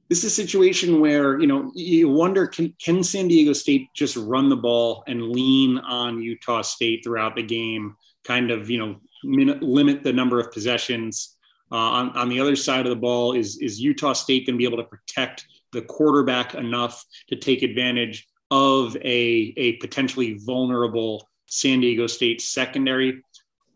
This 0.09 0.19
is 0.19 0.25
a 0.25 0.29
situation 0.29 0.99
where 0.99 1.39
you 1.39 1.47
know 1.47 1.71
you 1.73 2.09
wonder 2.09 2.47
can 2.47 2.73
can 2.81 3.03
San 3.03 3.27
Diego 3.27 3.53
State 3.53 3.87
just 3.93 4.15
run 4.15 4.49
the 4.49 4.55
ball 4.55 5.03
and 5.07 5.29
lean 5.29 5.79
on 5.79 6.21
Utah 6.21 6.61
State 6.61 7.03
throughout 7.03 7.35
the 7.35 7.43
game, 7.43 7.95
kind 8.23 8.51
of 8.51 8.69
you 8.69 8.77
know 8.77 8.95
min- 9.23 9.59
limit 9.61 10.03
the 10.03 10.13
number 10.13 10.39
of 10.39 10.51
possessions 10.51 11.34
uh, 11.71 11.75
on, 11.75 12.09
on 12.17 12.29
the 12.29 12.39
other 12.39 12.55
side 12.55 12.85
of 12.85 12.89
the 12.89 12.95
ball, 12.95 13.33
is, 13.33 13.57
is 13.57 13.79
Utah 13.79 14.13
State 14.13 14.45
going 14.45 14.55
to 14.55 14.57
be 14.57 14.65
able 14.65 14.77
to 14.77 14.83
protect 14.83 15.45
the 15.71 15.81
quarterback 15.81 16.55
enough 16.55 17.03
to 17.29 17.35
take 17.35 17.63
advantage 17.63 18.27
of 18.51 18.95
a, 18.97 19.53
a 19.57 19.73
potentially 19.77 20.37
vulnerable 20.45 21.27
San 21.47 21.81
Diego 21.81 22.07
State 22.07 22.41
secondary? 22.41 23.21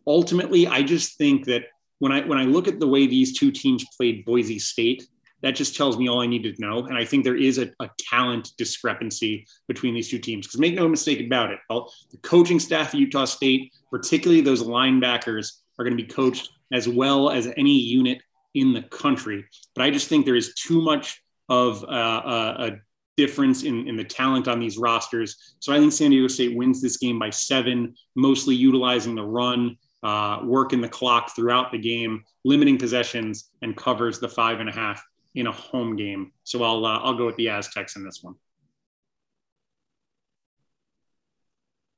Ultimately, 0.08 0.68
I 0.68 0.84
just 0.84 1.18
think 1.18 1.46
that 1.46 1.64
when 2.00 2.12
I 2.12 2.22
when 2.22 2.38
I 2.38 2.46
look 2.46 2.68
at 2.68 2.80
the 2.80 2.88
way 2.88 3.06
these 3.08 3.38
two 3.38 3.52
teams 3.52 3.86
played 3.98 4.26
Boise 4.26 4.60
State, 4.60 5.08
that 5.42 5.52
just 5.52 5.76
tells 5.76 5.98
me 5.98 6.10
all 6.10 6.22
I 6.22 6.28
need 6.28 6.44
to 6.44 6.54
know. 6.60 6.86
And 6.86 6.98
I 6.98 7.06
think 7.06 7.24
there 7.24 7.36
is 7.36 7.58
a, 7.58 7.70
a 7.80 7.90
talent 7.98 8.52
discrepancy 8.58 9.46
between 9.68 9.94
these 9.94 10.10
two 10.10 10.20
teams. 10.20 10.48
Because 10.48 10.60
make 10.60 10.76
no 10.76 10.88
mistake 10.88 11.26
about 11.26 11.52
it, 11.52 11.60
the 11.70 12.18
coaching 12.22 12.60
staff 12.60 12.90
at 12.90 13.00
Utah 13.00 13.26
State, 13.26 13.74
particularly 13.90 14.42
those 14.42 14.64
linebackers, 14.64 15.60
are 15.78 15.86
going 15.86 15.96
to 15.96 16.04
be 16.04 16.10
coached 16.10 16.50
as 16.72 16.88
well 16.88 17.30
as 17.30 17.48
any 17.58 17.78
unit 17.78 18.20
in 18.54 18.74
the 18.74 18.84
country. 18.84 19.46
But 19.76 19.84
I 19.84 19.92
just 19.92 20.08
think 20.08 20.26
there 20.26 20.36
is 20.36 20.54
too 20.54 20.82
much 20.82 21.22
of 21.48 21.84
uh, 21.84 22.56
a, 22.60 22.72
difference 23.18 23.64
in, 23.64 23.86
in 23.86 23.98
the 23.98 24.04
talent 24.04 24.48
on 24.48 24.62
these 24.62 24.78
rosters. 24.78 25.36
So 25.60 25.74
I 25.74 25.78
think 25.78 25.92
San 25.92 26.12
Diego 26.12 26.30
State 26.30 26.56
wins 26.56 26.82
this 26.82 26.96
game 26.96 27.20
by 27.20 27.32
seven, 27.32 27.94
mostly 28.16 28.56
utilizing 28.56 29.14
the 29.14 29.26
run, 29.26 29.76
uh, 30.04 30.40
working 30.46 30.80
the 30.80 30.88
clock 30.88 31.36
throughout 31.36 31.70
the 31.74 31.80
game, 31.80 32.24
limiting 32.46 32.78
possessions, 32.78 33.52
and 33.62 33.76
covers 33.76 34.20
the 34.20 34.30
five 34.30 34.62
and 34.62 34.70
a 34.70 34.72
half 34.72 35.04
in 35.36 35.48
a 35.48 35.52
home 35.52 35.98
game. 35.98 36.32
So 36.46 36.64
I'll 36.64 36.86
uh, 36.86 37.00
I'll 37.00 37.18
go 37.18 37.26
with 37.26 37.36
the 37.36 37.50
Aztecs 37.50 37.98
in 37.98 38.06
this 38.06 38.20
one. 38.22 38.36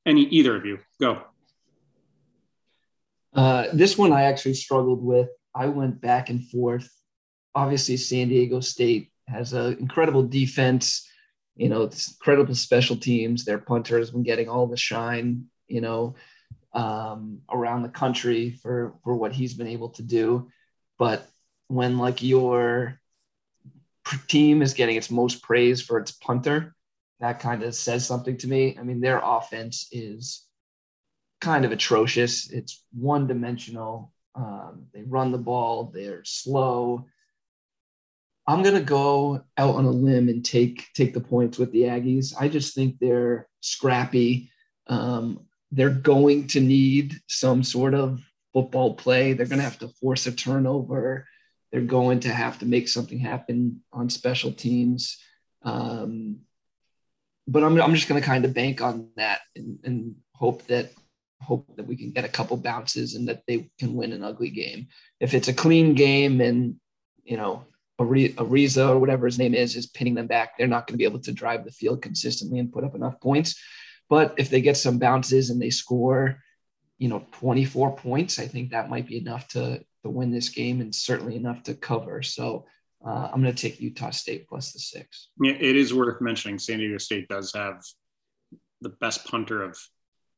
Any 0.08 0.24
either 0.24 0.56
of 0.56 0.66
you 0.66 0.80
go. 1.00 1.22
Uh, 3.34 3.68
this 3.74 3.98
one 3.98 4.12
I 4.12 4.24
actually 4.24 4.56
struggled 4.56 5.04
with. 5.04 5.30
I 5.56 5.68
went 5.68 6.02
back 6.02 6.30
and 6.30 6.48
forth. 6.50 6.90
Obviously, 7.56 7.98
San 7.98 8.30
Diego 8.30 8.60
State 8.60 9.12
has 9.28 9.54
an 9.54 9.78
incredible 9.80 10.24
defense. 10.24 11.08
You 11.56 11.70
know, 11.70 11.84
it's 11.84 12.12
incredible 12.12 12.56
special 12.56 12.96
teams. 12.96 13.46
Their 13.46 13.58
punter 13.58 13.98
has 13.98 14.12
been 14.12 14.24
getting 14.24 14.50
all 14.50 14.68
the 14.68 14.78
shine. 14.78 15.46
You 15.68 15.82
know, 15.82 16.16
um, 16.74 17.42
around 17.50 17.84
the 17.84 17.90
country 17.90 18.52
for 18.62 18.96
for 19.04 19.16
what 19.16 19.34
he's 19.34 19.54
been 19.54 19.68
able 19.68 19.90
to 19.90 20.04
do. 20.04 20.50
But 20.98 21.28
when 21.68 21.98
like 21.98 22.22
your 22.22 23.00
team 24.28 24.62
is 24.62 24.74
getting 24.74 24.96
its 24.96 25.12
most 25.12 25.42
praise 25.42 25.82
for 25.82 26.00
its 26.00 26.12
punter, 26.12 26.76
that 27.20 27.40
kind 27.40 27.64
of 27.64 27.76
says 27.76 28.06
something 28.06 28.38
to 28.38 28.48
me. 28.48 28.78
I 28.80 28.84
mean, 28.84 29.00
their 29.00 29.22
offense 29.24 29.88
is 29.92 30.46
kind 31.42 31.66
of 31.66 31.72
atrocious. 31.72 32.50
It's 32.50 32.86
one 32.94 33.28
dimensional. 33.28 34.14
Um, 34.36 34.86
they 34.94 35.04
run 35.04 35.32
the 35.32 35.38
ball, 35.38 35.92
they're 35.94 36.24
slow. 36.24 37.06
I'm 38.48 38.64
gonna 38.64 38.82
go 38.82 39.44
out 39.58 39.76
on 39.76 39.86
a 39.86 39.92
limb 39.92 40.30
and 40.30 40.44
take 40.44 40.88
take 40.94 41.14
the 41.14 41.20
points 41.20 41.58
with 41.58 41.72
the 41.72 41.84
Aggies. 41.84 42.34
I 42.40 42.48
just 42.48 42.74
think 42.74 42.98
they're 43.00 43.48
scrappy. 43.60 44.50
Um, 44.88 45.46
they're 45.72 45.90
going 45.90 46.48
to 46.48 46.60
need 46.60 47.20
some 47.28 47.64
sort 47.64 47.94
of 47.94 48.22
football 48.54 48.96
play. 48.96 49.34
They're 49.34 49.46
gonna 49.46 49.62
have 49.62 49.80
to 49.80 49.90
force 49.90 50.28
a 50.28 50.32
turnover. 50.32 51.28
They're 51.72 51.82
going 51.82 52.22
to 52.22 52.30
have 52.30 52.60
to 52.60 52.66
make 52.66 52.88
something 52.90 53.20
happen 53.20 53.82
on 53.94 54.10
special 54.10 54.52
teams. 54.52 55.18
Um, 55.64 56.42
but 57.48 57.64
I'm, 57.64 57.80
I'm 57.82 57.96
just 57.96 58.08
going 58.08 58.22
to 58.22 58.28
kind 58.28 58.46
of 58.46 58.54
bank 58.54 58.82
on 58.82 59.10
that 59.16 59.42
and, 59.56 59.80
and 59.84 60.16
hope 60.34 60.64
that 60.68 60.92
hope 61.42 61.76
that 61.76 61.88
we 61.88 61.96
can 61.96 62.12
get 62.12 62.26
a 62.26 62.30
couple 62.30 62.58
bounces 62.58 63.16
and 63.16 63.28
that 63.28 63.44
they 63.48 63.70
can 63.80 63.96
win 63.96 64.14
an 64.14 64.24
ugly 64.24 64.50
game. 64.50 64.88
If 65.20 65.34
it's 65.34 65.48
a 65.48 65.54
clean 65.54 65.94
game 65.94 66.42
and 66.42 66.76
you 67.24 67.38
know 67.38 67.66
Ariza 68.00 68.90
or 68.90 69.00
whatever 69.00 69.26
his 69.26 69.40
name 69.40 69.54
is 69.54 69.76
is 69.76 69.88
pinning 69.88 70.16
them 70.16 70.28
back, 70.28 70.58
they're 70.58 70.68
not 70.68 70.88
going 70.88 70.94
to 70.94 70.98
be 70.98 71.06
able 71.06 71.20
to 71.22 71.32
drive 71.32 71.66
the 71.66 71.72
field 71.72 72.02
consistently 72.02 72.60
and 72.60 72.72
put 72.72 72.84
up 72.84 72.96
enough 72.96 73.20
points. 73.20 73.62
But 74.10 74.36
if 74.38 74.50
they 74.50 74.62
get 74.62 74.78
some 74.78 74.98
bounces 74.98 75.50
and 75.50 75.62
they 75.62 75.70
score, 75.70 76.42
you 76.98 77.08
know, 77.08 77.26
24 77.34 77.96
points, 77.96 78.40
I 78.40 78.48
think 78.48 78.72
that 78.72 78.90
might 78.90 79.08
be 79.08 79.18
enough 79.18 79.48
to 79.50 79.84
to 80.04 80.10
win 80.10 80.32
this 80.32 80.50
game 80.50 80.82
and 80.82 80.94
certainly 80.94 81.36
enough 81.36 81.64
to 81.64 81.76
cover. 81.76 82.24
So 82.24 82.66
uh, 83.06 83.30
I'm 83.32 83.42
going 83.42 83.54
to 83.54 83.62
take 83.62 83.80
Utah 83.80 84.12
State 84.12 84.48
plus 84.48 84.74
the 84.74 84.80
six. 84.80 85.30
Yeah, 85.42 85.54
it 85.54 85.76
is 85.76 85.94
worth 85.94 86.22
mentioning. 86.22 86.60
San 86.60 86.80
Diego 86.80 86.98
State 86.98 87.28
does 87.28 87.54
have 87.54 87.84
the 88.82 88.90
best 88.90 89.26
punter 89.26 89.64
of 89.64 89.78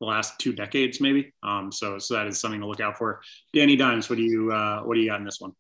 the 0.04 0.10
last 0.10 0.38
two 0.40 0.54
decades, 0.54 1.00
maybe. 1.00 1.34
Um, 1.44 1.72
so, 1.72 1.98
so 1.98 2.16
that 2.16 2.28
is 2.28 2.40
something 2.40 2.60
to 2.62 2.68
look 2.68 2.82
out 2.82 2.98
for. 2.98 3.22
Danny 3.54 3.76
Dimes, 3.76 4.10
what 4.10 4.18
do 4.18 4.24
you 4.24 4.52
uh, 4.52 4.82
what 4.82 4.96
do 4.96 5.02
you 5.02 5.10
got 5.10 5.20
in 5.20 5.26
this 5.26 5.40
one? 5.40 5.54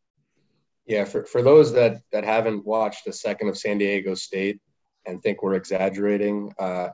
Yeah, 0.86 1.06
for, 1.06 1.24
for 1.24 1.42
those 1.42 1.74
that 1.74 2.02
that 2.12 2.26
haven't 2.26 2.66
watched 2.66 3.08
a 3.08 3.14
second 3.14 3.48
of 3.48 3.58
San 3.58 3.78
Diego 3.78 4.16
State 4.16 4.60
and 5.06 5.22
think 5.22 5.42
we're 5.42 5.56
exaggerating, 5.56 6.54
uh, 6.60 6.90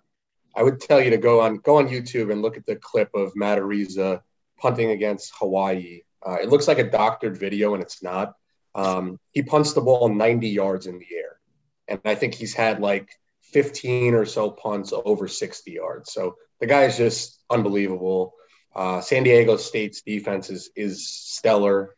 I 0.55 0.63
would 0.63 0.79
tell 0.79 1.01
you 1.01 1.09
to 1.11 1.17
go 1.17 1.41
on 1.41 1.57
go 1.57 1.77
on 1.77 1.87
YouTube 1.89 2.31
and 2.31 2.41
look 2.41 2.57
at 2.57 2.65
the 2.65 2.75
clip 2.75 3.09
of 3.15 3.35
Matt 3.35 3.57
Araiza 3.57 4.21
punting 4.59 4.91
against 4.91 5.33
Hawaii. 5.39 6.01
Uh, 6.25 6.37
it 6.41 6.49
looks 6.49 6.67
like 6.67 6.79
a 6.79 6.89
doctored 6.89 7.37
video, 7.37 7.73
and 7.73 7.81
it's 7.81 8.03
not. 8.03 8.33
Um, 8.75 9.19
he 9.31 9.41
punts 9.41 9.73
the 9.73 9.81
ball 9.81 10.09
90 10.09 10.49
yards 10.49 10.85
in 10.85 10.99
the 10.99 11.07
air, 11.15 11.39
and 11.87 11.99
I 12.05 12.13
think 12.13 12.35
he's 12.35 12.53
had 12.53 12.79
like 12.79 13.09
15 13.53 14.13
or 14.13 14.25
so 14.25 14.51
punts 14.51 14.93
over 14.93 15.27
60 15.27 15.71
yards. 15.71 16.13
So 16.13 16.35
the 16.59 16.67
guy 16.67 16.85
is 16.85 16.97
just 16.97 17.39
unbelievable. 17.49 18.33
Uh, 18.75 19.01
San 19.01 19.23
Diego 19.23 19.57
State's 19.57 20.01
defense 20.01 20.49
is 20.49 20.69
is 20.75 21.07
stellar, 21.07 21.95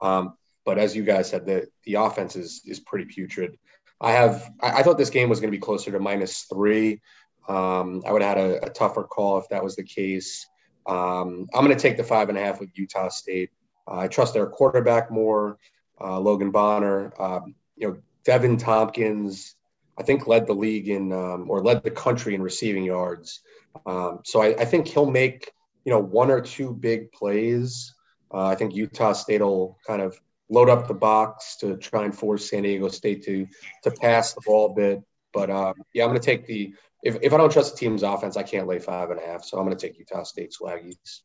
um, 0.00 0.36
but 0.64 0.78
as 0.78 0.94
you 0.96 1.04
guys 1.04 1.30
said, 1.30 1.46
the 1.46 1.68
the 1.84 1.94
offense 1.94 2.36
is 2.36 2.62
is 2.64 2.80
pretty 2.80 3.04
putrid. 3.04 3.58
I 4.00 4.12
have 4.12 4.50
I, 4.60 4.80
I 4.80 4.82
thought 4.82 4.98
this 4.98 5.10
game 5.10 5.28
was 5.28 5.40
going 5.40 5.52
to 5.52 5.56
be 5.56 5.60
closer 5.60 5.90
to 5.92 6.00
minus 6.00 6.42
three. 6.42 7.00
Um, 7.48 8.02
I 8.06 8.12
would 8.12 8.20
have 8.20 8.36
had 8.36 8.46
a, 8.46 8.66
a, 8.66 8.68
tougher 8.68 9.04
call 9.04 9.38
if 9.38 9.48
that 9.48 9.64
was 9.64 9.74
the 9.74 9.82
case. 9.82 10.46
Um, 10.86 11.48
I'm 11.54 11.64
going 11.64 11.74
to 11.74 11.82
take 11.82 11.96
the 11.96 12.04
five 12.04 12.28
and 12.28 12.36
a 12.36 12.42
half 12.42 12.60
with 12.60 12.68
Utah 12.74 13.08
State. 13.08 13.50
Uh, 13.90 14.00
I 14.00 14.08
trust 14.08 14.34
their 14.34 14.46
quarterback 14.46 15.10
more, 15.10 15.56
uh, 15.98 16.20
Logan 16.20 16.50
Bonner. 16.50 17.10
Um, 17.18 17.54
you 17.74 17.88
know, 17.88 17.98
Deven 18.26 18.58
Thompkins, 18.58 19.54
I 19.96 20.02
think 20.02 20.26
led 20.26 20.46
the 20.46 20.54
league 20.54 20.88
in 20.88 21.10
um, 21.10 21.50
or 21.50 21.62
led 21.62 21.82
the 21.82 21.90
country 21.90 22.34
in 22.34 22.42
receiving 22.42 22.84
yards. 22.84 23.40
Um, 23.86 24.20
so 24.24 24.42
I, 24.42 24.48
I, 24.60 24.64
think 24.64 24.88
he'll 24.88 25.10
make 25.10 25.52
you 25.84 25.92
know 25.92 25.98
one 25.98 26.30
or 26.30 26.40
two 26.40 26.72
big 26.74 27.12
plays. 27.12 27.94
Uh, 28.32 28.46
I 28.46 28.54
think 28.54 28.74
Utah 28.74 29.12
State 29.12 29.40
will 29.40 29.78
kind 29.86 30.02
of 30.02 30.18
load 30.50 30.68
up 30.68 30.88
the 30.88 30.94
box 30.94 31.56
to 31.58 31.76
try 31.76 32.04
and 32.04 32.16
force 32.16 32.50
San 32.50 32.62
Diego 32.62 32.88
State 32.88 33.24
to 33.24 33.46
to 33.84 33.90
pass 33.90 34.34
the 34.34 34.40
ball 34.46 34.72
a 34.72 34.74
bit. 34.74 35.02
But 35.32 35.50
uh, 35.50 35.74
yeah, 35.94 36.04
I'm 36.04 36.10
going 36.10 36.20
to 36.20 36.24
take 36.24 36.46
the 36.46 36.74
if, 37.02 37.16
if 37.22 37.32
I 37.32 37.36
don't 37.36 37.52
trust 37.52 37.74
the 37.74 37.78
team's 37.78 38.02
offense, 38.02 38.36
I 38.36 38.42
can't 38.42 38.66
lay 38.66 38.78
five 38.78 39.10
and 39.10 39.20
a 39.20 39.26
half. 39.26 39.44
So 39.44 39.58
I'm 39.58 39.64
going 39.64 39.76
to 39.76 39.86
take 39.86 39.98
Utah 39.98 40.24
State 40.24 40.54
Swaggies. 40.60 41.20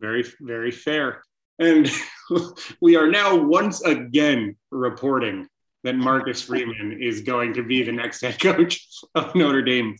Very 0.00 0.24
very 0.40 0.70
fair. 0.70 1.22
And 1.58 1.88
we 2.80 2.96
are 2.96 3.10
now 3.10 3.36
once 3.36 3.82
again 3.82 4.56
reporting 4.70 5.48
that 5.84 5.96
Marcus 5.96 6.42
Freeman 6.42 6.98
is 7.00 7.22
going 7.22 7.54
to 7.54 7.62
be 7.62 7.82
the 7.82 7.92
next 7.92 8.20
head 8.20 8.40
coach 8.40 8.86
of 9.14 9.34
Notre 9.34 9.62
Dame. 9.62 9.96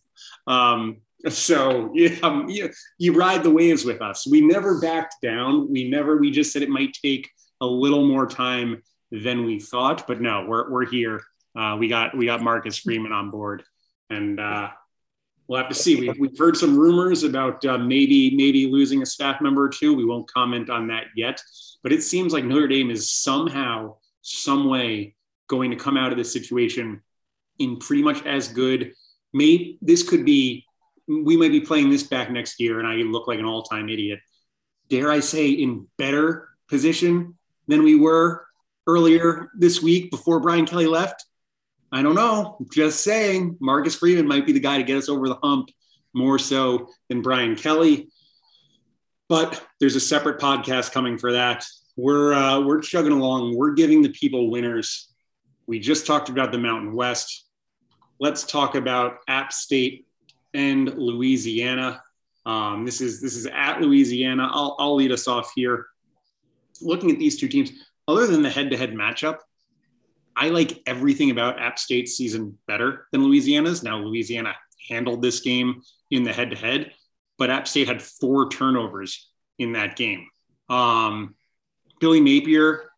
Um, 0.47 0.99
so 1.28 1.92
um, 2.22 2.48
you, 2.48 2.70
you 2.98 3.14
ride 3.14 3.42
the 3.42 3.50
waves 3.50 3.84
with 3.84 4.02
us. 4.02 4.26
We 4.26 4.40
never 4.40 4.80
backed 4.80 5.16
down. 5.22 5.70
We 5.70 5.88
never. 5.88 6.16
We 6.16 6.30
just 6.30 6.52
said 6.52 6.62
it 6.62 6.68
might 6.68 6.96
take 7.02 7.30
a 7.60 7.66
little 7.66 8.06
more 8.06 8.26
time 8.26 8.82
than 9.10 9.44
we 9.44 9.60
thought, 9.60 10.06
but 10.06 10.20
no, 10.20 10.46
we're 10.48 10.70
we're 10.70 10.86
here. 10.86 11.22
Uh, 11.56 11.76
we 11.78 11.88
got 11.88 12.16
we 12.16 12.26
got 12.26 12.42
Marcus 12.42 12.78
Freeman 12.78 13.12
on 13.12 13.30
board, 13.30 13.62
and 14.10 14.40
uh, 14.40 14.70
We'll 15.52 15.60
have 15.60 15.68
to 15.68 15.74
see. 15.74 16.00
We've, 16.00 16.18
we've 16.18 16.38
heard 16.38 16.56
some 16.56 16.78
rumors 16.78 17.24
about 17.24 17.62
uh, 17.66 17.76
maybe 17.76 18.34
maybe 18.34 18.66
losing 18.66 19.02
a 19.02 19.06
staff 19.06 19.40
member 19.40 19.64
or 19.64 19.68
two. 19.68 19.94
We 19.94 20.04
won't 20.04 20.26
comment 20.32 20.70
on 20.70 20.86
that 20.88 21.08
yet, 21.14 21.42
but 21.82 21.92
it 21.92 22.02
seems 22.02 22.32
like 22.32 22.44
Notre 22.44 22.68
Dame 22.68 22.90
is 22.90 23.10
somehow, 23.10 23.96
some 24.22 24.68
way, 24.68 25.14
going 25.48 25.70
to 25.70 25.76
come 25.76 25.98
out 25.98 26.10
of 26.10 26.18
this 26.18 26.32
situation 26.32 27.02
in 27.58 27.78
pretty 27.78 28.02
much 28.02 28.24
as 28.24 28.48
good. 28.48 28.94
Maybe 29.34 29.78
this 29.82 30.08
could 30.08 30.24
be. 30.24 30.64
We 31.09 31.36
might 31.36 31.50
be 31.50 31.61
playing 31.61 31.90
this 31.90 32.05
back 32.05 32.30
next 32.30 32.61
year, 32.61 32.78
and 32.78 32.88
I 32.88 32.96
look 32.96 33.26
like 33.26 33.38
an 33.38 33.44
all-time 33.44 33.88
idiot. 33.88 34.20
Dare 34.88 35.11
I 35.11 35.20
say, 35.20 35.50
in 35.50 35.86
better 35.98 36.48
position 36.68 37.36
than 37.66 37.82
we 37.82 37.94
were 37.94 38.46
earlier 38.86 39.50
this 39.57 39.82
week 39.82 40.11
before 40.11 40.40
Brian 40.40 40.66
Kelly 40.66 40.86
left? 40.86 41.24
I 41.90 42.03
don't 42.03 42.14
know. 42.14 42.59
Just 42.72 43.05
saying, 43.05 43.57
Marcus 43.61 43.96
Freeman 43.96 44.26
might 44.26 44.46
be 44.46 44.53
the 44.53 44.61
guy 44.61 44.78
to 44.78 44.82
get 44.82 44.96
us 44.96 45.09
over 45.09 45.28
the 45.28 45.38
hump 45.42 45.68
more 46.14 46.38
so 46.38 46.88
than 47.09 47.22
Brian 47.22 47.57
Kelly. 47.57 48.09
But 49.28 49.66
there's 49.80 49.96
a 49.96 50.00
separate 50.00 50.40
podcast 50.40 50.92
coming 50.92 51.18
for 51.18 51.32
that. 51.32 51.64
We're 51.96 52.32
uh, 52.32 52.61
we're 52.61 52.80
chugging 52.80 53.12
along. 53.12 53.57
We're 53.57 53.72
giving 53.72 54.03
the 54.03 54.11
people 54.11 54.50
winners. 54.50 55.09
We 55.66 55.78
just 55.78 56.07
talked 56.07 56.28
about 56.28 56.53
the 56.53 56.59
Mountain 56.59 56.94
West. 56.94 57.46
Let's 58.18 58.44
talk 58.44 58.74
about 58.74 59.18
App 59.28 59.53
State 59.53 60.07
and 60.55 60.92
Louisiana. 60.94 62.03
Um, 62.44 62.84
this 62.84 63.00
is 63.00 63.20
this 63.20 63.36
is 63.36 63.46
at 63.46 63.80
Louisiana. 63.80 64.48
I'll, 64.50 64.76
I'll 64.78 64.94
lead 64.94 65.12
us 65.12 65.28
off 65.28 65.53
here. 65.55 65.86
Looking 66.80 67.11
at 67.11 67.18
these 67.18 67.38
two 67.38 67.48
teams, 67.48 67.70
other 68.09 68.26
than 68.26 68.42
the 68.42 68.50
head-to-head 68.50 68.92
matchup, 68.92 69.38
I 70.34 70.48
like 70.48 70.82
everything 70.86 71.30
about 71.30 71.61
App 71.61 71.78
State's 71.78 72.16
season 72.16 72.59
better 72.66 73.07
than 73.12 73.22
Louisiana's. 73.22 73.82
Now, 73.82 73.98
Louisiana 73.98 74.55
handled 74.88 75.22
this 75.22 75.40
game 75.40 75.82
in 76.11 76.24
the 76.24 76.32
head 76.32 76.50
to 76.50 76.57
head, 76.57 76.92
but 77.38 77.50
App 77.50 77.68
State 77.68 77.86
had 77.86 78.03
four 78.03 78.48
turnovers 78.48 79.30
in 79.59 79.72
that 79.72 79.94
game. 79.94 80.26
Um, 80.68 81.36
Billy 82.00 82.20
Napier 82.20 82.90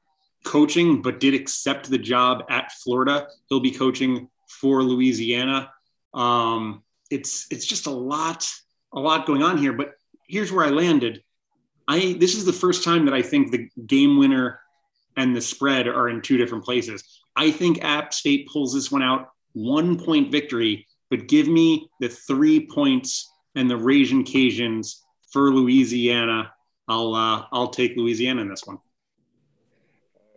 coaching, 0.45 1.03
but 1.03 1.21
did 1.21 1.35
accept 1.35 1.91
the 1.91 1.99
job 1.99 2.45
at 2.49 2.73
Florida. 2.73 3.27
He'll 3.49 3.61
be 3.61 3.73
coaching 3.73 4.29
for 4.49 4.83
Louisiana. 4.83 5.71
Um, 6.15 6.83
it's 7.11 7.47
it's 7.51 7.67
just 7.67 7.87
a 7.87 7.91
lot 7.91 8.49
a 8.93 9.01
lot 9.01 9.27
going 9.27 9.43
on 9.43 9.59
here. 9.59 9.73
But 9.73 9.93
here's 10.29 10.53
where 10.53 10.65
I 10.65 10.71
landed. 10.71 11.23
I 11.87 12.17
this 12.19 12.35
is 12.35 12.45
the 12.45 12.53
first 12.53 12.85
time 12.85 13.05
that 13.05 13.15
I 13.15 13.23
think 13.23 13.51
the 13.51 13.69
game 13.87 14.19
winner 14.19 14.61
and 15.17 15.35
the 15.35 15.41
spread 15.41 15.87
are 15.87 16.09
in 16.09 16.23
two 16.23 16.37
different 16.37 16.65
places. 16.65 17.21
I 17.37 17.51
think 17.51 17.85
App 17.85 18.15
State 18.15 18.49
pulls 18.53 18.75
this 18.75 18.91
one 18.91 19.03
out, 19.03 19.29
one 19.53 19.99
point 19.99 20.33
victory, 20.33 20.87
but 21.11 21.29
give 21.29 21.49
me 21.49 21.89
the 22.01 22.09
three 22.09 22.67
points 22.67 23.31
and 23.55 23.71
the 23.71 23.77
Ragin' 23.77 24.25
Cajuns 24.25 25.01
for 25.33 25.53
Louisiana. 25.53 26.53
I'll 26.89 27.15
uh, 27.15 27.47
I'll 27.53 27.69
take 27.69 27.97
Louisiana 27.97 28.43
in 28.43 28.49
this 28.49 28.65
one. 28.65 28.79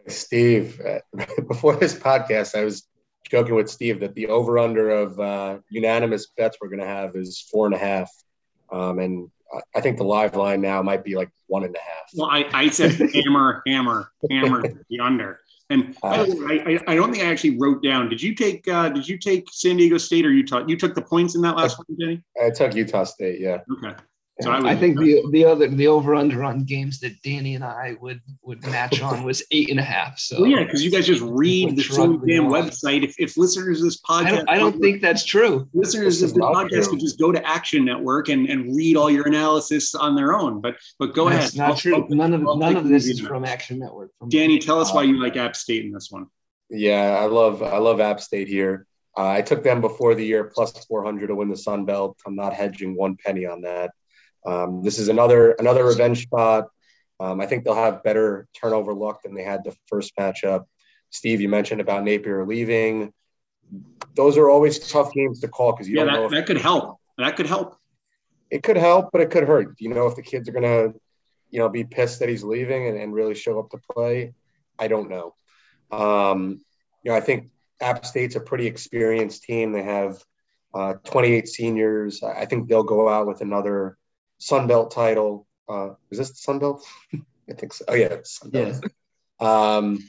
Steve, 0.07 0.82
before 1.47 1.76
this 1.76 1.93
podcast, 1.93 2.57
I 2.57 2.63
was 2.63 2.88
joking 3.30 3.55
with 3.55 3.70
Steve 3.70 3.99
that 3.99 4.15
the 4.15 4.28
over 4.28 4.59
under 4.59 4.89
of 4.89 5.20
uh, 5.20 5.59
unanimous 5.70 6.28
bets 6.38 6.57
we're 6.61 6.70
going 6.70 6.80
to 6.80 6.86
have 6.86 7.15
is 7.15 7.41
four 7.51 7.65
and 7.65 7.76
a 7.76 7.78
half. 7.78 8.09
Um, 8.72 8.99
and 8.99 9.30
I 9.76 9.82
think 9.82 9.97
the 9.97 10.03
live 10.03 10.36
line 10.36 10.61
now 10.61 10.82
might 10.82 11.03
be 11.03 11.15
like 11.15 11.30
one 11.47 11.63
and 11.63 11.76
a 11.76 11.80
half. 11.80 12.09
Well, 12.15 12.30
I, 12.30 12.45
I 12.53 12.70
said 12.70 12.91
hammer, 13.13 13.63
hammer, 13.65 14.11
hammer 14.30 14.61
the 14.89 14.99
under. 14.99 15.39
And 15.70 15.97
uh, 16.01 16.26
I, 16.47 16.80
I, 16.88 16.95
don't 16.95 17.11
think 17.11 17.26
I 17.26 17.28
actually 17.28 17.57
wrote 17.57 17.84
down. 17.84 18.07
Did 18.07 18.22
you 18.22 18.34
take 18.34 18.65
uh, 18.70 18.88
Did 18.88 19.07
you 19.07 19.18
take 19.18 19.47
San 19.51 19.76
Diego 19.76 19.97
State 19.97 20.26
or 20.26 20.32
Utah? 20.32 20.63
You 20.65 20.78
took 20.78 20.95
the 20.95 21.01
points 21.01 21.36
in 21.36 21.41
that 21.41 21.57
last 21.57 21.78
one, 21.78 21.86
Jenny? 21.99 22.24
I 22.41 22.51
took 22.51 22.74
Utah 22.74 23.03
State. 23.03 23.41
Yeah. 23.41 23.59
Okay. 23.74 23.93
So 24.41 24.51
I, 24.51 24.71
I, 24.71 24.75
think 24.75 24.99
the 24.99 25.23
the 25.31 25.45
other 25.45 25.67
the 25.67 25.88
over 25.88 26.13
under 26.13 26.43
on 26.43 26.63
games 26.63 26.99
that 26.99 27.21
Danny 27.23 27.55
and 27.55 27.63
I 27.63 27.95
would 27.99 28.21
would 28.43 28.61
match 28.67 29.01
on 29.01 29.23
was 29.23 29.43
eight 29.49 29.71
and 29.71 29.79
a 29.79 29.83
half. 29.83 30.19
So 30.19 30.41
well, 30.41 30.49
yeah, 30.49 30.63
because 30.63 30.83
you 30.83 30.91
guys 30.91 31.07
just 31.07 31.23
read 31.23 31.75
the 31.75 31.81
same 31.81 32.23
damn 32.23 32.43
website. 32.43 33.03
If, 33.03 33.15
if 33.17 33.35
listeners 33.35 33.79
of 33.79 33.85
this 33.85 33.99
podcast, 33.99 34.25
I 34.25 34.31
don't, 34.31 34.49
I 34.49 34.57
don't 34.57 34.79
think 34.79 35.01
that's 35.01 35.25
true. 35.25 35.67
Listeners 35.73 36.21
of 36.21 36.29
this 36.29 36.38
podcast 36.38 36.69
true. 36.69 36.91
could 36.91 36.99
just 36.99 37.17
go 37.17 37.31
to 37.31 37.47
Action 37.47 37.83
Network 37.83 38.29
and, 38.29 38.47
and 38.47 38.75
read 38.75 38.95
all 38.95 39.09
your 39.09 39.27
analysis 39.27 39.95
on 39.95 40.15
their 40.15 40.35
own. 40.35 40.61
But 40.61 40.75
but 40.99 41.15
go 41.15 41.27
that's 41.29 41.55
ahead. 41.55 41.57
Not 41.57 41.69
I'll, 41.69 41.75
true. 41.77 41.95
I'll, 41.95 42.09
none 42.09 42.33
of 42.33 42.47
I'll 42.47 42.57
none 42.57 42.77
of 42.77 42.88
this 42.88 43.07
is 43.07 43.19
from 43.19 43.43
Action 43.43 43.79
Network. 43.79 44.11
From 44.19 44.29
Danny, 44.29 44.59
tell 44.59 44.79
us 44.79 44.91
uh, 44.91 44.93
why 44.93 45.03
you 45.03 45.19
like 45.19 45.35
App 45.35 45.55
State 45.55 45.83
in 45.83 45.91
this 45.91 46.11
one. 46.11 46.27
Yeah, 46.69 47.17
I 47.19 47.25
love 47.25 47.63
I 47.63 47.77
love 47.77 47.99
App 47.99 48.19
State 48.19 48.47
here. 48.47 48.85
Uh, 49.17 49.29
I 49.29 49.41
took 49.41 49.63
them 49.63 49.81
before 49.81 50.13
the 50.13 50.23
year 50.23 50.43
plus 50.43 50.85
400 50.85 51.27
to 51.27 51.35
win 51.35 51.49
the 51.49 51.57
Sun 51.57 51.85
Belt. 51.85 52.19
I'm 52.27 52.35
not 52.35 52.53
hedging 52.53 52.95
one 52.95 53.17
penny 53.17 53.47
on 53.47 53.61
that. 53.61 53.91
Um, 54.45 54.83
this 54.83 54.99
is 54.99 55.09
another 55.09 55.51
another 55.53 55.85
revenge 55.85 56.23
spot. 56.23 56.67
Um, 57.19 57.41
I 57.41 57.45
think 57.45 57.63
they'll 57.63 57.75
have 57.75 58.03
better 58.03 58.47
turnover 58.53 58.93
luck 58.93 59.23
than 59.23 59.33
they 59.33 59.43
had 59.43 59.63
the 59.63 59.75
first 59.88 60.15
matchup. 60.17 60.65
Steve, 61.09 61.41
you 61.41 61.49
mentioned 61.49 61.81
about 61.81 62.03
Napier 62.03 62.45
leaving. 62.45 63.13
Those 64.15 64.38
are 64.38 64.49
always 64.49 64.79
tough 64.79 65.11
games 65.13 65.39
to 65.41 65.47
call 65.47 65.71
because 65.71 65.89
you 65.89 65.97
yeah, 65.97 66.05
don't 66.05 66.13
that, 66.13 66.19
know. 66.21 66.29
that 66.29 66.45
could 66.45 66.61
help. 66.61 66.99
That 67.17 67.35
could 67.35 67.47
help. 67.47 67.77
It 68.49 68.63
could 68.63 68.77
help, 68.77 69.09
but 69.11 69.21
it 69.21 69.31
could 69.31 69.43
hurt. 69.43 69.75
You 69.79 69.89
know, 69.93 70.07
if 70.07 70.15
the 70.15 70.21
kids 70.21 70.47
are 70.47 70.51
gonna, 70.51 70.93
you 71.49 71.59
know, 71.59 71.69
be 71.69 71.83
pissed 71.83 72.19
that 72.19 72.29
he's 72.29 72.43
leaving 72.43 72.88
and, 72.88 72.97
and 72.97 73.13
really 73.13 73.35
show 73.35 73.59
up 73.59 73.69
to 73.71 73.79
play, 73.91 74.33
I 74.77 74.88
don't 74.88 75.09
know. 75.09 75.33
Um, 75.91 76.61
you 77.03 77.11
know, 77.11 77.17
I 77.17 77.21
think 77.21 77.49
App 77.81 78.05
State's 78.05 78.35
a 78.35 78.39
pretty 78.39 78.67
experienced 78.67 79.43
team. 79.43 79.71
They 79.71 79.83
have 79.83 80.23
uh, 80.73 80.93
28 81.03 81.47
seniors. 81.47 82.23
I 82.23 82.45
think 82.45 82.67
they'll 82.67 82.83
go 82.83 83.09
out 83.09 83.27
with 83.27 83.41
another 83.41 83.97
Sun 84.39 84.67
Belt 84.67 84.91
title. 84.91 85.47
Uh, 85.69 85.91
is 86.11 86.17
this 86.17 86.29
the 86.29 86.35
Sun 86.35 86.59
Belt? 86.59 86.85
I 87.49 87.53
think 87.53 87.73
so. 87.73 87.85
Oh 87.88 87.95
yeah, 87.95 88.17
Sun 88.23 88.51
Belt. 88.51 88.75
Yeah. 88.81 88.88
Um, 89.39 89.99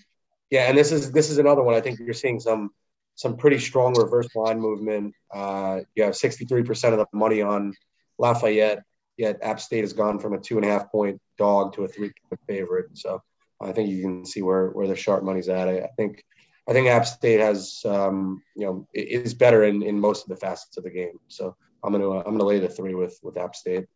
yeah, 0.50 0.68
and 0.68 0.78
this 0.78 0.92
is 0.92 1.12
this 1.12 1.30
is 1.30 1.38
another 1.38 1.62
one. 1.62 1.74
I 1.74 1.80
think 1.80 1.98
you're 1.98 2.14
seeing 2.14 2.40
some 2.40 2.70
some 3.14 3.36
pretty 3.36 3.58
strong 3.58 3.94
reverse 3.94 4.28
line 4.34 4.60
movement. 4.60 5.14
Uh, 5.34 5.80
you 5.96 6.04
have 6.04 6.14
63% 6.14 6.92
of 6.92 6.98
the 6.98 7.06
money 7.12 7.42
on 7.42 7.74
Lafayette, 8.16 8.84
yet 9.16 9.40
App 9.42 9.60
State 9.60 9.80
has 9.80 9.92
gone 9.92 10.20
from 10.20 10.34
a 10.34 10.38
two 10.38 10.56
and 10.56 10.64
a 10.64 10.68
half 10.68 10.90
point 10.90 11.20
dog 11.36 11.74
to 11.74 11.84
a 11.84 11.88
three 11.88 12.12
point 12.28 12.40
favorite. 12.46 12.96
So 12.96 13.20
I 13.60 13.72
think 13.72 13.90
you 13.90 14.02
can 14.02 14.24
see 14.24 14.42
where 14.42 14.68
where 14.68 14.86
the 14.86 14.96
sharp 14.96 15.24
money's 15.24 15.48
at. 15.48 15.68
I, 15.68 15.78
I 15.80 15.88
think 15.96 16.24
I 16.68 16.72
think 16.72 16.88
App 16.88 17.06
State 17.06 17.40
has 17.40 17.82
um, 17.84 18.42
you 18.54 18.66
know 18.66 18.86
is 18.94 19.34
better 19.34 19.64
in 19.64 19.82
in 19.82 19.98
most 19.98 20.22
of 20.22 20.28
the 20.28 20.36
facets 20.36 20.76
of 20.76 20.84
the 20.84 20.90
game. 20.90 21.18
So 21.28 21.56
I'm 21.82 21.92
gonna 21.92 22.10
I'm 22.10 22.32
gonna 22.32 22.44
lay 22.44 22.58
the 22.58 22.68
three 22.68 22.94
with 22.94 23.18
with 23.22 23.36
App 23.36 23.56
State. 23.56 23.86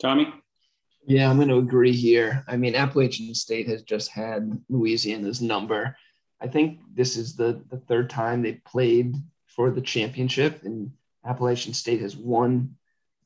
Tommy? 0.00 0.32
Yeah, 1.06 1.30
I'm 1.30 1.36
going 1.36 1.48
to 1.48 1.58
agree 1.58 1.92
here. 1.92 2.44
I 2.46 2.56
mean, 2.56 2.74
Appalachian 2.74 3.34
State 3.34 3.68
has 3.68 3.82
just 3.82 4.10
had 4.10 4.60
Louisiana's 4.68 5.40
number. 5.40 5.96
I 6.40 6.46
think 6.46 6.80
this 6.94 7.16
is 7.16 7.36
the, 7.36 7.62
the 7.70 7.78
third 7.78 8.10
time 8.10 8.42
they 8.42 8.54
played 8.54 9.14
for 9.46 9.70
the 9.70 9.80
championship, 9.80 10.62
and 10.64 10.92
Appalachian 11.24 11.74
State 11.74 12.00
has 12.00 12.16
won 12.16 12.76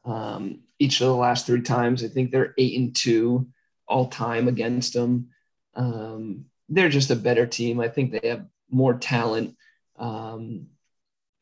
um, 0.04 0.60
each 0.78 1.00
of 1.00 1.08
the 1.08 1.14
last 1.14 1.46
three 1.46 1.62
times. 1.62 2.02
I 2.02 2.08
think 2.08 2.30
they're 2.30 2.54
eight 2.58 2.78
and 2.78 2.94
two 2.94 3.46
all 3.86 4.08
time 4.08 4.48
against 4.48 4.94
them. 4.94 5.28
Um, 5.74 6.46
they're 6.68 6.88
just 6.88 7.10
a 7.10 7.16
better 7.16 7.46
team. 7.46 7.80
I 7.80 7.88
think 7.88 8.10
they 8.10 8.28
have 8.28 8.46
more 8.70 8.94
talent. 8.94 9.56
Um, 9.96 10.68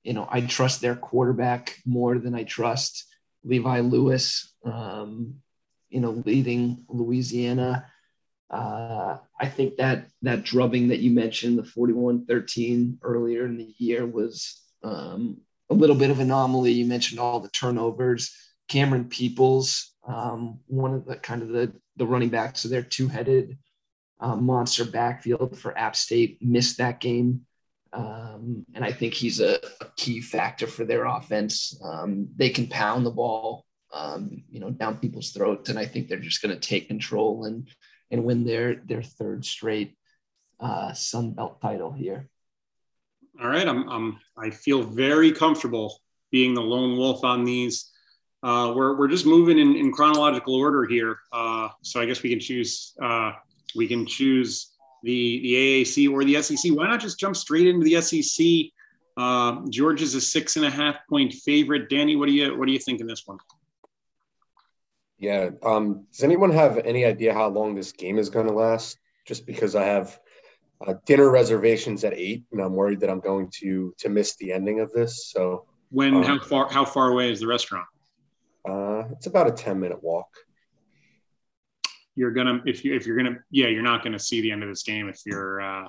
you 0.03 0.13
know, 0.13 0.27
I 0.31 0.41
trust 0.41 0.81
their 0.81 0.97
quarterback 0.97 1.79
more 1.87 2.19
than 2.19 2.35
I 2.35 2.43
trust 2.43 3.07
Levi 3.45 3.81
Lewis, 3.81 4.53
um, 4.65 5.37
you 5.89 6.01
know, 6.01 6.23
leading 6.25 6.85
Louisiana. 6.89 7.87
Uh, 8.51 9.19
I 9.41 9.49
think 9.49 9.77
that 9.77 10.09
that 10.23 10.45
drubbing 10.45 10.89
that 10.89 11.01
you 11.01 11.11
mentioned, 11.11 11.59
the 11.59 11.63
41-13 11.63 12.99
earlier 13.03 13.47
in 13.47 13.57
the 13.57 13.75
year, 13.79 14.07
was 14.07 14.61
um, 14.83 15.39
a 15.71 15.75
little 15.75 15.97
bit 15.97 16.11
of 16.11 16.21
anomaly. 16.21 16.73
You 16.73 16.87
mentioned 16.87 17.21
all 17.21 17.41
the 17.41 17.49
turnovers. 17.49 18.35
Camerun 18.69 19.11
Peoples, 19.11 19.93
um, 20.07 20.61
one 20.67 20.95
of 20.95 21.05
the 21.05 21.17
kind 21.17 21.43
of 21.43 21.49
the 21.49 21.73
the 21.97 22.07
running 22.07 22.31
backs, 22.31 22.65
of 22.65 22.71
they're 22.71 22.83
two-headed 22.83 23.59
uh, 24.19 24.37
monster 24.37 24.85
backfield 24.85 25.59
for 25.59 25.77
App 25.77 25.95
State, 25.95 26.39
missed 26.41 26.79
that 26.79 27.01
game. 27.01 27.43
Um, 27.93 28.65
and 28.75 28.85
I 28.85 28.93
think 28.93 29.13
he's 29.13 29.41
a, 29.41 29.59
a, 29.81 29.87
key 29.97 30.21
factor 30.23 30.67
for 30.67 30.85
their 30.85 31.05
offense. 31.05 31.79
Um, 31.85 32.29
they 32.37 32.49
can 32.49 32.67
pound 32.67 33.05
the 33.05 33.11
ball, 33.11 33.67
um, 33.93 34.43
you 34.51 34.61
know, 34.61 34.71
down 34.71 34.97
people's 34.97 35.33
throats, 35.33 35.69
and 35.69 35.79
I 35.79 35.85
think 35.85 36.09
they're 36.09 36.19
just 36.19 36.41
going 36.41 36.55
to 36.55 36.69
take 36.69 36.89
control 36.89 37.45
and 37.45 37.69
and 38.11 38.25
win 38.25 38.45
their 38.45 38.77
their 38.77 39.03
third 39.03 39.45
straight 39.45 39.95
uh, 40.59 40.95
Sun 40.95 41.33
Belt 41.33 41.61
title 41.61 41.93
here. 41.93 42.29
All 43.41 43.49
right, 43.49 43.69
I'm, 43.69 43.89
I'm 43.89 44.19
I 44.39 44.51
feel 44.51 44.83
very 44.83 45.33
comfortable 45.33 46.01
being 46.31 46.55
the 46.55 46.63
lone 46.63 46.97
wolf 46.97 47.25
on 47.25 47.45
these. 47.45 47.91
Uh, 48.43 48.73
we're 48.75 48.97
we're 48.97 49.09
just 49.09 49.27
moving 49.27 49.59
in, 49.59 49.77
in 49.77 49.93
chronological 49.93 50.55
order 50.55 50.87
here, 50.87 51.19
uh, 51.33 51.69
so 51.83 52.01
I 52.01 52.07
guess 52.07 52.23
we 52.23 52.31
can 52.31 52.41
choose 52.41 52.95
uh, 53.03 53.33
we 53.75 53.87
can 53.87 54.07
choose 54.07 54.72
the 55.03 55.41
the 55.43 55.55
AAC 55.85 56.11
or 56.11 56.25
the 56.25 56.41
SEC. 56.43 56.73
Why 56.73 56.87
not 56.87 57.01
just 57.01 57.19
jump 57.19 57.37
straight 57.37 57.67
into 57.67 57.85
the 57.85 58.01
SEC? 58.01 58.73
Uh, 59.17 59.61
Georgia's 59.69 60.15
a 60.15 60.21
six 60.21 60.57
and 60.57 60.65
a 60.65 60.71
half 60.71 60.97
point 61.09 61.33
favorite. 61.33 61.91
Danny, 61.91 62.17
what 62.17 62.29
do 62.29 62.35
you 62.35 62.57
what 62.57 62.67
do 62.67 62.73
you 62.73 62.79
think 62.79 63.01
in 63.01 63.07
this 63.07 63.27
one? 63.27 63.39
Yeah. 65.19 65.51
Um, 65.63 66.07
does 66.11 66.25
anyone 66.25 66.51
have 66.51 66.79
any 66.79 67.05
idea 67.05 67.33
how 67.33 67.49
long 67.49 67.75
this 67.75 67.93
game 67.93 68.19
is 68.19 68.29
going 68.29 68.47
to 68.47 68.53
last? 68.53 68.99
Just 69.25 69.47
because 69.47 69.77
I 69.77 69.85
have 69.85 70.19
uh, 70.85 70.95
dinner 71.07 71.31
reservations 71.31 72.03
at 72.03 72.13
eight, 72.15 72.45
and 72.51 72.61
I'm 72.61 72.75
worried 72.75 73.01
that 73.01 73.11
I'm 73.11 73.21
going 73.21 73.51
to 73.61 73.95
to 73.99 74.09
miss 74.09 74.37
the 74.37 74.53
ending 74.53 74.81
of 74.81 74.93
this. 74.93 75.31
So 75.31 75.67
when 75.91 76.17
um, 76.17 76.23
how 76.23 76.41
far 76.41 76.69
how 76.71 76.85
far 76.85 77.11
away 77.11 77.31
is 77.31 77.41
the 77.41 77.47
restaurant? 77.47 77.87
Uh, 78.69 79.05
it's 79.13 79.27
about 79.27 79.47
a 79.47 79.53
ten 79.53 79.79
minute 79.79 80.03
walk. 80.03 80.29
You're 82.15 82.33
gonna 82.33 82.63
if 82.67 82.85
you 82.85 82.95
if 82.95 83.07
you're 83.07 83.17
gonna 83.17 83.39
yeah 83.51 83.69
you're 83.69 83.83
not 83.83 84.05
gonna 84.05 84.19
see 84.19 84.41
the 84.41 84.53
end 84.53 84.63
of 84.63 84.69
this 84.69 84.83
game 84.83 85.09
if 85.09 85.21
you're 85.25 85.61
uh, 85.61 85.89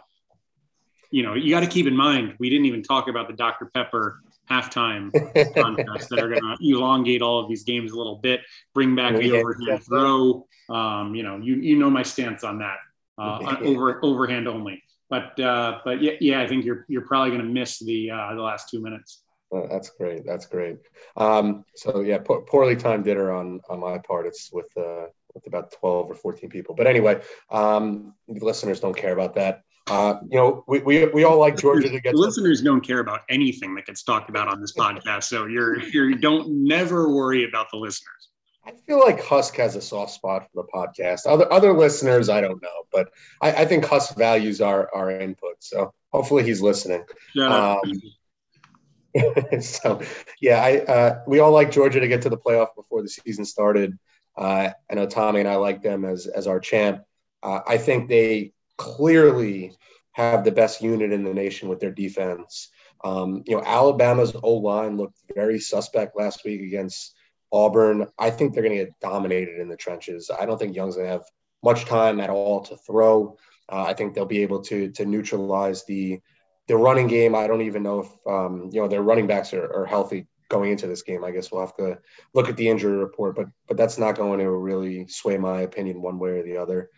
you 1.12 1.24
know 1.24 1.34
you 1.34 1.50
got 1.50 1.60
to 1.62 1.68
keep 1.68 1.86
in 1.86 1.96
mind 1.96 2.36
we 2.40 2.50
didn't 2.50 2.66
even 2.66 2.82
talk 2.82 3.08
about 3.08 3.28
the 3.28 3.34
Dr 3.34 3.70
Pepper 3.74 4.20
halftime 4.50 5.12
contests 5.56 6.08
that 6.10 6.20
are 6.20 6.30
going 6.30 6.42
to 6.42 6.58
elongate 6.62 7.22
all 7.22 7.40
of 7.40 7.50
these 7.50 7.64
games 7.64 7.92
a 7.92 7.98
little 7.98 8.18
bit, 8.18 8.42
bring 8.74 8.96
back 8.96 9.16
the 9.16 9.32
overhand 9.32 9.84
throw. 9.84 10.48
Um, 10.70 11.16
you 11.16 11.24
know, 11.24 11.38
you 11.38 11.56
you 11.56 11.78
know 11.78 11.90
my 11.90 12.04
stance 12.04 12.44
on 12.44 12.60
that 12.60 12.78
uh, 13.18 13.58
over 13.64 14.04
overhand 14.04 14.48
only. 14.48 14.82
But 15.10 15.40
uh, 15.40 15.80
but 15.86 16.02
yeah, 16.02 16.14
yeah, 16.20 16.42
I 16.42 16.48
think 16.48 16.66
you're 16.66 16.86
you're 16.88 17.06
probably 17.06 17.32
going 17.32 17.44
to 17.44 17.54
miss 17.54 17.80
the 17.80 18.12
uh, 18.12 18.36
the 18.36 18.42
last 18.42 18.70
two 18.70 18.82
minutes. 18.82 19.24
Oh, 19.52 19.68
that's 19.70 19.90
great. 19.92 20.26
That's 20.26 20.48
great. 20.48 20.78
Um, 21.16 21.64
so 21.76 22.02
yeah, 22.02 22.18
po- 22.18 22.42
poorly 22.42 22.76
timed 22.76 23.04
dinner 23.04 23.32
on 23.32 23.60
on 23.70 23.80
my 23.80 24.00
part. 24.00 24.26
It's 24.26 24.52
with 24.52 24.66
uh, 24.78 25.06
with 25.34 25.48
about 25.48 25.72
twelve 25.72 26.10
or 26.10 26.16
fourteen 26.16 26.50
people. 26.50 26.76
But 26.76 26.88
anyway, 26.88 27.22
um, 27.50 28.14
listeners 28.28 28.80
don't 28.80 28.96
care 28.96 29.14
about 29.14 29.36
that. 29.36 29.64
Uh, 29.88 30.16
you 30.30 30.38
know, 30.38 30.64
we, 30.66 30.80
we, 30.80 31.06
we 31.08 31.24
all 31.26 31.38
like 31.38 31.58
Georgia 31.58 31.90
to 31.90 32.00
get. 32.00 32.16
listeners 32.16 32.62
don't 32.62 32.82
care 32.82 33.00
about 33.00 33.22
anything 33.30 33.76
that 33.76 33.86
gets 33.86 34.04
talked 34.04 34.30
about 34.30 34.48
on 34.48 34.62
this 34.62 34.74
podcast, 34.74 35.24
so 35.26 35.46
you're 35.46 35.80
you're 35.82 36.12
don't 36.12 36.50
never 36.50 37.14
worry 37.14 37.44
about 37.44 37.68
the 37.72 37.78
listeners. 37.78 38.30
I 38.66 38.72
feel 38.88 39.00
like 39.00 39.22
Husk 39.22 39.58
has 39.58 39.76
a 39.76 39.82
soft 39.82 40.12
spot 40.12 40.44
for 40.44 40.64
the 40.64 40.68
podcast. 40.74 41.26
Other 41.26 41.52
other 41.52 41.74
listeners, 41.74 42.30
I 42.30 42.40
don't 42.40 42.62
know, 42.62 42.88
but 42.94 43.10
I, 43.42 43.52
I 43.52 43.66
think 43.66 43.86
Husk 43.86 44.16
values 44.16 44.62
our 44.62 44.90
our 44.96 45.12
input. 45.12 45.56
So 45.60 45.94
hopefully 46.14 46.44
he's 46.44 46.62
listening. 46.62 47.04
Yeah. 47.36 47.78
Um, 47.84 48.02
so 49.62 50.02
yeah, 50.42 50.64
I 50.64 50.78
uh, 50.80 51.20
we 51.28 51.40
all 51.40 51.52
like 51.52 51.72
Georgia 51.72 52.00
to 52.00 52.08
get 52.08 52.22
to 52.22 52.30
the 52.30 52.38
playoff 52.38 52.70
before 52.76 53.02
the 53.02 53.10
season 53.10 53.44
started. 53.44 53.98
Uh, 54.36 54.70
I 54.90 54.94
know 54.96 55.06
Tommy 55.06 55.40
and 55.40 55.50
I 55.50 55.56
like 55.56 55.82
them 55.82 56.06
as 56.06 56.28
as 56.28 56.48
our 56.48 56.60
champ. 56.60 57.04
Uh, 57.42 57.60
I 57.68 57.78
think 57.78 58.10
they 58.10 58.54
clearly 58.78 59.76
have 60.14 60.44
the 60.44 60.52
best 60.52 60.82
unit 60.82 61.12
in 61.12 61.24
the 61.24 61.34
nation 61.34 61.70
with 61.70 61.80
their 61.80 61.92
defense. 61.92 62.70
Um, 63.04 63.44
you 63.46 63.56
know, 63.56 63.64
Alabama's 63.64 64.34
O 64.42 64.54
line 64.54 64.98
looked 64.98 65.18
very 65.36 65.60
suspect 65.60 66.18
last 66.18 66.46
week 66.46 66.62
against 66.62 67.14
Auburn. 67.52 68.08
I 68.18 68.30
think 68.30 68.54
they're 68.54 68.64
going 68.64 68.78
to 68.78 68.86
get 68.86 69.00
dominated 69.02 69.60
in 69.60 69.68
the 69.68 69.76
trenches. 69.76 70.32
I 70.32 70.46
don't 70.46 70.58
think 70.58 70.76
Young's 70.76 70.96
going 70.96 71.08
to 71.08 71.12
have 71.12 71.26
much 71.64 71.86
time 71.86 72.20
at 72.20 72.30
all 72.30 72.62
to 72.66 72.78
throw. 72.78 73.38
Uh, 73.70 73.84
I 73.88 73.94
think 73.94 74.14
they'll 74.14 74.26
be 74.26 74.42
able 74.44 74.62
to 74.64 74.90
to 74.92 75.06
neutralize 75.06 75.86
the 75.86 76.20
the 76.68 76.78
running 76.78 77.08
game. 77.08 77.36
I 77.36 77.48
don't 77.48 77.62
even 77.62 77.84
know 77.84 78.00
if 78.00 78.28
um, 78.28 78.70
you 78.72 78.82
know 78.82 78.88
their 78.88 79.02
running 79.02 79.28
backs 79.28 79.54
are, 79.54 79.72
are 79.74 79.86
healthy 79.86 80.28
going 80.54 80.72
into 80.72 80.88
this 80.88 81.02
game. 81.02 81.24
I 81.24 81.32
guess 81.32 81.52
we'll 81.52 81.62
have 81.62 81.76
to 81.78 81.98
look 82.34 82.48
at 82.48 82.56
the 82.56 82.70
injury 82.70 82.96
report, 82.96 83.36
but 83.36 83.48
but 83.68 83.76
that's 83.76 83.98
not 83.98 84.16
going 84.16 84.40
to 84.40 84.52
really 84.52 85.08
sway 85.08 85.38
my 85.38 85.62
opinion 85.62 86.02
one 86.02 86.20
way 86.20 86.30
or 86.40 86.44
the 86.44 86.58
other. 86.58 86.90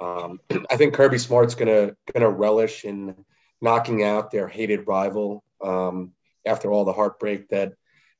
Um, 0.00 0.40
I 0.70 0.76
think 0.76 0.94
Kirby 0.94 1.18
Smart's 1.18 1.54
gonna 1.54 1.96
gonna 2.12 2.30
relish 2.30 2.84
in 2.84 3.14
knocking 3.60 4.04
out 4.04 4.30
their 4.30 4.46
hated 4.46 4.86
rival 4.86 5.42
um, 5.64 6.12
after 6.46 6.70
all 6.70 6.84
the 6.84 6.92
heartbreak 6.92 7.48
that 7.48 7.72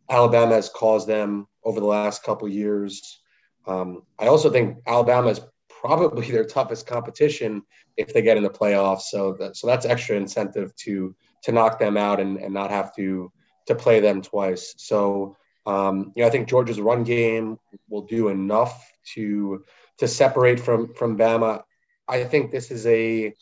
Alabama 0.08 0.54
has 0.54 0.70
caused 0.70 1.06
them 1.06 1.46
over 1.62 1.80
the 1.80 1.86
last 1.86 2.22
couple 2.22 2.48
years. 2.48 3.20
Um, 3.66 4.02
I 4.18 4.28
also 4.28 4.50
think 4.50 4.78
Alabama 4.86 5.28
is 5.28 5.40
probably 5.68 6.30
their 6.30 6.44
toughest 6.44 6.86
competition 6.86 7.62
if 7.96 8.12
they 8.14 8.22
get 8.22 8.38
in 8.38 8.42
the 8.42 8.50
playoffs. 8.50 9.02
So 9.02 9.36
that, 9.38 9.56
so 9.56 9.66
that's 9.66 9.84
extra 9.84 10.16
incentive 10.16 10.74
to 10.76 11.14
to 11.44 11.52
knock 11.52 11.78
them 11.78 11.96
out 11.96 12.18
and, 12.20 12.38
and 12.38 12.52
not 12.52 12.70
have 12.70 12.94
to 12.96 13.30
to 13.68 13.74
play 13.74 14.00
them 14.00 14.20
twice. 14.20 14.74
So 14.76 15.36
um, 15.68 16.12
you 16.16 16.22
know, 16.22 16.28
I 16.28 16.30
think 16.30 16.48
Georgia's 16.48 16.80
run 16.80 17.04
game 17.04 17.58
will 17.90 18.02
do 18.02 18.28
enough 18.28 18.90
to 19.14 19.64
to 19.98 20.08
separate 20.08 20.58
from 20.58 20.94
from 20.94 21.18
Bama. 21.18 21.62
I 22.08 22.24
think 22.24 22.50
this 22.50 22.70
is 22.70 22.86
a 22.86 23.34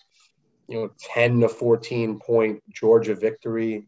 you 0.68 0.76
know 0.76 0.90
10 1.14 1.40
to 1.40 1.48
14 1.48 2.18
point 2.18 2.62
Georgia 2.68 3.14
victory, 3.14 3.86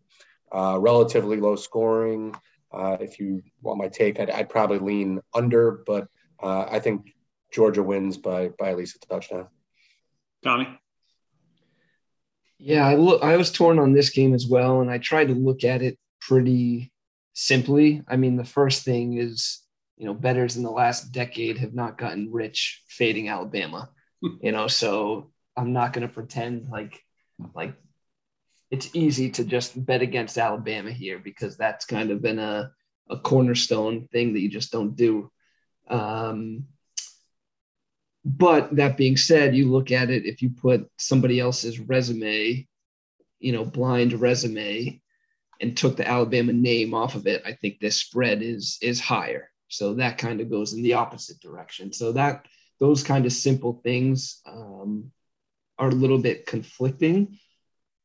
uh, 0.53 0.79
relatively 0.81 1.39
low 1.39 1.57
scoring. 1.57 2.33
Uh, 2.71 2.97
if 3.01 3.19
you 3.19 3.43
want 3.61 3.79
my 3.79 3.89
take, 3.89 4.21
I'd, 4.21 4.31
I'd 4.31 4.49
probably 4.49 4.79
lean 4.79 5.21
under, 5.35 5.83
but 5.85 6.07
uh, 6.41 6.67
I 6.71 6.79
think 6.79 7.17
Georgia 7.53 7.83
wins 7.83 8.19
by 8.19 8.51
by 8.57 8.71
at 8.71 8.77
least 8.77 9.05
a 9.05 9.09
touchdown. 9.09 9.49
Tommy. 10.45 10.69
Yeah, 12.59 12.87
I 12.87 12.95
look. 12.95 13.21
I 13.25 13.37
was 13.37 13.51
torn 13.51 13.81
on 13.81 13.95
this 13.95 14.11
game 14.11 14.33
as 14.33 14.47
well, 14.47 14.81
and 14.81 14.89
I 14.89 14.99
tried 14.99 15.29
to 15.29 15.35
look 15.35 15.65
at 15.65 15.83
it 15.83 15.99
pretty 16.21 16.93
simply. 17.33 18.03
I 18.09 18.17
mean, 18.17 18.37
the 18.37 18.45
first 18.45 18.85
thing 18.85 19.19
is 19.19 19.63
you 19.99 20.07
know, 20.07 20.15
bettors 20.15 20.57
in 20.57 20.63
the 20.63 20.71
last 20.71 21.13
decade 21.13 21.59
have 21.59 21.75
not 21.75 21.99
gotten 21.99 22.33
rich 22.33 22.83
fading 22.89 23.29
Alabama. 23.29 23.91
you 24.41 24.53
know, 24.53 24.69
so 24.69 25.33
I'm 25.57 25.73
not 25.73 25.93
going 25.93 26.07
to 26.07 26.13
pretend 26.13 26.69
like 26.71 27.03
like 27.55 27.75
it's 28.71 28.95
easy 28.95 29.31
to 29.31 29.45
just 29.45 29.85
bet 29.85 30.03
against 30.03 30.39
Alabama 30.39 30.93
here 30.93 31.19
because 31.19 31.57
that's 31.57 31.85
kind 31.85 32.11
of 32.11 32.23
been 32.23 32.39
a 32.39 32.71
a 33.11 33.19
cornerstone 33.19 34.07
thing 34.13 34.35
that 34.35 34.41
you 34.41 34.49
just 34.49 34.71
don't 34.71 34.95
do. 34.95 35.31
Um, 35.89 36.67
but 38.25 38.77
that 38.77 38.97
being 38.97 39.17
said, 39.17 39.57
you 39.57 39.71
look 39.71 39.91
at 39.91 40.11
it 40.11 40.27
if 40.27 40.43
you 40.43 40.51
put 40.51 40.89
somebody 40.99 41.41
else's 41.41 41.81
resume, 41.81 42.69
you 43.41 43.53
know, 43.53 43.65
blind 43.65 44.13
resume, 44.13 45.01
and 45.61 45.77
took 45.77 45.97
the 45.97 46.09
Alabama 46.09 46.53
name 46.53 46.95
off 46.95 47.15
of 47.15 47.27
it, 47.27 47.43
I 47.45 47.53
think 47.53 47.81
this 47.81 47.97
spread 47.97 48.43
is 48.43 48.79
is 48.83 49.01
higher. 49.01 49.51
So 49.69 49.95
that 49.95 50.19
kind 50.19 50.41
of 50.41 50.51
goes 50.51 50.73
in 50.73 50.83
the 50.83 50.95
opposite 50.95 51.41
direction. 51.41 51.93
So 51.93 52.13
that 52.13 52.47
those 52.81 53.03
kind 53.03 53.27
of 53.27 53.33
simple 53.33 53.81
things 53.85 54.41
um, 54.47 55.11
are 55.79 55.89
a 55.89 55.95
little 55.95 56.19
bit 56.19 56.47
conflicting. 56.47 57.39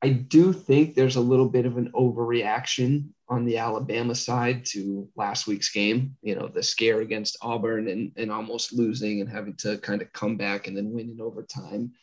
I 0.01 0.10
do 0.10 0.51
think 0.51 0.95
there's 0.95 1.16
a 1.16 1.22
little 1.22 1.47
bit 1.47 1.66
of 1.66 1.78
an 1.78 1.91
overreaction 1.93 3.10
on 3.30 3.45
the 3.45 3.58
Alabama 3.58 4.14
side 4.14 4.66
to 4.66 5.08
last 5.16 5.47
week's 5.47 5.72
game. 5.72 6.18
You 6.22 6.36
know, 6.36 6.49
the 6.49 6.62
scare 6.62 6.99
against 6.99 7.38
Auburn 7.41 7.88
and, 7.88 8.12
and 8.18 8.30
almost 8.30 8.74
losing 8.74 9.22
and 9.22 9.30
having 9.30 9.56
to 9.58 9.78
kind 9.78 10.01
of 10.01 10.12
come 10.12 10.36
back 10.36 10.68
and 10.68 10.76
then 10.76 10.91
win 10.91 11.12
in 11.12 11.22
overtime. 11.22 11.93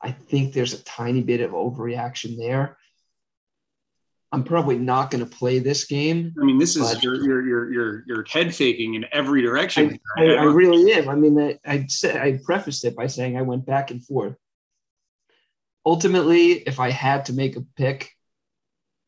I 0.00 0.12
think 0.12 0.52
there's 0.52 0.74
a 0.74 0.84
tiny 0.84 1.22
bit 1.22 1.40
of 1.40 1.50
overreaction 1.50 2.38
there. 2.38 2.78
I'm 4.32 4.44
probably 4.44 4.78
not 4.78 5.10
going 5.10 5.24
to 5.24 5.30
play 5.30 5.58
this 5.58 5.84
game. 5.84 6.32
I 6.40 6.44
mean, 6.44 6.58
this 6.58 6.76
is 6.76 7.02
you're 7.02 7.16
you're 7.16 7.72
you're 7.72 8.04
you're 8.06 8.24
head 8.28 8.54
faking 8.54 8.94
in 8.94 9.04
every 9.10 9.42
direction. 9.42 9.98
I, 10.16 10.22
I, 10.22 10.34
I 10.34 10.44
really 10.44 10.92
am. 10.92 11.08
I 11.08 11.16
mean, 11.16 11.38
I, 11.38 11.58
I 11.66 11.86
said 11.88 12.16
I 12.16 12.38
prefaced 12.44 12.84
it 12.84 12.94
by 12.94 13.08
saying 13.08 13.36
I 13.36 13.42
went 13.42 13.66
back 13.66 13.90
and 13.90 14.04
forth. 14.04 14.36
Ultimately, 15.84 16.52
if 16.52 16.78
I 16.78 16.90
had 16.90 17.24
to 17.24 17.32
make 17.32 17.56
a 17.56 17.62
pick, 17.76 18.12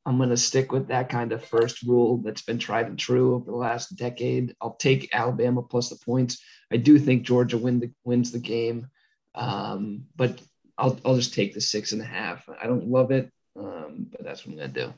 I'm 0.05 0.17
going 0.17 0.31
to 0.31 0.37
stick 0.37 0.73
with 0.73 0.89
that 0.89 1.09
kind 1.09 1.31
of 1.31 1.45
first 1.45 1.83
rule 1.83 2.19
that's 2.19 2.43
been 2.43 2.59
tried 2.59 2.87
and 2.87 2.99
true 2.99 3.35
over 3.35 3.45
the 3.45 3.57
last 3.57 3.95
decade. 3.95 4.57
I'll 4.61 4.75
take 4.75 5.15
Alabama 5.15 5.63
plus 5.63 5.91
the 5.91 5.97
points. 6.05 6.43
I 6.73 6.79
do 6.79 6.99
think 6.99 7.23
Georgia 7.23 7.59
win 7.59 7.79
the, 7.79 7.93
wins 8.03 8.33
the 8.33 8.41
game, 8.41 8.89
um, 9.37 10.07
but 10.17 10.41
I'll 10.77 10.99
I'll 11.05 11.17
just 11.17 11.35
take 11.35 11.55
the 11.55 11.61
six 11.61 11.93
and 11.93 12.03
a 12.03 12.07
half. 12.07 12.49
I 12.61 12.67
don't 12.67 12.89
love 12.89 13.13
it, 13.13 13.31
um, 13.57 14.09
but 14.11 14.25
that's 14.25 14.45
what 14.45 14.53
I'm 14.53 14.59
going 14.59 14.73
to 14.73 14.87
do. 14.87 14.95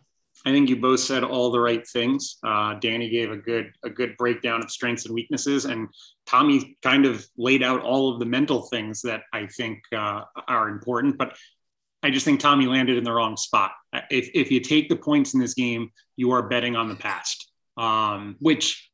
I 0.47 0.53
think 0.53 0.69
you 0.69 0.77
both 0.77 1.01
said 1.01 1.25
all 1.25 1.51
the 1.51 1.61
right 1.61 1.87
things. 1.89 2.37
Uh, 2.45 2.75
Danny 2.75 3.09
gave 3.09 3.31
a 3.31 3.37
good 3.37 3.73
a 3.83 3.89
good 3.89 4.17
breakdown 4.19 4.63
of 4.63 4.71
strengths 4.71 5.07
and 5.07 5.15
weaknesses, 5.15 5.65
and 5.65 5.89
Tommy 6.27 6.77
kind 6.83 7.07
of 7.07 7.27
laid 7.39 7.63
out 7.63 7.81
all 7.81 8.13
of 8.13 8.19
the 8.19 8.27
mental 8.27 8.63
things 8.63 9.01
that 9.03 9.23
I 9.33 9.47
think 9.47 9.81
uh, 9.97 10.23
are 10.47 10.69
important. 10.69 11.17
But 11.17 11.37
I 12.03 12.11
just 12.11 12.27
think 12.27 12.41
Tommy 12.41 12.67
landed 12.67 12.99
in 12.99 13.05
the 13.05 13.13
wrong 13.13 13.39
spot. 13.39 13.73
If 14.11 14.29
if 14.35 14.51
you 14.51 14.61
take 14.61 14.91
the 14.91 14.97
points 14.97 15.33
in 15.33 15.41
this 15.41 15.55
game, 15.55 15.91
you 16.17 16.33
are 16.33 16.47
betting 16.47 16.77
on 16.77 16.89
the 16.89 16.97
past, 16.97 17.51
um, 17.79 18.37
which 18.41 18.91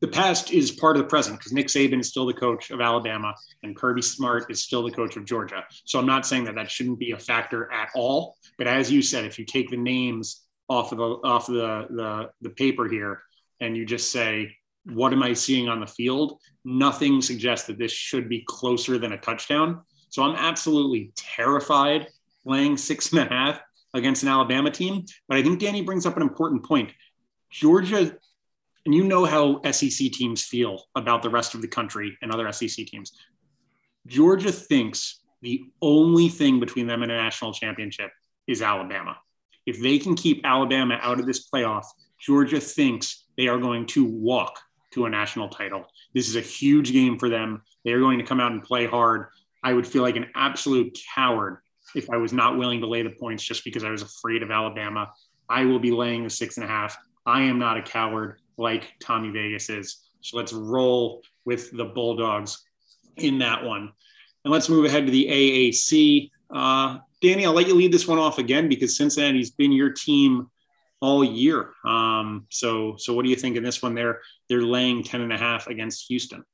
the 0.00 0.08
past 0.08 0.52
is 0.52 0.70
part 0.70 0.96
of 0.96 1.02
the 1.02 1.08
present 1.08 1.38
because 1.38 1.52
Nick 1.52 1.66
Saban 1.66 2.00
is 2.00 2.08
still 2.08 2.26
the 2.26 2.34
coach 2.34 2.70
of 2.70 2.80
Alabama 2.80 3.34
and 3.62 3.76
Kirby 3.76 4.02
Smart 4.02 4.50
is 4.50 4.62
still 4.62 4.82
the 4.82 4.92
coach 4.92 5.16
of 5.16 5.24
Georgia. 5.24 5.64
So 5.84 5.98
I'm 5.98 6.06
not 6.06 6.26
saying 6.26 6.44
that 6.44 6.54
that 6.54 6.70
shouldn't 6.70 6.98
be 6.98 7.12
a 7.12 7.18
factor 7.18 7.72
at 7.72 7.90
all. 7.94 8.36
But 8.58 8.68
as 8.68 8.90
you 8.90 9.02
said, 9.02 9.24
if 9.24 9.38
you 9.38 9.44
take 9.44 9.70
the 9.70 9.76
names 9.76 10.44
off 10.68 10.92
of 10.92 10.98
the 10.98 11.04
off 11.04 11.48
of 11.48 11.54
the 11.54 11.86
the, 11.90 12.30
the 12.42 12.50
paper 12.50 12.88
here 12.88 13.22
and 13.60 13.76
you 13.76 13.84
just 13.84 14.12
say 14.12 14.54
what 14.92 15.12
am 15.12 15.22
I 15.22 15.32
seeing 15.34 15.68
on 15.68 15.80
the 15.80 15.86
field, 15.86 16.40
nothing 16.64 17.20
suggests 17.20 17.66
that 17.66 17.78
this 17.78 17.92
should 17.92 18.28
be 18.28 18.44
closer 18.46 18.98
than 18.98 19.12
a 19.12 19.18
touchdown. 19.18 19.82
So 20.08 20.22
I'm 20.22 20.36
absolutely 20.36 21.12
terrified 21.14 22.06
playing 22.42 22.76
six 22.78 23.12
and 23.12 23.20
a 23.20 23.24
half 23.26 23.60
against 23.92 24.22
an 24.22 24.30
Alabama 24.30 24.70
team. 24.70 25.04
But 25.28 25.38
I 25.38 25.42
think 25.42 25.60
Danny 25.60 25.82
brings 25.82 26.06
up 26.06 26.16
an 26.16 26.22
important 26.22 26.64
point. 26.64 26.92
Georgia, 27.50 28.16
and 28.88 28.94
you 28.94 29.04
know 29.04 29.26
how 29.26 29.60
SEC 29.70 30.10
teams 30.12 30.42
feel 30.42 30.84
about 30.94 31.22
the 31.22 31.28
rest 31.28 31.54
of 31.54 31.60
the 31.60 31.68
country 31.68 32.16
and 32.22 32.32
other 32.32 32.50
SEC 32.50 32.86
teams. 32.86 33.12
Georgia 34.06 34.50
thinks 34.50 35.20
the 35.42 35.62
only 35.82 36.30
thing 36.30 36.58
between 36.58 36.86
them 36.86 37.02
and 37.02 37.12
a 37.12 37.14
national 37.14 37.52
championship 37.52 38.10
is 38.46 38.62
Alabama. 38.62 39.18
If 39.66 39.78
they 39.78 39.98
can 39.98 40.14
keep 40.14 40.40
Alabama 40.42 40.98
out 41.02 41.20
of 41.20 41.26
this 41.26 41.50
playoff, 41.50 41.84
Georgia 42.18 42.58
thinks 42.58 43.26
they 43.36 43.46
are 43.46 43.58
going 43.58 43.84
to 43.88 44.06
walk 44.06 44.58
to 44.92 45.04
a 45.04 45.10
national 45.10 45.50
title. 45.50 45.84
This 46.14 46.30
is 46.30 46.36
a 46.36 46.40
huge 46.40 46.90
game 46.90 47.18
for 47.18 47.28
them. 47.28 47.60
They 47.84 47.92
are 47.92 48.00
going 48.00 48.16
to 48.20 48.24
come 48.24 48.40
out 48.40 48.52
and 48.52 48.62
play 48.62 48.86
hard. 48.86 49.26
I 49.62 49.74
would 49.74 49.86
feel 49.86 50.00
like 50.00 50.16
an 50.16 50.30
absolute 50.34 50.98
coward 51.14 51.58
if 51.94 52.08
I 52.08 52.16
was 52.16 52.32
not 52.32 52.56
willing 52.56 52.80
to 52.80 52.86
lay 52.86 53.02
the 53.02 53.10
points 53.10 53.44
just 53.44 53.64
because 53.64 53.84
I 53.84 53.90
was 53.90 54.00
afraid 54.00 54.42
of 54.42 54.50
Alabama. 54.50 55.12
I 55.46 55.66
will 55.66 55.78
be 55.78 55.90
laying 55.90 56.24
the 56.24 56.30
six 56.30 56.56
and 56.56 56.64
a 56.64 56.68
half. 56.68 56.96
I 57.26 57.42
am 57.42 57.58
not 57.58 57.76
a 57.76 57.82
coward 57.82 58.40
like 58.58 58.94
Tommy 59.00 59.30
Vegas 59.30 59.70
is. 59.70 60.08
So 60.20 60.36
let's 60.36 60.52
roll 60.52 61.22
with 61.44 61.74
the 61.74 61.84
Bulldogs 61.84 62.62
in 63.16 63.38
that 63.38 63.64
one. 63.64 63.92
And 64.44 64.52
let's 64.52 64.68
move 64.68 64.84
ahead 64.84 65.06
to 65.06 65.12
the 65.12 65.26
AAC. 65.26 66.30
Uh, 66.50 66.98
Danny, 67.22 67.46
I'll 67.46 67.52
let 67.52 67.66
you 67.66 67.74
lead 67.74 67.92
this 67.92 68.06
one 68.06 68.18
off 68.18 68.38
again 68.38 68.68
because 68.68 68.96
Cincinnati's 68.96 69.50
been 69.50 69.72
your 69.72 69.90
team 69.90 70.48
all 71.00 71.24
year. 71.24 71.70
Um, 71.84 72.46
so, 72.50 72.96
so 72.96 73.14
what 73.14 73.24
do 73.24 73.30
you 73.30 73.36
think 73.36 73.56
in 73.56 73.62
this 73.62 73.82
one? 73.82 73.94
They're 73.94 74.20
they're 74.48 74.62
laying 74.62 75.02
10 75.02 75.20
and 75.20 75.32
a 75.32 75.38
half 75.38 75.66
against 75.66 76.06
Houston. 76.08 76.44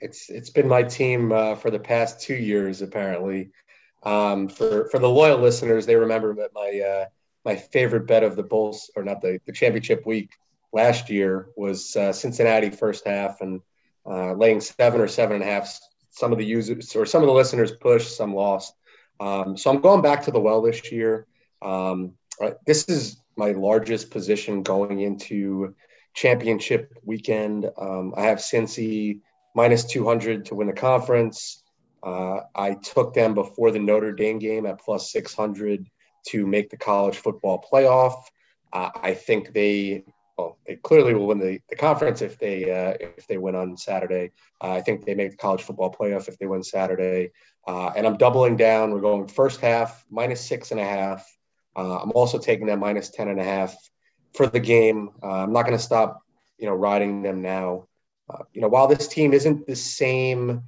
It's 0.00 0.30
it's 0.30 0.50
been 0.50 0.68
my 0.68 0.82
team 0.82 1.30
uh, 1.30 1.54
for 1.54 1.70
the 1.70 1.78
past 1.78 2.20
two 2.20 2.34
years, 2.34 2.82
apparently. 2.82 3.50
Um, 4.02 4.48
for 4.48 4.88
for 4.90 4.98
the 4.98 5.08
loyal 5.08 5.38
listeners, 5.38 5.86
they 5.86 5.94
remember 5.94 6.34
that 6.36 6.50
my 6.54 6.80
uh, 6.80 7.04
my 7.44 7.56
favorite 7.56 8.06
bet 8.06 8.24
of 8.24 8.34
the 8.34 8.42
Bulls, 8.42 8.90
or 8.96 9.04
not 9.04 9.20
the, 9.20 9.40
the 9.46 9.52
championship 9.52 10.04
week 10.06 10.30
last 10.72 11.10
year, 11.10 11.48
was 11.56 11.94
uh, 11.96 12.12
Cincinnati 12.12 12.70
first 12.70 13.06
half 13.06 13.40
and 13.40 13.60
uh, 14.06 14.32
laying 14.32 14.60
seven 14.60 15.00
or 15.00 15.08
seven 15.08 15.36
and 15.36 15.44
a 15.44 15.46
half. 15.46 15.78
Some 16.10 16.32
of 16.32 16.38
the 16.38 16.44
users 16.44 16.94
or 16.94 17.06
some 17.06 17.22
of 17.22 17.26
the 17.26 17.32
listeners 17.32 17.72
pushed, 17.72 18.16
some 18.16 18.34
lost. 18.34 18.74
Um, 19.20 19.56
so 19.56 19.70
I'm 19.70 19.80
going 19.80 20.02
back 20.02 20.22
to 20.24 20.30
the 20.30 20.40
well 20.40 20.62
this 20.62 20.90
year. 20.92 21.26
Um, 21.62 22.14
this 22.66 22.88
is 22.88 23.16
my 23.36 23.52
largest 23.52 24.10
position 24.10 24.62
going 24.62 25.00
into 25.00 25.74
championship 26.14 26.92
weekend. 27.04 27.70
Um, 27.78 28.14
I 28.16 28.22
have 28.22 28.38
Cincy 28.38 29.20
minus 29.54 29.84
200 29.84 30.46
to 30.46 30.54
win 30.54 30.66
the 30.66 30.72
conference. 30.72 31.62
Uh, 32.02 32.40
I 32.54 32.74
took 32.74 33.14
them 33.14 33.34
before 33.34 33.70
the 33.70 33.78
Notre 33.78 34.12
Dame 34.12 34.38
game 34.38 34.66
at 34.66 34.80
plus 34.80 35.12
600 35.12 35.88
to 36.28 36.46
make 36.46 36.70
the 36.70 36.76
college 36.76 37.16
football 37.16 37.64
playoff. 37.72 38.22
Uh, 38.72 38.90
I 38.94 39.14
think 39.14 39.52
they, 39.52 40.04
well, 40.36 40.58
they 40.66 40.76
clearly 40.76 41.14
will 41.14 41.26
win 41.26 41.38
the, 41.38 41.60
the 41.68 41.76
conference 41.76 42.22
if 42.22 42.38
they 42.38 42.70
uh, 42.70 42.96
if 43.00 43.26
they 43.26 43.38
win 43.38 43.54
on 43.54 43.76
Saturday. 43.76 44.32
Uh, 44.60 44.72
I 44.72 44.80
think 44.80 45.04
they 45.04 45.14
make 45.14 45.32
the 45.32 45.36
college 45.36 45.62
football 45.62 45.92
playoff 45.92 46.28
if 46.28 46.38
they 46.38 46.46
win 46.46 46.62
Saturday. 46.62 47.30
Uh, 47.66 47.88
and 47.94 48.06
I'm 48.06 48.16
doubling 48.16 48.56
down. 48.56 48.92
We're 48.92 49.00
going 49.00 49.28
first 49.28 49.60
half 49.60 50.04
minus 50.10 50.40
six 50.40 50.70
and 50.70 50.80
a 50.80 50.84
half. 50.84 51.26
Uh, 51.76 51.98
I'm 51.98 52.12
also 52.12 52.38
taking 52.38 52.66
them 52.66 52.80
minus 52.80 53.10
10 53.10 53.28
and 53.28 53.40
a 53.40 53.44
half 53.44 53.74
for 54.34 54.46
the 54.46 54.60
game. 54.60 55.10
I'm 55.22 55.52
not 55.52 55.62
going 55.62 55.76
to 55.76 55.82
stop, 55.82 56.20
you 56.58 56.66
know, 56.66 56.74
riding 56.74 57.22
them 57.22 57.40
now. 57.40 57.86
you 58.52 58.60
know, 58.60 58.68
while 58.68 58.88
this 58.88 59.08
team 59.08 59.32
isn't 59.32 59.66
the 59.66 59.76
same 59.76 60.62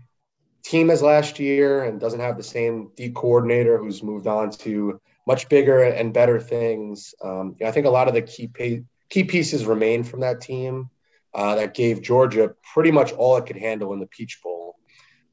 team 0.65 0.91
as 0.91 1.03
last 1.03 1.39
year 1.39 1.85
and 1.85 2.01
doesn't 2.01 2.21
have 2.21 2.37
the 2.37 2.43
same 2.43 2.91
D 2.97 3.11
coordinator 3.11 3.79
who's 3.79 4.03
moved 4.03 4.27
on 4.27 4.51
to 4.51 5.01
much 5.27 5.49
bigger 5.49 5.83
and 5.83 6.13
better 6.13 6.41
things. 6.41 7.15
Um, 7.23 7.57
I 7.65 7.71
think 7.71 7.87
a 7.87 7.91
lot 7.91 8.09
of 8.09 8.15
the 8.15 8.23
key 8.23 8.49
pay, 8.49 8.83
key 9.09 9.25
pieces 9.25 9.65
remain 9.65 10.03
from 10.03 10.21
that 10.21 10.41
team 10.41 10.91
uh, 11.35 11.57
that 11.57 11.75
gave 11.75 12.03
Georgia 12.03 12.55
pretty 12.73 12.91
much 12.91 13.13
all 13.13 13.37
it 13.37 13.47
could 13.47 13.57
handle 13.57 13.93
in 13.93 14.01
the 14.01 14.07
Peach 14.07 14.41
Bowl. 14.43 14.77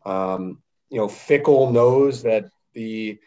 Um, 0.05 0.61
you 0.89 0.97
know, 0.97 1.07
Fickell 1.07 1.71
knows 1.71 2.23
that 2.23 2.45
the 2.73 3.19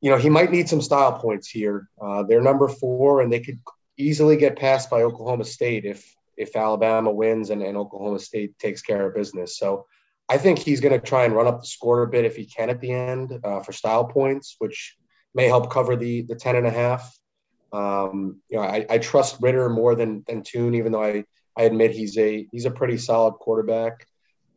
you 0.00 0.10
know 0.10 0.16
he 0.16 0.30
might 0.30 0.50
need 0.50 0.68
some 0.68 0.80
style 0.80 1.12
points 1.12 1.48
here. 1.48 1.88
Uh, 2.00 2.24
they're 2.24 2.42
number 2.42 2.68
four, 2.68 3.20
and 3.20 3.32
they 3.32 3.40
could 3.40 3.60
easily 3.96 4.36
get 4.36 4.58
passed 4.58 4.90
by 4.90 5.02
Oklahoma 5.02 5.44
State 5.44 5.84
if 5.84 6.14
if 6.36 6.56
Alabama 6.56 7.10
wins 7.10 7.50
and, 7.50 7.62
and 7.62 7.76
Oklahoma 7.76 8.18
State 8.18 8.58
takes 8.58 8.82
care 8.82 9.06
of 9.06 9.14
business. 9.14 9.58
So 9.58 9.86
I 10.28 10.38
think 10.38 10.58
he's 10.58 10.80
going 10.80 10.98
to 10.98 11.06
try 11.06 11.24
and 11.24 11.34
run 11.34 11.46
up 11.46 11.60
the 11.60 11.66
score 11.66 12.02
a 12.02 12.08
bit 12.08 12.24
if 12.24 12.36
he 12.36 12.46
can 12.46 12.70
at 12.70 12.80
the 12.80 12.90
end 12.90 13.38
uh, 13.44 13.60
for 13.60 13.72
style 13.72 14.04
points, 14.04 14.56
which 14.58 14.96
may 15.34 15.46
help 15.46 15.70
cover 15.70 15.94
the 15.94 16.22
the 16.22 16.34
10 16.34 16.56
and 16.56 16.66
a 16.66 16.70
half. 16.70 17.16
Um, 17.72 18.40
you 18.48 18.58
know, 18.58 18.64
I, 18.64 18.86
I 18.88 18.98
trust 18.98 19.38
Ridder 19.40 19.68
more 19.68 19.94
than 19.94 20.24
than 20.26 20.42
Tune, 20.42 20.74
even 20.74 20.92
though 20.92 21.02
I, 21.02 21.24
I 21.56 21.62
admit 21.62 21.92
he's 21.92 22.18
a 22.18 22.46
he's 22.52 22.66
a 22.66 22.70
pretty 22.70 22.98
solid 22.98 23.34
quarterback. 23.34 24.06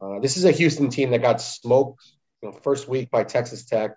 Uh, 0.02 0.20
this 0.20 0.38
is 0.38 0.46
a 0.46 0.52
Houston 0.52 0.90
team 0.90 1.12
that 1.12 1.22
got 1.22 1.42
smoked 1.42 2.04
you 2.42 2.50
know, 2.50 2.58
first 2.58 2.88
week 2.88 3.10
by 3.10 3.24
Texas 3.24 3.66
Tech. 3.66 3.92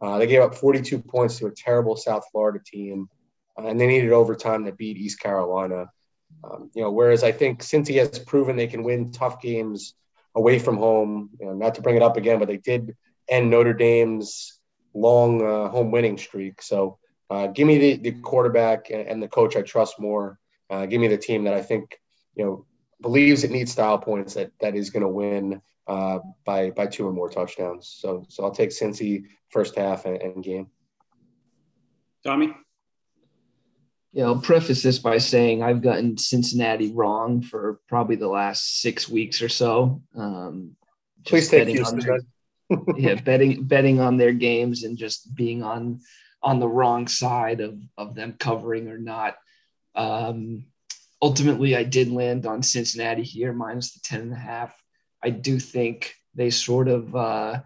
Uh, 0.00 0.18
they 0.18 0.26
gave 0.26 0.40
up 0.40 0.54
42 0.54 0.98
points 0.98 1.38
to 1.38 1.46
a 1.46 1.50
terrible 1.50 1.96
South 1.96 2.24
Florida 2.30 2.60
team, 2.64 3.08
uh, 3.58 3.66
and 3.66 3.80
they 3.80 3.86
needed 3.86 4.12
overtime 4.12 4.64
to 4.64 4.72
beat 4.72 4.96
East 4.96 5.20
Carolina. 5.20 5.90
Um, 6.42 6.70
you 6.74 6.82
know, 6.82 6.90
whereas 6.90 7.24
I 7.24 7.32
think 7.32 7.62
Cincy 7.62 7.98
has 7.98 8.18
proven 8.18 8.56
they 8.56 8.66
can 8.66 8.82
win 8.82 9.12
tough 9.12 9.40
games 9.40 9.94
away 10.34 10.58
from 10.58 10.76
home. 10.76 11.30
You 11.40 11.46
know, 11.46 11.54
not 11.54 11.76
to 11.76 11.82
bring 11.82 11.96
it 11.96 12.02
up 12.02 12.16
again, 12.16 12.38
but 12.38 12.48
they 12.48 12.56
did 12.56 12.96
end 13.28 13.50
Notre 13.50 13.72
Dame's 13.72 14.58
long 14.94 15.42
uh, 15.42 15.68
home 15.68 15.90
winning 15.90 16.18
streak. 16.18 16.62
So 16.62 16.98
uh, 17.30 17.46
give 17.48 17.66
me 17.66 17.78
the, 17.78 17.96
the 17.96 18.12
quarterback 18.20 18.90
and 18.90 19.22
the 19.22 19.28
coach 19.28 19.56
I 19.56 19.62
trust 19.62 19.98
more. 19.98 20.38
Uh, 20.70 20.86
give 20.86 21.00
me 21.00 21.08
the 21.08 21.18
team 21.18 21.44
that 21.44 21.54
I 21.54 21.62
think 21.62 21.98
you 22.34 22.44
know 22.44 22.66
believes 23.00 23.44
it 23.44 23.50
needs 23.50 23.72
style 23.72 23.98
points 23.98 24.34
that 24.34 24.50
that 24.60 24.74
is 24.74 24.90
going 24.90 25.02
to 25.02 25.08
win 25.08 25.60
uh, 25.86 26.18
by 26.44 26.70
by 26.70 26.86
two 26.86 27.06
or 27.06 27.12
more 27.12 27.28
touchdowns. 27.28 27.94
So 27.98 28.24
so 28.28 28.44
I'll 28.44 28.50
take 28.50 28.70
Cincy 28.70 29.24
first 29.50 29.76
half 29.76 30.04
and, 30.04 30.20
and 30.20 30.42
game. 30.42 30.68
Tommy. 32.24 32.54
Yeah, 34.12 34.26
I'll 34.26 34.38
preface 34.38 34.82
this 34.82 35.00
by 35.00 35.18
saying 35.18 35.62
I've 35.62 35.82
gotten 35.82 36.16
Cincinnati 36.16 36.92
wrong 36.92 37.42
for 37.42 37.80
probably 37.88 38.14
the 38.14 38.28
last 38.28 38.80
six 38.80 39.08
weeks 39.08 39.42
or 39.42 39.48
so. 39.48 40.02
Um, 40.16 40.76
Please 41.26 41.48
take 41.48 41.66
Houston. 41.66 41.98
Their, 41.98 42.20
yeah, 42.96 43.14
betting 43.16 43.64
betting 43.64 44.00
on 44.00 44.16
their 44.16 44.32
games 44.32 44.84
and 44.84 44.96
just 44.96 45.34
being 45.34 45.62
on 45.62 46.00
on 46.44 46.60
the 46.60 46.68
wrong 46.68 47.08
side 47.08 47.60
of 47.60 47.80
of 47.96 48.14
them 48.14 48.36
covering 48.38 48.88
or 48.88 48.98
not. 48.98 49.36
Um, 49.94 50.66
ultimately, 51.20 51.74
I 51.74 51.84
did 51.84 52.10
land 52.10 52.46
on 52.46 52.62
Cincinnati 52.62 53.22
here 53.22 53.52
minus 53.52 53.94
the 53.94 54.00
ten 54.04 54.20
and 54.20 54.32
a 54.32 54.36
half. 54.36 54.72
I 55.22 55.30
do 55.30 55.58
think 55.58 56.14
they 56.34 56.50
sort 56.50 56.88
of 56.88 57.16
uh, 57.16 57.60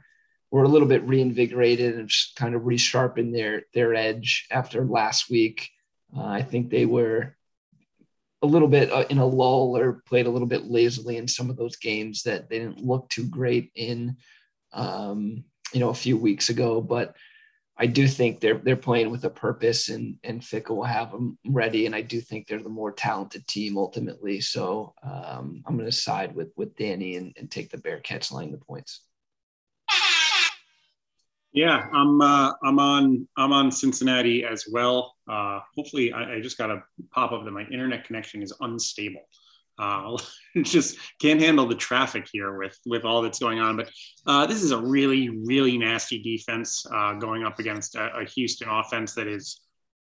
were 0.53 0.63
a 0.63 0.69
little 0.69 0.89
bit 0.89 1.03
reinvigorated 1.03 1.99
and 1.99 2.11
kind 2.37 2.55
of 2.55 2.63
resharpened 2.63 3.33
their 3.33 3.65
their 3.75 3.95
edge 3.95 4.47
after 4.51 4.85
last 4.85 5.29
week. 5.29 5.69
Uh, 6.17 6.25
I 6.25 6.43
think 6.43 6.71
they 6.71 6.87
were 6.87 7.37
a 8.41 8.47
little 8.47 8.69
bit 8.69 8.93
uh, 8.93 9.05
in 9.11 9.19
a 9.19 9.27
lull 9.27 9.77
or 9.77 10.05
played 10.07 10.27
a 10.27 10.31
little 10.31 10.47
bit 10.47 10.71
lazily 10.71 11.17
in 11.17 11.27
some 11.27 11.51
of 11.51 11.57
those 11.57 11.77
games 11.77 12.23
that 12.23 12.49
they 12.49 12.61
didn't 12.61 12.85
look 12.85 13.09
too 13.09 13.27
great 13.27 13.73
in, 13.75 14.17
um, 14.73 15.45
you 15.73 15.81
know, 15.81 15.89
a 15.89 15.95
few 15.95 16.17
weeks 16.17 16.49
ago. 16.49 16.81
But 16.81 17.17
I 17.81 17.87
do 17.87 18.09
think 18.09 18.41
they're 18.41 18.59
they're 18.59 18.77
playing 18.77 19.11
with 19.11 19.25
a 19.25 19.31
purpose, 19.31 19.89
and 19.89 20.17
and 20.25 20.41
Fickell 20.41 20.77
will 20.77 20.85
have 20.85 21.13
them 21.13 21.39
ready. 21.47 21.87
And 21.87 21.95
I 21.95 22.03
do 22.03 22.21
think 22.21 22.47
they're 22.47 22.63
the 22.63 22.69
more 22.69 22.93
talented 22.93 23.47
team 23.47 23.79
ultimately. 23.79 24.41
So 24.41 24.95
um, 25.03 25.63
I'm 25.65 25.77
going 25.77 25.89
to 25.89 25.93
side 25.93 26.35
with 26.35 26.49
with 26.57 26.77
Danny 26.77 27.17
and, 27.17 27.33
and 27.37 27.51
take 27.51 27.71
the 27.71 27.79
Bearcats 27.79 28.33
laying 28.33 28.53
the 28.53 28.59
points. 28.59 29.03
Yeah, 31.53 31.89
I'm 31.93 32.21
uh, 32.21 32.53
I'm 32.63 32.79
on 32.79 33.29
I'm 33.37 33.53
on 33.53 33.71
Cincinnati 33.71 34.45
as 34.45 34.67
well. 34.71 35.15
Uh, 35.29 35.61
hopefully, 35.75 36.13
I, 36.13 36.35
I, 36.35 36.41
just 36.41 36.59
got 36.59 36.71
a 36.71 36.83
pop 37.11 37.33
up 37.33 37.45
that 37.45 37.51
my 37.51 37.65
internet 37.65 38.05
connection 38.05 38.43
is 38.43 38.53
unstable. 38.61 39.23
Uh, 39.79 40.17
just 40.63 40.97
can't 41.21 41.41
handle 41.41 41.67
the 41.67 41.75
traffic 41.75 42.29
here 42.33 42.57
with 42.59 42.79
with 42.87 43.05
all 43.05 43.23
that's 43.23 43.39
going 43.39 43.59
on. 43.59 43.77
But 43.77 43.91
uh, 44.27 44.47
this 44.47 44.63
is 44.63 44.73
a 44.73 44.79
really 44.79 45.29
really 45.29 45.79
nasty 45.79 46.23
defense 46.23 46.87
uh, 46.93 47.15
going 47.15 47.45
up 47.45 47.59
against 47.59 47.95
a, 47.95 48.17
a, 48.17 48.25
Houston 48.25 48.69
offense 48.69 49.15
that 49.15 49.27
is 49.27 49.61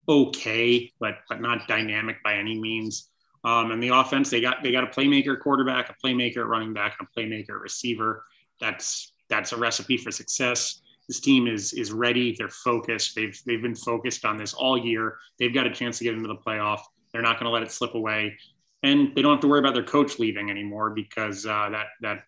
okay, 0.07 0.91
but 0.99 1.15
but 1.29 1.41
not 1.41 1.67
dynamic 1.67 2.23
by 2.23 2.35
any 2.35 2.59
means. 2.59 3.09
Um, 3.43 3.71
and 3.71 3.81
the 3.81 3.89
offense 3.89 4.29
they 4.29 4.41
got 4.41 4.63
they 4.63 4.71
got 4.71 4.83
a 4.83 4.87
playmaker 4.87 5.39
quarterback, 5.39 5.89
a 5.89 5.95
playmaker 6.05 6.45
running 6.45 6.73
back, 6.73 6.97
and 6.99 7.07
a 7.07 7.19
playmaker 7.19 7.59
receiver. 7.59 8.23
That's 8.61 9.13
that's 9.29 9.51
a 9.51 9.57
recipe 9.57 9.97
for 9.97 10.11
success 10.11 10.81
this 11.07 11.19
team 11.19 11.47
is 11.47 11.73
is 11.73 11.91
ready. 11.91 12.35
They're 12.37 12.49
focused. 12.49 13.15
They've 13.15 13.39
they've 13.45 13.61
been 13.61 13.75
focused 13.75 14.25
on 14.25 14.37
this 14.37 14.53
all 14.53 14.77
year. 14.77 15.17
They've 15.39 15.53
got 15.53 15.67
a 15.67 15.71
chance 15.71 15.97
to 15.99 16.03
get 16.03 16.15
into 16.15 16.27
the 16.27 16.35
playoff. 16.35 16.81
They're 17.11 17.21
not 17.21 17.39
going 17.39 17.45
to 17.45 17.51
let 17.51 17.63
it 17.63 17.71
slip 17.71 17.95
away, 17.95 18.37
and 18.85 19.15
they 19.15 19.21
don't 19.21 19.31
have 19.31 19.41
to 19.41 19.47
worry 19.47 19.59
about 19.59 19.73
their 19.73 19.83
coach 19.83 20.19
leaving 20.19 20.49
anymore 20.49 20.91
because 20.91 21.45
uh, 21.45 21.69
that 21.71 21.87
that 22.01 22.23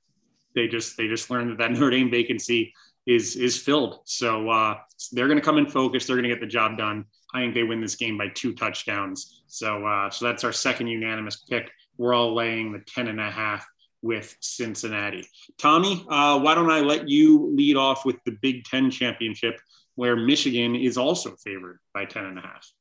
they 0.56 0.68
just 0.68 0.98
they 0.98 1.08
just 1.08 1.30
learned 1.30 1.52
that 1.52 1.58
that 1.60 1.72
Notre 1.74 1.92
Dame 1.92 2.10
vacancy 2.10 2.74
is 3.06 3.36
is 3.36 3.58
filled. 3.58 4.00
So 4.06 4.50
uh, 4.50 4.78
they're 5.12 5.28
going 5.28 5.40
to 5.40 5.46
come 5.46 5.58
in 5.58 5.68
focus. 5.68 6.06
They're 6.06 6.16
going 6.16 6.28
to 6.28 6.36
get 6.36 6.42
the 6.42 6.48
job 6.48 6.78
done. 6.78 7.06
I 7.34 7.42
think 7.42 7.54
they 7.54 7.64
win 7.64 7.82
this 7.82 7.96
game 7.96 8.18
by 8.18 8.30
two 8.30 8.54
touchdowns. 8.54 9.44
So 9.48 9.86
uh, 9.86 10.10
so 10.10 10.26
that's 10.26 10.44
our 10.44 10.52
second 10.52 10.88
unanimous 10.88 11.38
pick. 11.38 11.70
We're 11.98 12.14
all 12.14 12.36
laying 12.36 12.74
the 12.74 12.80
10 12.80 13.08
and 13.08 13.20
a 13.20 13.32
half 13.32 13.66
with 14.04 14.36
Cincinnati. 14.40 15.28
Tommy, 15.58 16.06
uh, 16.10 16.40
why 16.40 16.54
don't 16.54 16.70
I 16.70 16.82
let 16.82 17.10
you 17.10 17.52
lead 17.56 17.76
off 17.76 18.06
with 18.06 18.18
the 18.24 18.38
Big 18.42 18.64
Ten 18.66 18.92
championship, 18.92 19.60
where 19.96 20.16
Michigan 20.16 20.76
is 20.76 20.98
also 20.98 21.36
favored 21.44 21.80
by 21.96 22.06
10 22.06 22.26
and 22.26 22.38
a 22.38 22.42
half. 22.42 22.72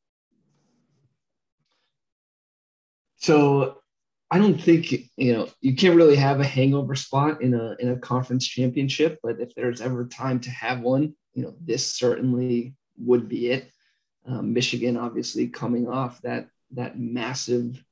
So 3.18 3.82
I 4.30 4.38
don't 4.38 4.60
think 4.60 4.92
you 5.16 5.32
know 5.32 5.48
you 5.60 5.76
can't 5.76 5.96
really 5.96 6.16
have 6.16 6.40
a 6.40 6.44
hangover 6.44 6.94
spot 6.94 7.42
in 7.42 7.54
a 7.54 7.76
in 7.78 7.90
a 7.90 7.98
conference 7.98 8.46
championship, 8.46 9.20
but 9.22 9.40
if 9.40 9.54
there's 9.54 9.80
ever 9.80 10.06
time 10.06 10.40
to 10.40 10.50
have 10.50 10.80
one, 10.80 11.14
you 11.34 11.42
know 11.42 11.54
this 11.60 11.92
certainly 11.92 12.74
would 12.98 13.28
be 13.28 13.50
it. 13.50 13.70
Um, 14.26 14.52
Michigan 14.52 14.96
obviously 14.96 15.48
coming 15.48 15.88
off 15.88 16.20
that 16.22 16.48
that 16.72 16.98
massive 16.98 17.82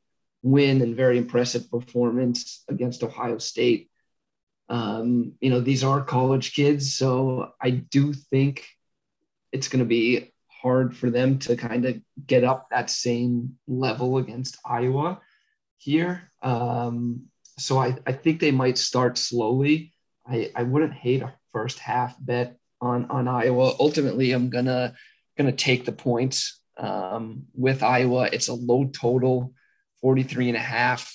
win 0.42 0.82
and 0.82 0.96
very 0.96 1.16
impressive 1.16 1.70
performance 1.70 2.64
against 2.68 3.04
Ohio 3.04 3.38
State. 3.38 3.90
Um, 4.68 5.34
you 5.40 5.50
know 5.50 5.60
these 5.60 5.84
are 5.84 6.02
college 6.02 6.54
kids, 6.54 6.94
so 6.94 7.52
I 7.60 7.70
do 7.70 8.12
think 8.12 8.66
it's 9.52 9.68
going 9.68 9.84
to 9.84 9.88
be 9.88 10.33
hard 10.64 10.96
for 10.96 11.10
them 11.10 11.38
to 11.38 11.56
kind 11.56 11.84
of 11.84 12.00
get 12.26 12.42
up 12.42 12.68
that 12.70 12.88
same 12.88 13.58
level 13.68 14.16
against 14.16 14.56
Iowa 14.64 15.20
here. 15.76 16.30
Um, 16.42 17.26
so 17.58 17.78
I, 17.78 17.98
I 18.06 18.12
think 18.12 18.40
they 18.40 18.50
might 18.50 18.78
start 18.78 19.18
slowly. 19.18 19.92
I, 20.26 20.50
I 20.56 20.62
wouldn't 20.62 20.94
hate 20.94 21.20
a 21.20 21.34
first 21.52 21.78
half 21.78 22.16
bet 22.18 22.56
on, 22.80 23.04
on 23.10 23.28
Iowa. 23.28 23.74
Ultimately, 23.78 24.32
I'm 24.32 24.48
gonna 24.48 24.94
gonna 25.36 25.52
take 25.52 25.84
the 25.84 25.92
points 25.92 26.60
um, 26.78 27.44
with 27.54 27.82
Iowa. 27.82 28.30
It's 28.32 28.48
a 28.48 28.54
low 28.54 28.86
total, 28.86 29.52
43 30.00 30.48
and 30.48 30.56
a 30.56 30.60
half. 30.60 31.14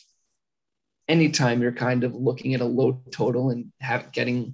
Anytime 1.07 1.63
you're 1.63 1.71
kind 1.71 2.03
of 2.03 2.13
looking 2.13 2.53
at 2.53 2.61
a 2.61 2.65
low 2.65 3.01
total 3.11 3.49
and 3.49 3.71
have 3.81 4.11
getting 4.11 4.53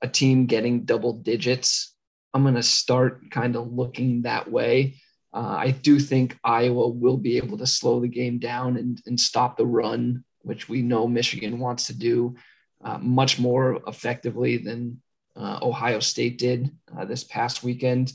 a 0.00 0.06
team 0.06 0.46
getting 0.46 0.84
double 0.84 1.14
digits, 1.14 1.95
I'm 2.36 2.44
gonna 2.44 2.62
start 2.62 3.30
kind 3.30 3.56
of 3.56 3.72
looking 3.72 4.22
that 4.22 4.50
way. 4.52 4.96
Uh, 5.32 5.56
I 5.58 5.70
do 5.70 5.98
think 5.98 6.38
Iowa 6.44 6.86
will 6.86 7.16
be 7.16 7.38
able 7.38 7.56
to 7.56 7.66
slow 7.66 7.98
the 7.98 8.08
game 8.08 8.38
down 8.38 8.76
and, 8.76 9.00
and 9.06 9.18
stop 9.18 9.56
the 9.56 9.64
run, 9.64 10.22
which 10.42 10.68
we 10.68 10.82
know 10.82 11.08
Michigan 11.08 11.58
wants 11.58 11.86
to 11.86 11.98
do 11.98 12.36
uh, 12.84 12.98
much 12.98 13.38
more 13.38 13.80
effectively 13.86 14.58
than 14.58 15.00
uh, 15.34 15.60
Ohio 15.62 15.98
State 15.98 16.36
did 16.36 16.70
uh, 16.94 17.06
this 17.06 17.24
past 17.24 17.64
weekend. 17.64 18.12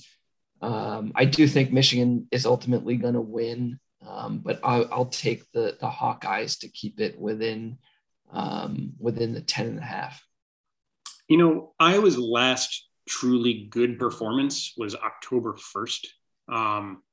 Um, 0.62 1.14
I 1.16 1.26
do 1.26 1.48
think 1.48 1.72
Michigan 1.72 2.28
is 2.30 2.46
ultimately 2.46 2.98
going 2.98 3.16
to 3.16 3.22
win, 3.22 3.80
um, 4.08 4.38
but 4.38 4.60
I'll, 4.64 4.88
I'll, 4.92 5.06
take 5.06 5.52
the, 5.52 5.76
the 5.82 5.90
Hawkeyes 5.90 6.60
to 6.60 6.70
keep 6.70 7.00
it 7.00 7.20
within 7.20 7.80
um, 8.32 8.94
within 9.00 9.34
the 9.34 9.42
10 9.42 9.66
and 9.66 9.80
a 9.80 9.82
half. 9.82 10.24
You 11.28 11.38
know, 11.38 11.74
Iowa's 11.80 12.20
last 12.20 12.88
truly 13.12 13.68
good 13.70 14.00
performance 14.00 14.74
was 14.78 14.96
October 14.96 15.54
1st. 15.54 16.08
Um, 16.48 17.04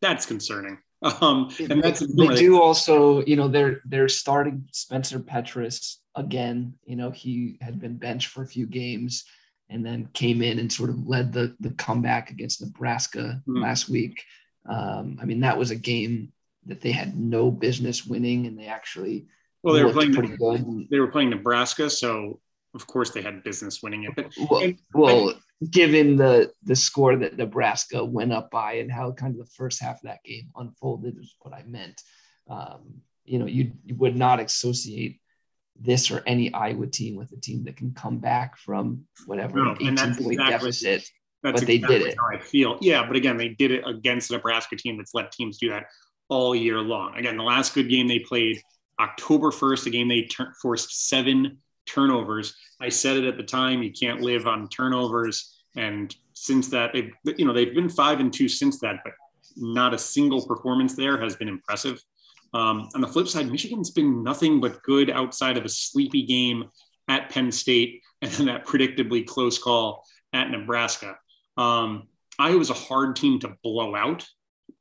that's 0.00 0.26
concerning. 0.26 0.78
Um, 1.20 1.50
and 1.58 1.82
that's 1.82 2.00
they, 2.00 2.26
they 2.26 2.34
do 2.34 2.60
also, 2.60 3.22
you 3.26 3.36
know, 3.36 3.48
they're 3.48 3.82
they're 3.84 4.08
starting 4.08 4.66
Spencer 4.72 5.20
Petras 5.20 5.96
again. 6.14 6.72
You 6.86 6.96
know, 6.96 7.10
he 7.10 7.58
had 7.60 7.78
been 7.78 7.98
benched 7.98 8.28
for 8.28 8.42
a 8.42 8.46
few 8.46 8.66
games 8.66 9.24
and 9.68 9.84
then 9.84 10.08
came 10.14 10.40
in 10.40 10.58
and 10.58 10.72
sort 10.72 10.88
of 10.88 11.06
led 11.06 11.34
the 11.34 11.54
the 11.60 11.70
comeback 11.72 12.30
against 12.30 12.62
Nebraska 12.62 13.42
mm. 13.46 13.62
last 13.62 13.90
week. 13.90 14.24
Um, 14.66 15.18
I 15.20 15.26
mean, 15.26 15.40
that 15.40 15.58
was 15.58 15.70
a 15.70 15.76
game 15.76 16.32
that 16.64 16.80
they 16.80 16.92
had 16.92 17.14
no 17.14 17.50
business 17.50 18.06
winning, 18.06 18.46
and 18.46 18.58
they 18.58 18.66
actually 18.66 19.26
well, 19.62 19.74
they 19.74 19.84
were 19.84 19.92
playing 19.92 20.14
pretty 20.14 20.34
good. 20.34 20.88
They 20.90 20.98
were 20.98 21.08
playing 21.08 21.30
Nebraska, 21.30 21.90
so 21.90 22.40
of 22.76 22.86
course 22.86 23.10
they 23.10 23.22
had 23.22 23.42
business 23.42 23.82
winning 23.82 24.04
it. 24.04 24.12
But 24.14 24.32
well, 24.48 24.62
and, 24.62 24.78
well 24.94 25.34
given 25.70 26.16
the 26.16 26.52
the 26.64 26.76
score 26.76 27.16
that 27.16 27.36
Nebraska 27.36 28.04
went 28.04 28.32
up 28.32 28.50
by 28.50 28.74
and 28.74 28.92
how 28.92 29.12
kind 29.12 29.32
of 29.32 29.38
the 29.38 29.52
first 29.52 29.80
half 29.80 29.96
of 29.96 30.02
that 30.02 30.22
game 30.24 30.50
unfolded 30.54 31.18
is 31.18 31.34
what 31.40 31.54
I 31.54 31.62
meant. 31.66 32.00
Um, 32.48 33.00
you 33.24 33.38
know, 33.38 33.46
you, 33.46 33.72
you 33.84 33.94
would 33.96 34.16
not 34.16 34.38
associate 34.38 35.18
this 35.78 36.10
or 36.10 36.22
any 36.26 36.52
Iowa 36.52 36.86
team 36.86 37.16
with 37.16 37.32
a 37.32 37.40
team 37.40 37.64
that 37.64 37.76
can 37.76 37.92
come 37.92 38.18
back 38.18 38.56
from 38.58 39.04
whatever 39.26 39.64
no, 39.64 39.72
18 39.72 39.96
point 39.96 40.00
exactly, 40.00 40.36
deficit. 40.36 41.08
That's 41.42 41.60
but 41.60 41.68
exactly 41.68 41.78
they 41.78 41.78
did 41.78 42.02
it. 42.08 42.16
How 42.18 42.36
I 42.36 42.40
feel. 42.40 42.78
Yeah, 42.80 43.06
but 43.06 43.16
again, 43.16 43.36
they 43.36 43.48
did 43.48 43.72
it 43.72 43.82
against 43.86 44.28
the 44.28 44.36
Nebraska 44.36 44.76
team 44.76 44.96
that's 44.96 45.14
let 45.14 45.32
teams 45.32 45.58
do 45.58 45.70
that 45.70 45.86
all 46.28 46.54
year 46.54 46.80
long. 46.80 47.16
Again, 47.16 47.36
the 47.36 47.42
last 47.42 47.74
good 47.74 47.88
game 47.88 48.08
they 48.08 48.20
played, 48.20 48.60
October 49.00 49.50
1st, 49.50 49.86
a 49.86 49.90
game 49.90 50.08
they 50.08 50.22
ter- 50.22 50.54
forced 50.62 51.08
seven 51.08 51.58
turnovers. 51.86 52.54
I 52.80 52.88
said 52.88 53.16
it 53.16 53.24
at 53.24 53.36
the 53.36 53.42
time, 53.42 53.82
you 53.82 53.92
can't 53.92 54.20
live 54.20 54.46
on 54.46 54.68
turnovers. 54.68 55.62
And 55.76 56.14
since 56.32 56.68
that, 56.68 56.92
they've, 56.92 57.12
you 57.36 57.44
know, 57.44 57.52
they've 57.52 57.74
been 57.74 57.88
five 57.88 58.20
and 58.20 58.32
two 58.32 58.48
since 58.48 58.78
that, 58.80 58.96
but 59.04 59.14
not 59.56 59.94
a 59.94 59.98
single 59.98 60.46
performance 60.46 60.94
there 60.94 61.18
has 61.18 61.36
been 61.36 61.48
impressive. 61.48 62.02
Um, 62.54 62.88
on 62.94 63.00
the 63.00 63.08
flip 63.08 63.28
side, 63.28 63.50
Michigan's 63.50 63.90
been 63.90 64.22
nothing 64.22 64.60
but 64.60 64.82
good 64.82 65.10
outside 65.10 65.56
of 65.56 65.64
a 65.64 65.68
sleepy 65.68 66.22
game 66.22 66.64
at 67.08 67.30
Penn 67.30 67.52
State 67.52 68.02
and 68.22 68.30
then 68.32 68.46
that 68.46 68.66
predictably 68.66 69.26
close 69.26 69.58
call 69.58 70.04
at 70.32 70.50
Nebraska. 70.50 71.16
Um, 71.56 72.08
Iowa's 72.38 72.70
a 72.70 72.74
hard 72.74 73.16
team 73.16 73.38
to 73.40 73.56
blow 73.62 73.94
out, 73.94 74.26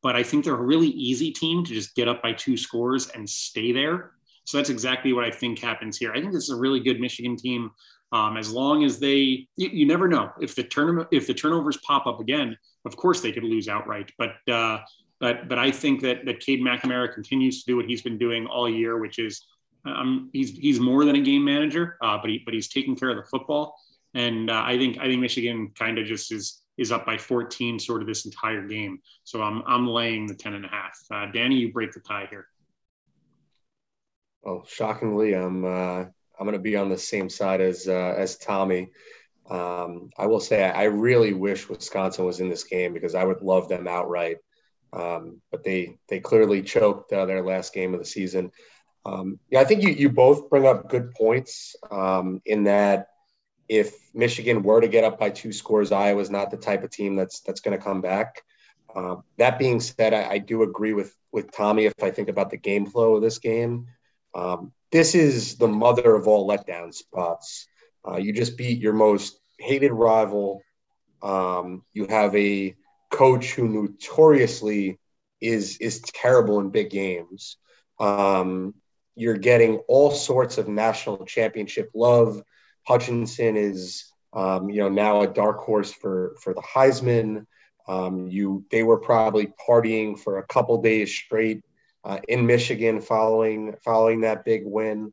but 0.01 0.15
I 0.15 0.23
think 0.23 0.43
they're 0.43 0.55
a 0.55 0.61
really 0.61 0.87
easy 0.87 1.31
team 1.31 1.63
to 1.65 1.73
just 1.73 1.95
get 1.95 2.07
up 2.07 2.21
by 2.21 2.33
two 2.33 2.57
scores 2.57 3.09
and 3.09 3.29
stay 3.29 3.71
there. 3.71 4.11
So 4.45 4.57
that's 4.57 4.69
exactly 4.69 5.11
what 5.13 5.25
I 5.25 5.31
think 5.31 5.59
happens 5.59 5.97
here. 5.97 6.11
I 6.13 6.21
think 6.21 6.31
this 6.31 6.43
is 6.43 6.51
a 6.51 6.55
really 6.55 6.79
good 6.79 6.99
Michigan 6.99 7.35
team. 7.35 7.71
Um, 8.11 8.37
as 8.37 8.51
long 8.51 8.83
as 8.83 8.99
they, 8.99 9.47
you, 9.57 9.69
you, 9.69 9.85
never 9.85 10.07
know 10.07 10.31
if 10.39 10.55
the 10.55 10.63
tournament, 10.63 11.09
if 11.11 11.27
the 11.27 11.33
turnovers 11.33 11.77
pop 11.77 12.05
up 12.05 12.19
again. 12.19 12.55
Of 12.85 12.95
course, 12.95 13.19
they 13.19 13.31
could 13.31 13.43
lose 13.43 13.67
outright. 13.67 14.11
But 14.17 14.35
uh, 14.49 14.79
but 15.19 15.49
but 15.49 15.57
I 15.57 15.71
think 15.71 16.01
that 16.01 16.25
that 16.25 16.39
Cade 16.39 16.61
McNamara 16.61 17.13
continues 17.13 17.63
to 17.63 17.71
do 17.71 17.75
what 17.75 17.85
he's 17.85 18.03
been 18.03 18.17
doing 18.17 18.45
all 18.45 18.69
year, 18.69 18.99
which 18.99 19.17
is 19.19 19.43
um, 19.85 20.29
he's 20.33 20.51
he's 20.51 20.79
more 20.79 21.03
than 21.03 21.15
a 21.15 21.21
game 21.21 21.43
manager, 21.43 21.97
uh, 22.01 22.17
but 22.17 22.29
he 22.29 22.41
but 22.45 22.53
he's 22.53 22.67
taking 22.67 22.95
care 22.95 23.09
of 23.09 23.17
the 23.17 23.23
football. 23.23 23.75
And 24.13 24.49
uh, 24.49 24.63
I 24.65 24.77
think 24.77 24.97
I 24.99 25.05
think 25.05 25.19
Michigan 25.19 25.71
kind 25.77 25.97
of 25.97 26.05
just 26.05 26.31
is 26.31 26.61
is 26.77 26.91
up 26.91 27.05
by 27.05 27.17
14 27.17 27.79
sort 27.79 28.01
of 28.01 28.07
this 28.07 28.25
entire 28.25 28.67
game. 28.67 28.99
So 29.23 29.41
I'm 29.41 29.63
I'm 29.65 29.87
laying 29.87 30.27
the 30.27 30.35
10 30.35 30.53
and 30.53 30.65
a 30.65 30.67
half. 30.67 30.97
Uh, 31.11 31.25
Danny, 31.31 31.55
you 31.55 31.71
break 31.71 31.91
the 31.91 32.01
tie 32.01 32.27
here. 32.29 32.47
Well, 34.45 34.63
shockingly, 34.67 35.33
I'm 35.33 35.65
uh, 35.65 36.05
I'm 36.39 36.45
going 36.45 36.53
to 36.53 36.59
be 36.59 36.75
on 36.75 36.89
the 36.89 36.97
same 36.99 37.29
side 37.29 37.61
as 37.61 37.87
uh, 37.87 38.13
as 38.15 38.37
Tommy. 38.37 38.91
Um, 39.49 40.11
I 40.17 40.27
will 40.27 40.39
say 40.39 40.63
I 40.63 40.83
really 40.83 41.33
wish 41.33 41.67
Wisconsin 41.67 42.25
was 42.25 42.39
in 42.39 42.49
this 42.49 42.63
game 42.63 42.93
because 42.93 43.15
I 43.15 43.23
would 43.23 43.41
love 43.41 43.67
them 43.69 43.87
outright. 43.87 44.37
Um, 44.93 45.41
but 45.51 45.63
they 45.63 45.97
they 46.09 46.19
clearly 46.19 46.61
choked 46.61 47.11
uh, 47.11 47.25
their 47.25 47.43
last 47.43 47.73
game 47.73 47.95
of 47.95 47.99
the 47.99 48.05
season. 48.05 48.51
Um, 49.03 49.39
yeah, 49.49 49.61
I 49.61 49.65
think 49.65 49.81
you 49.81 49.89
you 49.89 50.09
both 50.09 50.47
bring 50.49 50.67
up 50.67 50.89
good 50.89 51.15
points 51.15 51.75
um, 51.89 52.39
in 52.45 52.65
that 52.65 53.07
if 53.67 53.95
Michigan 54.13 54.61
were 54.61 54.79
to 54.79 54.87
get 54.87 55.03
up 55.03 55.19
by 55.19 55.31
two 55.31 55.53
scores, 55.53 55.91
Iowa's 55.91 56.29
not 56.29 56.51
the 56.51 56.57
type 56.57 56.83
of 56.83 56.91
team 56.91 57.15
that's 57.15 57.39
that's 57.39 57.61
going 57.61 57.75
to 57.75 57.83
come 57.83 58.01
back. 58.01 58.43
Uh, 58.95 59.15
that 59.37 59.57
being 59.57 59.79
said, 59.79 60.13
I, 60.13 60.29
I, 60.29 60.37
do 60.37 60.63
agree 60.63 60.93
with 60.93 61.13
with 61.33 61.51
Tommy 61.51 61.85
if 61.85 61.93
I 62.01 62.11
think 62.11 62.29
about 62.29 62.49
the 62.49 62.57
game 62.57 62.85
flow 62.85 63.15
of 63.15 63.21
this 63.21 63.39
game. 63.39 63.87
Um, 64.35 64.73
this 64.91 65.15
is 65.15 65.55
the 65.55 65.67
mother 65.67 66.13
of 66.13 66.27
all 66.27 66.47
letdown 66.47 66.93
spots. 66.93 67.67
Uh, 68.07 68.17
you 68.17 68.33
just 68.33 68.57
beat 68.57 68.79
your 68.79 68.93
most 68.93 69.39
hated 69.57 69.91
rival. 69.91 70.61
Um, 71.23 71.83
you 71.93 72.05
have 72.07 72.35
a 72.35 72.75
coach 73.11 73.53
who 73.53 73.67
notoriously 73.69 74.99
is 75.41 75.77
is 75.77 76.01
terrible 76.01 76.59
in 76.59 76.69
big 76.69 76.89
games. 76.89 77.57
Um, 77.99 78.75
you're 79.15 79.37
getting 79.37 79.77
all 79.87 80.11
sorts 80.11 80.57
of 80.57 80.67
national 80.67 81.25
championship 81.25 81.89
love. 81.95 82.41
Hutchinson 82.85 83.55
is, 83.55 84.11
um, 84.33 84.69
you 84.69 84.81
know, 84.81 84.89
now 84.89 85.21
a 85.21 85.27
dark 85.27 85.59
horse 85.59 85.91
for 85.91 86.35
for 86.41 86.53
the 86.53 86.61
Heisman. 86.61 87.45
Um, 87.87 88.27
you 88.27 88.65
they 88.69 88.83
were 88.83 88.99
probably 88.99 89.47
partying 89.67 90.19
for 90.19 90.37
a 90.37 90.47
couple 90.47 90.81
days 90.81 91.15
straight 91.15 91.63
uh, 92.05 92.19
in 92.27 92.45
Michigan 92.45 93.01
following 93.01 93.75
following 93.83 94.21
that 94.21 94.45
big 94.45 94.63
win. 94.65 95.11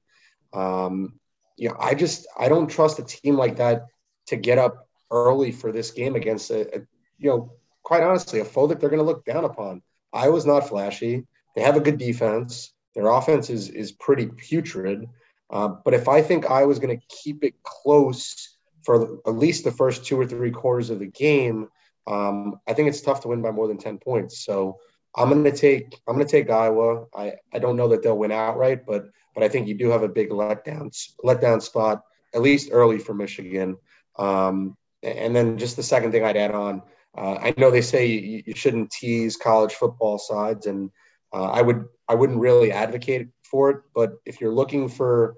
Um, 0.52 1.14
you 1.56 1.68
know, 1.70 1.76
I 1.80 1.94
just 1.94 2.26
I 2.38 2.48
don't 2.48 2.68
trust 2.68 2.98
a 2.98 3.04
team 3.04 3.36
like 3.36 3.56
that 3.56 3.86
to 4.26 4.36
get 4.36 4.58
up 4.58 4.88
early 5.10 5.52
for 5.52 5.72
this 5.72 5.90
game 5.90 6.14
against 6.14 6.50
a, 6.50 6.76
a 6.76 6.80
you 7.18 7.30
know 7.30 7.52
quite 7.82 8.02
honestly 8.02 8.40
a 8.40 8.44
foe 8.44 8.66
that 8.66 8.78
they're 8.78 8.90
going 8.90 9.00
to 9.00 9.06
look 9.06 9.24
down 9.24 9.44
upon. 9.44 9.82
Iowa's 10.12 10.46
not 10.46 10.68
flashy. 10.68 11.26
They 11.56 11.62
have 11.62 11.76
a 11.76 11.80
good 11.80 11.98
defense. 11.98 12.72
Their 12.94 13.08
offense 13.08 13.48
is 13.48 13.70
is 13.70 13.92
pretty 13.92 14.26
putrid. 14.26 15.08
Uh, 15.50 15.68
but 15.68 15.94
if 15.94 16.08
I 16.08 16.22
think 16.22 16.50
Iowa's 16.50 16.78
going 16.78 16.98
to 16.98 17.06
keep 17.08 17.42
it 17.42 17.54
close 17.62 18.56
for 18.84 19.18
at 19.26 19.34
least 19.34 19.64
the 19.64 19.70
first 19.70 20.04
two 20.04 20.18
or 20.18 20.26
three 20.26 20.50
quarters 20.50 20.90
of 20.90 20.98
the 20.98 21.06
game, 21.06 21.68
um, 22.06 22.58
I 22.66 22.72
think 22.72 22.88
it's 22.88 23.00
tough 23.00 23.20
to 23.22 23.28
win 23.28 23.42
by 23.42 23.50
more 23.50 23.68
than 23.68 23.78
10 23.78 23.98
points. 23.98 24.44
So 24.44 24.78
I'm 25.14 25.28
going 25.28 25.44
to 25.44 25.52
take 25.52 26.00
I'm 26.06 26.14
going 26.14 26.26
to 26.26 26.30
take 26.30 26.50
Iowa. 26.50 27.06
I, 27.14 27.34
I 27.52 27.58
don't 27.58 27.76
know 27.76 27.88
that 27.88 28.02
they'll 28.02 28.16
win 28.16 28.32
outright, 28.32 28.86
but 28.86 29.06
but 29.34 29.42
I 29.42 29.48
think 29.48 29.68
you 29.68 29.74
do 29.74 29.90
have 29.90 30.02
a 30.02 30.08
big 30.08 30.30
letdown 30.30 30.90
letdown 31.24 31.62
spot 31.62 32.02
at 32.34 32.42
least 32.42 32.70
early 32.72 32.98
for 32.98 33.14
Michigan. 33.14 33.76
Um, 34.16 34.76
and 35.02 35.34
then 35.34 35.58
just 35.58 35.76
the 35.76 35.82
second 35.82 36.12
thing 36.12 36.24
I'd 36.24 36.36
add 36.36 36.52
on, 36.52 36.82
uh, 37.16 37.34
I 37.34 37.54
know 37.56 37.70
they 37.70 37.82
say 37.82 38.06
you, 38.06 38.42
you, 38.46 38.54
shouldn't 38.54 38.90
tease 38.90 39.36
college 39.36 39.74
football 39.74 40.18
sides, 40.18 40.66
and 40.66 40.90
uh, 41.32 41.50
I 41.50 41.60
would 41.60 41.86
I 42.08 42.14
wouldn't 42.14 42.38
really 42.38 42.72
advocate 42.72 43.28
for 43.42 43.70
it. 43.70 43.76
But 43.94 44.12
if 44.24 44.40
you're 44.40 44.54
looking 44.54 44.88
for 44.88 45.36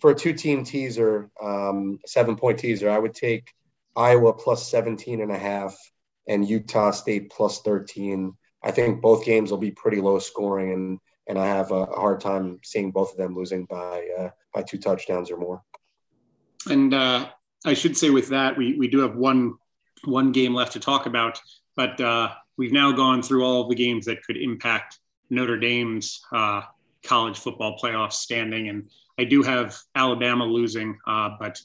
for 0.00 0.10
a 0.10 0.14
two 0.14 0.34
team 0.34 0.64
teaser, 0.64 1.30
um, 1.42 1.98
seven 2.06 2.36
point 2.36 2.58
teaser, 2.58 2.90
I 2.90 2.98
would 2.98 3.14
take 3.14 3.48
Iowa 3.96 4.32
plus 4.32 4.68
17 4.70 5.20
and 5.20 5.30
a 5.30 5.38
half 5.38 5.76
and 6.26 6.46
Utah 6.46 6.90
State 6.90 7.30
plus 7.30 7.62
13. 7.62 8.34
I 8.64 8.70
think 8.70 9.02
both 9.02 9.24
games 9.24 9.50
will 9.50 9.58
be 9.58 9.70
pretty 9.70 10.00
low 10.00 10.18
scoring, 10.18 10.72
and 10.72 10.98
and 11.28 11.38
I 11.38 11.46
have 11.46 11.70
a 11.70 11.86
hard 11.86 12.20
time 12.20 12.58
seeing 12.64 12.90
both 12.90 13.12
of 13.12 13.18
them 13.18 13.36
losing 13.36 13.66
by 13.66 14.08
uh, 14.18 14.30
by 14.52 14.62
two 14.62 14.78
touchdowns 14.78 15.30
or 15.30 15.36
more. 15.36 15.62
And 16.68 16.94
uh, 16.94 17.28
I 17.66 17.74
should 17.74 17.96
say 17.96 18.10
with 18.10 18.28
that, 18.28 18.56
we 18.56 18.74
we 18.74 18.88
do 18.88 19.00
have 19.00 19.16
one 19.16 19.54
one 20.04 20.32
game 20.32 20.54
left 20.54 20.72
to 20.72 20.80
talk 20.80 21.06
about, 21.06 21.40
but 21.76 22.00
uh, 22.00 22.30
we've 22.56 22.72
now 22.72 22.90
gone 22.90 23.22
through 23.22 23.44
all 23.44 23.62
of 23.62 23.68
the 23.68 23.74
games 23.74 24.06
that 24.06 24.22
could 24.22 24.36
impact 24.36 24.98
Notre 25.30 25.58
Dame's 25.58 26.22
uh, 26.32 26.62
college 27.02 27.38
football 27.38 27.78
playoff 27.78 28.12
standing, 28.12 28.70
and 28.70 28.88
I 29.18 29.24
do 29.24 29.42
have 29.42 29.76
Alabama 29.94 30.44
losing, 30.44 30.98
uh, 31.06 31.30
but 31.38 31.60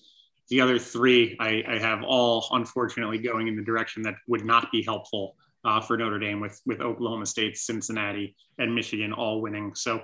the 0.49 0.61
other 0.61 0.79
three 0.79 1.37
I, 1.39 1.63
I, 1.67 1.77
have 1.77 2.03
all 2.03 2.47
unfortunately 2.53 3.19
going 3.19 3.47
in 3.47 3.55
the 3.55 3.61
direction 3.61 4.01
that 4.03 4.15
would 4.27 4.43
not 4.43 4.71
be 4.71 4.81
helpful 4.81 5.35
uh, 5.65 5.81
for 5.81 5.97
Notre 5.97 6.19
Dame 6.19 6.39
with 6.39 6.59
with 6.65 6.81
Oklahoma 6.81 7.25
State, 7.25 7.57
Cincinnati, 7.57 8.35
and 8.57 8.73
Michigan 8.73 9.13
all 9.13 9.41
winning. 9.41 9.75
So 9.75 10.01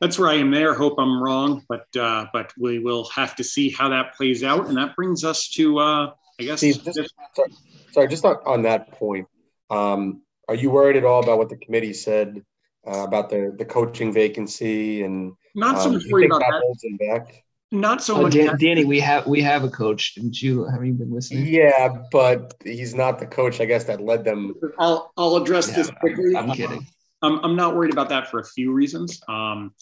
that's 0.00 0.18
where 0.18 0.28
I 0.28 0.34
am 0.34 0.50
there. 0.50 0.74
Hope 0.74 0.94
I'm 0.98 1.22
wrong, 1.22 1.64
but 1.68 1.86
uh, 1.98 2.26
but 2.32 2.52
we 2.58 2.78
will 2.78 3.04
have 3.10 3.36
to 3.36 3.44
see 3.44 3.70
how 3.70 3.88
that 3.90 4.14
plays 4.14 4.42
out. 4.42 4.66
And 4.68 4.76
that 4.76 4.94
brings 4.96 5.24
us 5.24 5.48
to 5.50 5.78
uh, 5.78 6.10
I 6.40 6.42
guess. 6.42 6.58
Steve, 6.58 6.82
just, 6.84 7.14
sorry, 7.34 7.52
sorry, 7.92 8.08
just 8.08 8.24
on, 8.24 8.36
on 8.46 8.62
that 8.62 8.92
point. 8.92 9.26
Um, 9.70 10.22
are 10.48 10.54
you 10.54 10.70
worried 10.70 10.96
at 10.96 11.04
all 11.04 11.22
about 11.22 11.38
what 11.38 11.48
the 11.48 11.56
committee 11.56 11.92
said 11.92 12.42
uh, 12.86 13.04
about 13.04 13.30
the 13.30 13.54
the 13.58 13.64
coaching 13.64 14.12
vacancy 14.12 15.02
and 15.02 15.32
not 15.54 15.80
so 15.80 15.88
um, 15.88 15.94
much 15.94 16.04
worried 16.10 16.26
about 16.26 16.40
that. 16.40 17.32
Back? 17.70 17.80
Not 17.80 18.02
so 18.02 18.16
uh, 18.16 18.22
much. 18.22 18.34
Dan, 18.34 18.56
Danny, 18.58 18.84
we 18.84 19.00
have 19.00 19.26
we 19.26 19.42
have 19.42 19.64
a 19.64 19.70
coach. 19.70 20.14
Didn't 20.14 20.40
you? 20.40 20.64
Have 20.66 20.84
you 20.84 20.92
been 20.92 21.12
listening? 21.12 21.46
Yeah, 21.46 21.96
but 22.12 22.54
he's 22.64 22.94
not 22.94 23.18
the 23.18 23.26
coach. 23.26 23.60
I 23.60 23.64
guess 23.64 23.84
that 23.84 24.00
led 24.00 24.24
them. 24.24 24.54
I'll 24.78 25.12
I'll 25.16 25.36
address 25.36 25.68
yeah, 25.68 25.76
this 25.76 25.90
quickly. 26.00 26.36
I'm, 26.36 26.50
I'm 26.50 26.56
kidding. 26.56 26.86
I'm, 27.22 27.38
I'm 27.44 27.56
not 27.56 27.74
worried 27.74 27.92
about 27.92 28.10
that 28.10 28.30
for 28.30 28.40
a 28.40 28.44
few 28.44 28.72
reasons. 28.72 29.20
Um, 29.28 29.74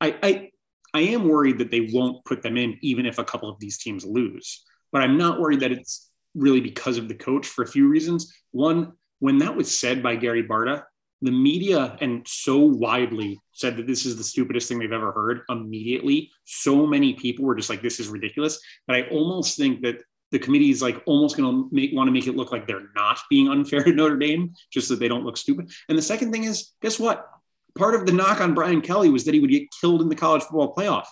I, 0.00 0.16
I 0.22 0.50
I 0.94 1.00
am 1.00 1.28
worried 1.28 1.58
that 1.58 1.70
they 1.70 1.88
won't 1.92 2.24
put 2.24 2.42
them 2.42 2.56
in 2.56 2.78
even 2.82 3.06
if 3.06 3.18
a 3.18 3.24
couple 3.24 3.48
of 3.48 3.58
these 3.58 3.78
teams 3.78 4.04
lose. 4.04 4.64
But 4.92 5.02
I'm 5.02 5.16
not 5.16 5.40
worried 5.40 5.60
that 5.60 5.72
it's 5.72 6.10
really 6.34 6.60
because 6.60 6.98
of 6.98 7.08
the 7.08 7.14
coach 7.14 7.46
for 7.46 7.62
a 7.62 7.66
few 7.66 7.88
reasons. 7.88 8.32
One, 8.50 8.92
when 9.18 9.38
that 9.38 9.56
was 9.56 9.78
said 9.78 10.02
by 10.02 10.16
Gary 10.16 10.42
Barta, 10.42 10.82
the 11.22 11.30
media 11.30 11.96
and 12.00 12.26
so 12.26 12.58
widely 12.58 13.38
said 13.52 13.76
that 13.76 13.86
this 13.86 14.06
is 14.06 14.16
the 14.16 14.24
stupidest 14.24 14.68
thing 14.68 14.78
they've 14.78 14.92
ever 14.92 15.12
heard 15.12 15.42
immediately. 15.50 16.30
So 16.44 16.86
many 16.86 17.14
people 17.14 17.44
were 17.44 17.54
just 17.54 17.68
like 17.68 17.82
this 17.82 18.00
is 18.00 18.08
ridiculous. 18.08 18.58
But 18.86 18.96
i 18.96 19.02
almost 19.08 19.56
think 19.56 19.82
that 19.82 20.02
the 20.30 20.38
committee 20.38 20.70
is 20.70 20.80
like 20.80 21.02
almost 21.06 21.36
going 21.36 21.50
to 21.50 21.68
make 21.72 21.90
want 21.92 22.08
to 22.08 22.12
make 22.12 22.26
it 22.26 22.36
look 22.36 22.52
like 22.52 22.66
they're 22.66 22.88
not 22.94 23.18
being 23.28 23.48
unfair 23.48 23.82
to 23.82 23.92
notre 23.92 24.16
dame 24.16 24.54
just 24.72 24.88
so 24.88 24.94
they 24.94 25.08
don't 25.08 25.24
look 25.24 25.36
stupid. 25.36 25.70
And 25.88 25.98
the 25.98 26.02
second 26.02 26.32
thing 26.32 26.44
is 26.44 26.72
guess 26.80 26.98
what? 26.98 27.28
Part 27.76 27.94
of 27.94 28.06
the 28.06 28.12
knock 28.12 28.40
on 28.40 28.54
brian 28.54 28.80
kelly 28.80 29.10
was 29.10 29.24
that 29.24 29.34
he 29.34 29.40
would 29.40 29.50
get 29.50 29.68
killed 29.80 30.02
in 30.02 30.08
the 30.08 30.16
college 30.16 30.42
football 30.42 30.74
playoff. 30.74 31.06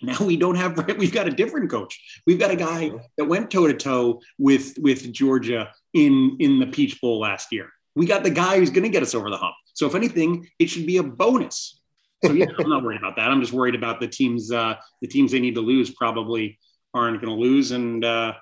Now 0.00 0.16
we 0.20 0.36
don't 0.36 0.56
have 0.56 0.76
we've 0.98 1.12
got 1.12 1.28
a 1.28 1.30
different 1.30 1.70
coach. 1.70 2.22
We've 2.26 2.38
got 2.38 2.50
a 2.50 2.56
guy 2.56 2.92
that 3.18 3.24
went 3.24 3.50
toe 3.50 3.66
to 3.66 3.74
toe 3.74 4.20
with 4.38 4.78
with 4.78 5.12
georgia 5.12 5.72
in 5.92 6.36
in 6.40 6.58
the 6.58 6.66
peach 6.68 7.00
bowl 7.00 7.20
last 7.20 7.52
year 7.52 7.68
we 7.94 8.06
got 8.06 8.24
the 8.24 8.30
guy 8.30 8.58
who's 8.58 8.70
going 8.70 8.84
to 8.84 8.88
get 8.88 9.02
us 9.02 9.14
over 9.14 9.30
the 9.30 9.36
hump. 9.36 9.54
So 9.74 9.86
if 9.86 9.94
anything, 9.94 10.48
it 10.58 10.68
should 10.68 10.86
be 10.86 10.98
a 10.98 11.02
bonus. 11.02 11.80
So 12.24 12.32
yeah, 12.32 12.46
I'm 12.58 12.70
not 12.70 12.82
worried 12.82 12.98
about 12.98 13.16
that. 13.16 13.30
I'm 13.30 13.40
just 13.40 13.52
worried 13.52 13.74
about 13.74 14.00
the 14.00 14.08
teams. 14.08 14.52
Uh, 14.52 14.76
the 15.00 15.08
teams 15.08 15.32
they 15.32 15.40
need 15.40 15.56
to 15.56 15.60
lose 15.60 15.90
probably 15.90 16.58
aren't 16.94 17.20
going 17.20 17.34
to 17.34 17.40
lose. 17.40 17.72
And 17.72 18.04
uh, 18.04 18.34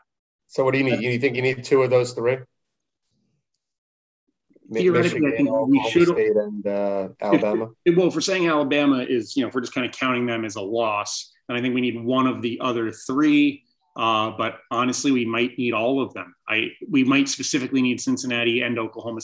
so, 0.49 0.65
what 0.65 0.73
do 0.73 0.79
you 0.79 0.85
need? 0.85 1.01
You 1.01 1.19
think 1.19 1.37
you 1.37 1.43
need 1.43 1.65
two 1.65 1.83
of 1.83 1.91
those 1.91 2.13
three? 2.13 2.39
Theoretically, 4.73 5.21
Michigan, 5.21 5.49
I 5.49 5.53
think 5.53 5.69
we 5.69 5.91
should. 5.91 6.09
State 6.09 6.37
and 6.37 6.67
uh, 6.67 7.09
Alabama. 7.21 7.71
If, 7.85 7.97
well, 7.97 8.09
if 8.09 8.15
we're 8.15 8.21
saying 8.21 8.49
Alabama 8.49 8.99
is, 8.99 9.37
you 9.37 9.43
know, 9.43 9.49
if 9.49 9.55
we're 9.55 9.63
just 9.63 9.75
kind 9.75 9.87
of 9.87 9.93
counting 9.93 10.27
them 10.27 10.45
as 10.45 10.57
a 10.57 10.61
loss, 10.61 11.33
and 11.49 11.59
I 11.59 11.61
think 11.61 11.75
we 11.75 11.81
need 11.81 12.01
one 12.03 12.27
of 12.27 12.43
the 12.43 12.59
other 12.61 12.93
three. 12.93 13.65
Uh, 13.97 14.31
but 14.39 14.59
honestly, 14.71 15.11
we 15.11 15.25
might 15.25 15.59
need 15.59 15.73
all 15.73 16.01
of 16.01 16.13
them. 16.15 16.35
I 16.49 16.69
we 16.89 17.05
might 17.05 17.29
specifically 17.29 17.83
need 17.83 18.01
Cincinnati 18.01 18.63
and 18.63 18.79
Oklahoma. 18.79 19.21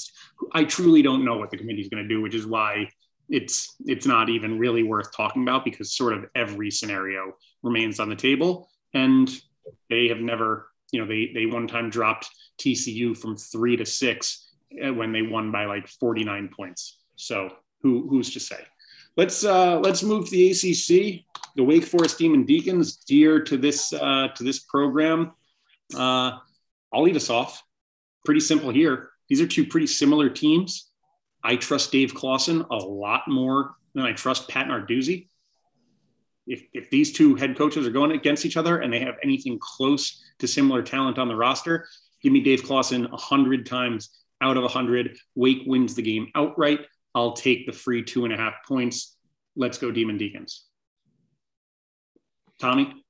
I 0.52 0.64
truly 0.64 1.02
don't 1.02 1.24
know 1.24 1.36
what 1.36 1.50
the 1.50 1.56
committee 1.56 1.82
is 1.82 1.88
going 1.88 2.02
to 2.02 2.08
do, 2.08 2.20
which 2.20 2.34
is 2.34 2.46
why 2.46 2.88
it's 3.28 3.76
it's 3.86 4.06
not 4.06 4.28
even 4.28 4.58
really 4.58 4.82
worth 4.82 5.14
talking 5.14 5.42
about 5.42 5.64
because 5.64 5.94
sort 5.94 6.12
of 6.12 6.26
every 6.34 6.70
scenario 6.70 7.32
remains 7.62 8.00
on 8.00 8.08
the 8.08 8.16
table, 8.16 8.68
and 8.94 9.30
they 9.88 10.08
have 10.08 10.20
never, 10.20 10.68
you 10.92 11.00
know, 11.00 11.06
they 11.06 11.30
they 11.32 11.46
one 11.46 11.68
time 11.68 11.90
dropped 11.90 12.28
TCU 12.58 13.16
from 13.16 13.36
three 13.36 13.76
to 13.76 13.86
six 13.86 14.50
uh, 14.84 14.92
when 14.92 15.12
they 15.12 15.22
won 15.22 15.52
by 15.52 15.66
like 15.66 15.86
49 15.88 16.50
points. 16.54 16.98
So 17.16 17.50
who 17.82 18.08
who's 18.08 18.32
to 18.34 18.40
say? 18.40 18.64
Let's 19.16 19.44
uh, 19.44 19.78
let's 19.80 20.02
move 20.02 20.26
to 20.26 20.30
the 20.30 20.50
ACC. 20.50 21.24
The 21.56 21.64
Wake 21.64 21.84
Forest 21.84 22.18
Demon 22.18 22.44
Deacons, 22.44 22.96
dear 22.96 23.40
to 23.44 23.56
this 23.56 23.92
uh, 23.92 24.28
to 24.34 24.44
this 24.44 24.58
program. 24.60 25.32
Uh, 25.94 26.38
I'll 26.92 27.02
lead 27.02 27.16
us 27.16 27.30
off. 27.30 27.62
Pretty 28.24 28.40
simple 28.40 28.70
here. 28.70 29.10
These 29.28 29.40
are 29.40 29.46
two 29.46 29.66
pretty 29.66 29.86
similar 29.86 30.28
teams. 30.28 30.90
I 31.42 31.56
trust 31.56 31.92
Dave 31.92 32.14
Clawson 32.14 32.66
a 32.70 32.76
lot 32.76 33.22
more 33.26 33.74
than 33.94 34.04
I 34.04 34.12
trust 34.12 34.48
Pat 34.48 34.66
Narduzzi. 34.66 35.28
If, 36.46 36.62
if 36.72 36.90
these 36.90 37.12
two 37.12 37.34
head 37.34 37.56
coaches 37.56 37.86
are 37.86 37.90
going 37.90 38.12
against 38.12 38.44
each 38.44 38.56
other 38.56 38.78
and 38.78 38.92
they 38.92 39.00
have 39.00 39.14
anything 39.22 39.58
close 39.60 40.22
to 40.38 40.46
similar 40.46 40.82
talent 40.82 41.18
on 41.18 41.28
the 41.28 41.34
roster, 41.34 41.88
give 42.22 42.32
me 42.32 42.40
Dave 42.40 42.62
Clawson 42.62 43.04
100 43.10 43.66
times 43.66 44.10
out 44.40 44.56
of 44.56 44.62
100. 44.62 45.16
Wake 45.34 45.62
wins 45.66 45.94
the 45.94 46.02
game 46.02 46.28
outright. 46.34 46.80
I'll 47.16 47.32
take 47.32 47.64
the 47.64 47.72
free 47.72 48.02
two 48.02 48.26
and 48.26 48.34
a 48.34 48.36
half 48.36 48.56
points. 48.68 49.16
Let's 49.56 49.78
go, 49.78 49.90
Demon 49.90 50.18
Deacons. 50.18 50.66
Tommy? 52.60 53.02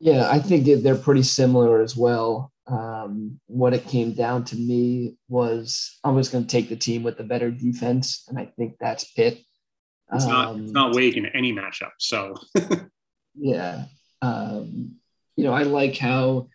Yeah, 0.00 0.30
I 0.30 0.38
think 0.38 0.64
they're 0.82 0.96
pretty 0.96 1.22
similar 1.22 1.82
as 1.82 1.94
well. 1.94 2.50
Um, 2.66 3.38
what 3.46 3.74
it 3.74 3.86
came 3.86 4.14
down 4.14 4.44
to 4.44 4.56
me 4.56 5.16
was 5.28 5.98
I 6.02 6.10
was 6.10 6.30
going 6.30 6.44
to 6.44 6.50
take 6.50 6.70
the 6.70 6.76
team 6.76 7.02
with 7.02 7.18
the 7.18 7.24
better 7.24 7.50
defense, 7.50 8.24
and 8.28 8.38
I 8.38 8.46
think 8.56 8.76
that's 8.80 9.12
Pitt. 9.12 9.38
It's 10.14 10.24
not, 10.24 10.48
um, 10.48 10.62
it's 10.64 10.72
not 10.72 10.94
Wake 10.94 11.18
in 11.18 11.26
any 11.26 11.52
matchup. 11.52 11.92
So, 11.98 12.36
yeah. 13.34 13.84
Um, 14.22 14.96
you 15.36 15.44
know, 15.44 15.52
I 15.52 15.64
like 15.64 15.98
how 15.98 16.48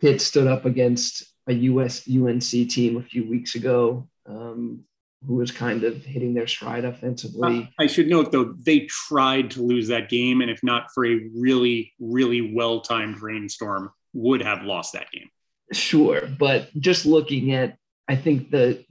Pitt 0.00 0.20
stood 0.20 0.48
up 0.48 0.64
against 0.64 1.24
a 1.46 1.52
US 1.52 2.08
UNC 2.08 2.42
team 2.68 2.96
a 2.96 3.02
few 3.02 3.28
weeks 3.30 3.54
ago. 3.54 4.08
Um, 4.26 4.84
who 5.24 5.34
was 5.34 5.50
kind 5.50 5.84
of 5.84 6.04
hitting 6.04 6.34
their 6.34 6.46
stride 6.46 6.84
uh, 6.84 6.88
offensively. 6.88 7.72
I 7.78 7.86
should 7.86 8.08
note 8.08 8.32
though 8.32 8.54
they 8.58 8.80
tried 8.80 9.50
to 9.52 9.62
lose 9.62 9.88
that 9.88 10.08
game, 10.08 10.40
and 10.40 10.50
if 10.50 10.62
not 10.62 10.88
for 10.94 11.06
a 11.06 11.28
really, 11.34 11.92
really 11.98 12.54
well 12.54 12.80
timed 12.80 13.20
rainstorm, 13.20 13.90
would 14.12 14.42
have 14.42 14.62
lost 14.62 14.92
that 14.92 15.10
game. 15.10 15.28
Sure, 15.72 16.28
but 16.38 16.68
just 16.78 17.06
looking 17.06 17.52
at, 17.52 17.76
I 18.08 18.16
think 18.16 18.50
the 18.50 18.84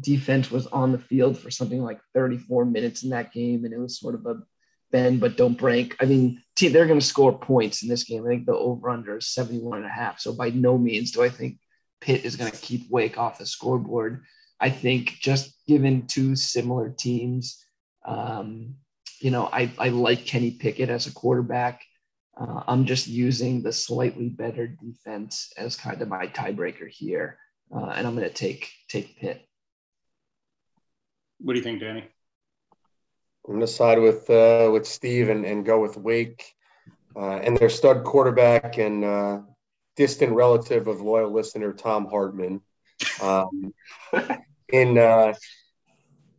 defense 0.00 0.50
was 0.50 0.66
on 0.68 0.92
the 0.92 0.98
field 0.98 1.38
for 1.38 1.50
something 1.50 1.82
like 1.82 2.00
34 2.14 2.64
minutes 2.64 3.02
in 3.02 3.10
that 3.10 3.32
game, 3.32 3.64
and 3.64 3.74
it 3.74 3.78
was 3.78 3.98
sort 3.98 4.14
of 4.14 4.26
a 4.26 4.42
bend 4.94 5.20
but 5.20 5.36
don't 5.36 5.58
break. 5.58 5.96
I 6.00 6.04
mean, 6.04 6.40
they're 6.58 6.86
going 6.86 7.00
to 7.00 7.04
score 7.04 7.36
points 7.36 7.82
in 7.82 7.88
this 7.88 8.04
game. 8.04 8.24
I 8.24 8.28
think 8.28 8.46
the 8.46 8.54
over 8.54 8.90
under 8.90 9.16
is 9.16 9.28
71 9.28 9.78
and 9.78 9.86
a 9.86 9.90
half. 9.90 10.20
So 10.20 10.32
by 10.32 10.50
no 10.50 10.78
means 10.78 11.10
do 11.10 11.22
I 11.22 11.28
think 11.28 11.58
Pitt 12.00 12.24
is 12.24 12.36
going 12.36 12.50
to 12.50 12.56
keep 12.56 12.88
Wake 12.90 13.18
off 13.18 13.38
the 13.38 13.46
scoreboard. 13.46 14.24
I 14.64 14.70
think 14.70 15.18
just 15.20 15.54
given 15.68 16.06
two 16.06 16.34
similar 16.34 16.88
teams, 16.88 17.62
um, 18.06 18.76
you 19.20 19.30
know, 19.30 19.46
I, 19.52 19.70
I 19.78 19.90
like 19.90 20.24
Kenny 20.24 20.52
Pickett 20.52 20.88
as 20.88 21.06
a 21.06 21.12
quarterback. 21.12 21.82
Uh, 22.34 22.62
I'm 22.66 22.86
just 22.86 23.06
using 23.06 23.60
the 23.60 23.74
slightly 23.74 24.30
better 24.30 24.66
defense 24.66 25.52
as 25.58 25.76
kind 25.76 26.00
of 26.00 26.08
my 26.08 26.28
tiebreaker 26.28 26.88
here, 26.88 27.36
uh, 27.76 27.92
and 27.94 28.06
I'm 28.06 28.16
going 28.16 28.26
to 28.26 28.34
take 28.34 28.70
take 28.88 29.18
Pitt. 29.18 29.46
What 31.40 31.52
do 31.52 31.58
you 31.58 31.62
think, 31.62 31.80
Danny? 31.80 32.04
I'm 33.46 33.56
going 33.56 33.60
to 33.60 33.66
side 33.66 33.98
with 33.98 34.30
uh, 34.30 34.70
with 34.72 34.86
Steve 34.86 35.28
and, 35.28 35.44
and 35.44 35.66
go 35.66 35.82
with 35.82 35.98
Wake. 35.98 36.42
uh, 37.14 37.36
and 37.36 37.54
their 37.58 37.68
stud 37.68 38.02
quarterback 38.02 38.78
and 38.78 39.04
uh, 39.04 39.40
distant 39.94 40.32
relative 40.32 40.88
of 40.88 41.02
loyal 41.02 41.30
listener 41.30 41.74
Tom 41.74 42.06
Hardman. 42.06 42.62
Um, 43.22 43.74
in 44.74 44.98
uh, 44.98 45.34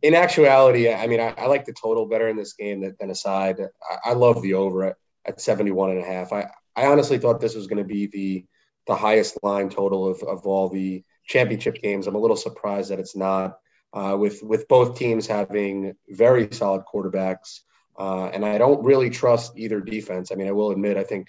in 0.02 0.14
actuality, 0.14 0.92
I 0.92 1.06
mean, 1.06 1.20
I, 1.20 1.34
I, 1.38 1.46
like 1.46 1.64
the 1.64 1.72
total 1.72 2.06
better 2.06 2.28
in 2.28 2.36
this 2.36 2.52
game 2.52 2.82
than, 2.82 2.94
than 3.00 3.10
a 3.10 3.14
side. 3.14 3.58
I, 3.60 4.10
I, 4.10 4.12
love 4.12 4.42
the 4.42 4.54
over 4.54 4.84
at, 4.84 4.96
at 5.24 5.40
71 5.40 5.90
and 5.90 6.00
a 6.00 6.06
half. 6.06 6.32
I, 6.32 6.50
I 6.76 6.86
honestly 6.86 7.18
thought 7.18 7.40
this 7.40 7.54
was 7.54 7.66
going 7.66 7.82
to 7.82 7.88
be 7.88 8.06
the 8.06 8.44
the 8.86 8.94
highest 8.94 9.38
line 9.42 9.68
total 9.68 10.06
of, 10.06 10.22
of 10.22 10.46
all 10.46 10.68
the 10.68 11.02
championship 11.24 11.76
games. 11.82 12.06
I'm 12.06 12.14
a 12.14 12.20
little 12.20 12.36
surprised 12.36 12.90
that 12.90 13.00
it's 13.00 13.16
not. 13.16 13.58
Uh, 13.92 14.16
with 14.18 14.42
with 14.42 14.68
both 14.68 14.98
teams 14.98 15.26
having 15.26 15.94
very 16.10 16.48
solid 16.52 16.82
quarterbacks, 16.92 17.60
uh, 17.98 18.26
and 18.26 18.44
I 18.44 18.58
don't 18.58 18.84
really 18.84 19.08
trust 19.08 19.56
either 19.56 19.80
defense. 19.80 20.30
I 20.30 20.34
mean, 20.34 20.48
I 20.48 20.52
will 20.52 20.70
admit 20.70 20.98
I 20.98 21.04
think 21.04 21.28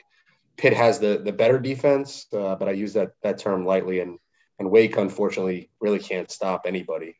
Pitt 0.58 0.74
has 0.74 1.00
the 1.00 1.22
the 1.24 1.32
better 1.32 1.60
defense, 1.60 2.26
uh, 2.34 2.56
but 2.56 2.68
I 2.68 2.72
use 2.72 2.94
that 2.94 3.14
that 3.24 3.38
term 3.38 3.66
lightly. 3.66 4.02
And 4.02 4.20
and 4.60 4.72
Wake 4.72 4.98
unfortunately 4.98 5.70
really 5.80 6.00
can't 6.00 6.32
stop 6.32 6.64
anybody. 6.66 7.16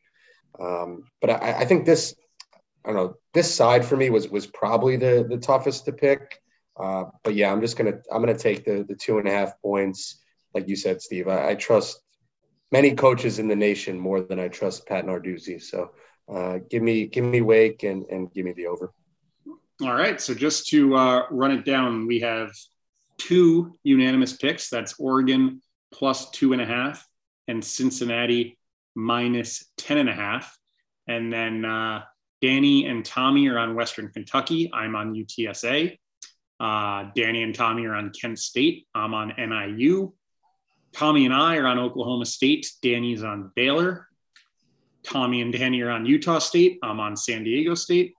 Um, 0.58 1.04
but 1.20 1.30
I, 1.30 1.60
I, 1.60 1.64
think 1.64 1.84
this, 1.86 2.14
I 2.84 2.88
don't 2.88 2.96
know, 2.96 3.14
this 3.32 3.54
side 3.54 3.84
for 3.84 3.96
me 3.96 4.10
was 4.10 4.28
was 4.28 4.46
probably 4.46 4.96
the 4.96 5.26
the 5.28 5.38
toughest 5.38 5.84
to 5.84 5.92
pick. 5.92 6.40
Uh, 6.78 7.04
but 7.22 7.34
yeah, 7.34 7.52
I'm 7.52 7.60
just 7.60 7.76
gonna 7.76 8.00
I'm 8.12 8.22
gonna 8.22 8.36
take 8.36 8.64
the 8.64 8.84
the 8.88 8.94
two 8.94 9.18
and 9.18 9.28
a 9.28 9.30
half 9.30 9.60
points, 9.62 10.20
like 10.54 10.68
you 10.68 10.76
said, 10.76 11.02
Steve. 11.02 11.28
I, 11.28 11.50
I 11.50 11.54
trust 11.54 12.00
many 12.72 12.94
coaches 12.94 13.38
in 13.38 13.48
the 13.48 13.56
nation 13.56 13.98
more 13.98 14.20
than 14.20 14.38
I 14.38 14.48
trust 14.48 14.86
Pat 14.86 15.04
Narduzzi. 15.04 15.62
So 15.62 15.92
uh, 16.32 16.58
give 16.70 16.82
me 16.82 17.06
give 17.06 17.24
me 17.24 17.40
Wake 17.40 17.82
and 17.84 18.04
and 18.06 18.32
give 18.32 18.44
me 18.44 18.52
the 18.52 18.66
over. 18.66 18.92
All 19.80 19.94
right. 19.94 20.20
So 20.20 20.34
just 20.34 20.68
to 20.68 20.96
uh, 20.96 21.26
run 21.30 21.52
it 21.52 21.64
down, 21.64 22.06
we 22.06 22.20
have 22.20 22.50
two 23.16 23.78
unanimous 23.84 24.32
picks. 24.32 24.68
That's 24.70 24.98
Oregon 24.98 25.62
plus 25.92 26.30
two 26.30 26.52
and 26.52 26.60
a 26.60 26.66
half 26.66 27.07
and 27.48 27.64
Cincinnati 27.64 28.58
minus 28.94 29.64
10 29.78 29.98
and 29.98 30.08
a 30.08 30.14
half. 30.14 30.56
And 31.06 31.32
then 31.32 31.64
uh, 31.64 32.02
Danny 32.42 32.86
and 32.86 33.04
Tommy 33.04 33.48
are 33.48 33.58
on 33.58 33.74
Western 33.74 34.08
Kentucky. 34.10 34.70
I'm 34.72 34.94
on 34.94 35.14
UTSA. 35.14 35.98
Uh, 36.60 37.04
Danny 37.14 37.42
and 37.42 37.54
Tommy 37.54 37.86
are 37.86 37.94
on 37.94 38.10
Kent 38.10 38.38
State. 38.38 38.86
I'm 38.94 39.14
on 39.14 39.32
NIU. 39.38 40.12
Tommy 40.92 41.24
and 41.24 41.34
I 41.34 41.56
are 41.56 41.66
on 41.66 41.78
Oklahoma 41.78 42.26
State. 42.26 42.70
Danny's 42.82 43.22
on 43.22 43.52
Baylor. 43.54 44.08
Tommy 45.04 45.40
and 45.40 45.52
Danny 45.52 45.80
are 45.82 45.90
on 45.90 46.04
Utah 46.04 46.38
State. 46.38 46.78
I'm 46.82 47.00
on 47.00 47.16
San 47.16 47.44
Diego 47.44 47.74
State. 47.74 48.14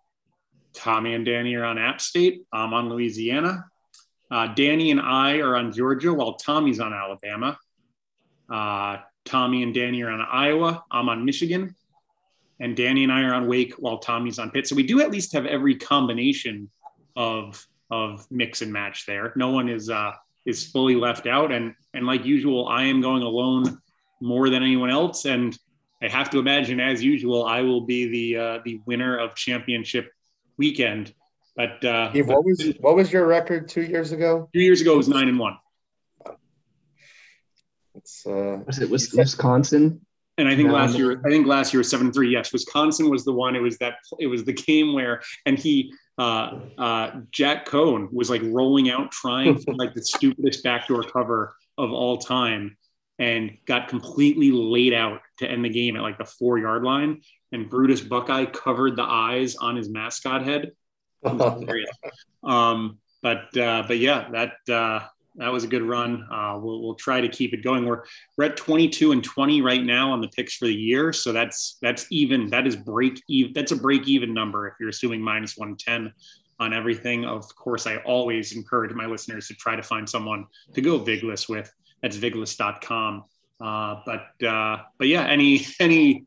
Tommy 0.74 1.14
and 1.14 1.26
Danny 1.26 1.56
are 1.56 1.66
on 1.66 1.78
App 1.78 2.00
State. 2.00 2.44
I'm 2.54 2.74
on 2.74 2.90
Louisiana. 2.90 3.66
Uh, 4.32 4.48
Danny 4.54 4.92
and 4.92 5.02
I 5.02 5.38
are 5.38 5.56
on 5.56 5.72
Georgia, 5.72 6.14
while 6.14 6.36
Tommy's 6.36 6.80
on 6.80 6.94
Alabama. 6.94 7.58
Uh, 8.50 8.98
Tommy 9.26 9.64
and 9.64 9.74
Danny 9.74 10.02
are 10.02 10.10
on 10.10 10.22
Iowa. 10.22 10.84
I'm 10.92 11.10
on 11.10 11.26
Michigan. 11.26 11.76
And 12.60 12.76
Danny 12.76 13.04
and 13.04 13.12
I 13.12 13.22
are 13.22 13.34
on 13.34 13.48
Wake, 13.48 13.74
while 13.76 14.00
Tommy's 14.00 14.38
on 14.38 14.52
Pitt. 14.52 14.68
So 14.68 14.76
we 14.76 14.84
do 14.84 15.00
at 15.02 15.12
least 15.12 15.32
have 15.34 15.46
every 15.46 15.76
combination 15.76 16.70
of 17.16 17.66
of 17.92 18.30
mix 18.30 18.62
and 18.62 18.72
match 18.72 19.06
there. 19.06 19.34
No 19.36 19.50
one 19.50 19.70
is 19.70 19.90
uh, 19.90 20.12
is 20.46 20.66
fully 20.68 20.96
left 20.96 21.26
out. 21.26 21.52
And 21.52 21.74
and 21.94 22.06
like 22.06 22.26
usual, 22.26 22.68
I 22.68 22.84
am 22.84 23.02
going 23.02 23.24
alone 23.24 23.82
more 24.22 24.50
than 24.50 24.62
anyone 24.62 24.90
else. 24.90 25.26
And 25.26 25.58
I 26.02 26.08
have 26.10 26.30
to 26.32 26.40
imagine, 26.40 26.80
as 26.80 27.04
usual, 27.04 27.46
I 27.46 27.62
will 27.62 27.82
be 27.82 28.08
the 28.08 28.38
uh, 28.38 28.60
the 28.66 28.82
winner 28.86 29.18
of 29.18 29.36
championship 29.36 30.12
weekend. 30.58 31.14
But, 31.56 31.84
uh, 31.84 32.12
Steve, 32.12 32.28
what 32.28 32.46
was 32.46 32.74
what 32.80 32.96
was 32.96 33.12
your 33.12 33.26
record 33.26 33.68
two 33.68 33.82
years 33.82 34.12
ago? 34.12 34.50
Two 34.54 34.62
years 34.62 34.82
ago 34.82 34.96
was 34.96 35.08
nine 35.08 35.28
and 35.28 35.40
one. 35.40 35.58
It's 38.00 38.26
uh, 38.26 38.60
was 38.66 38.80
it 38.80 38.89
Wisconsin? 38.89 40.02
And 40.38 40.47
I 40.47 40.56
think 40.56 40.72
last 40.72 40.97
year, 40.97 41.22
I 41.26 41.30
think 41.30 41.47
last 41.47 41.74
year 41.74 41.80
was 41.80 41.89
seven 41.89 42.14
three. 42.14 42.32
Yes, 42.32 42.54
Wisconsin 42.54 43.10
was 43.10 43.26
the 43.26 43.34
one. 43.34 43.58
It 43.58 43.62
was 43.62 43.78
that. 43.80 43.95
It 44.20 44.28
was 44.28 44.45
the 44.45 44.54
game 44.54 44.93
where, 44.93 45.22
and 45.45 45.60
he, 45.60 45.93
uh, 46.18 46.60
uh, 46.78 47.22
Jack 47.32 47.68
Coan 47.68 48.08
was 48.14 48.30
like 48.30 48.41
rolling 48.45 48.89
out, 48.89 49.12
trying 49.12 49.58
for 49.60 49.74
like 49.74 49.93
the 49.93 50.02
stupidest 50.02 50.64
backdoor 50.64 51.04
cover 51.04 51.54
of 51.78 51.91
all 51.91 52.18
time, 52.20 52.78
and 53.20 53.58
got 53.66 53.89
completely 53.89 54.52
laid 54.52 54.93
out 54.93 55.20
to 55.39 55.50
end 55.50 55.66
the 55.66 55.70
game 55.70 55.97
at 55.97 56.04
like 56.04 56.18
the 56.18 56.26
four 56.26 56.58
yard 56.58 56.84
line. 56.84 57.22
And 57.52 57.70
Brutus 57.70 58.00
Buckeye 58.00 58.45
covered 58.45 58.95
the 58.95 59.04
eyes 59.04 59.58
on 59.58 59.76
his 59.76 59.89
mascot 59.89 60.45
head. 60.45 60.72
um, 62.43 63.00
but 63.22 63.58
uh, 63.58 63.84
but 63.86 63.97
yeah, 63.97 64.30
that 64.32 64.74
uh, 64.74 65.06
that 65.36 65.52
was 65.52 65.64
a 65.64 65.68
good 65.68 65.84
run. 65.84 66.28
Uh, 66.32 66.60
we'll, 66.62 66.82
we'll 66.82 66.96
try 66.96 67.22
to 67.22 67.30
keep 67.30 67.54
it 67.54 67.64
going. 67.64 67.86
We're 67.86 68.04
we're 68.38 68.46
at 68.46 68.58
22 68.58 69.12
and 69.12 69.24
20 69.24 69.62
right 69.62 69.84
now 69.84 70.12
on 70.12 70.22
the 70.22 70.28
picks 70.28 70.56
for 70.56 70.66
the 70.66 70.74
year, 70.74 71.14
so 71.14 71.32
that's 71.32 71.78
that's 71.82 72.06
even. 72.12 72.50
That 72.50 72.68
is 72.68 72.76
break 72.76 73.22
even. 73.30 73.54
That's 73.54 73.72
a 73.72 73.76
break 73.76 74.08
even 74.08 74.34
number 74.34 74.68
if 74.68 74.74
you're 74.80 74.90
assuming 74.90 75.22
minus 75.22 75.58
110 75.58 76.14
on 76.60 76.74
everything. 76.74 77.26
Of 77.26 77.56
course, 77.56 77.88
I 77.88 77.98
always 77.98 78.56
encourage 78.56 78.94
my 78.94 79.06
listeners 79.06 79.48
to 79.48 79.54
try 79.54 79.76
to 79.76 79.84
find 79.84 80.10
someone 80.10 80.46
to 80.74 80.82
go 80.82 81.00
Vigless 81.00 81.48
with. 81.48 81.72
That's 82.02 82.18
Vigless.com. 82.18 83.24
Uh, 83.62 84.02
but 84.06 84.48
uh, 84.48 84.78
but 84.98 85.08
yeah, 85.08 85.26
any 85.26 85.66
any 85.80 86.26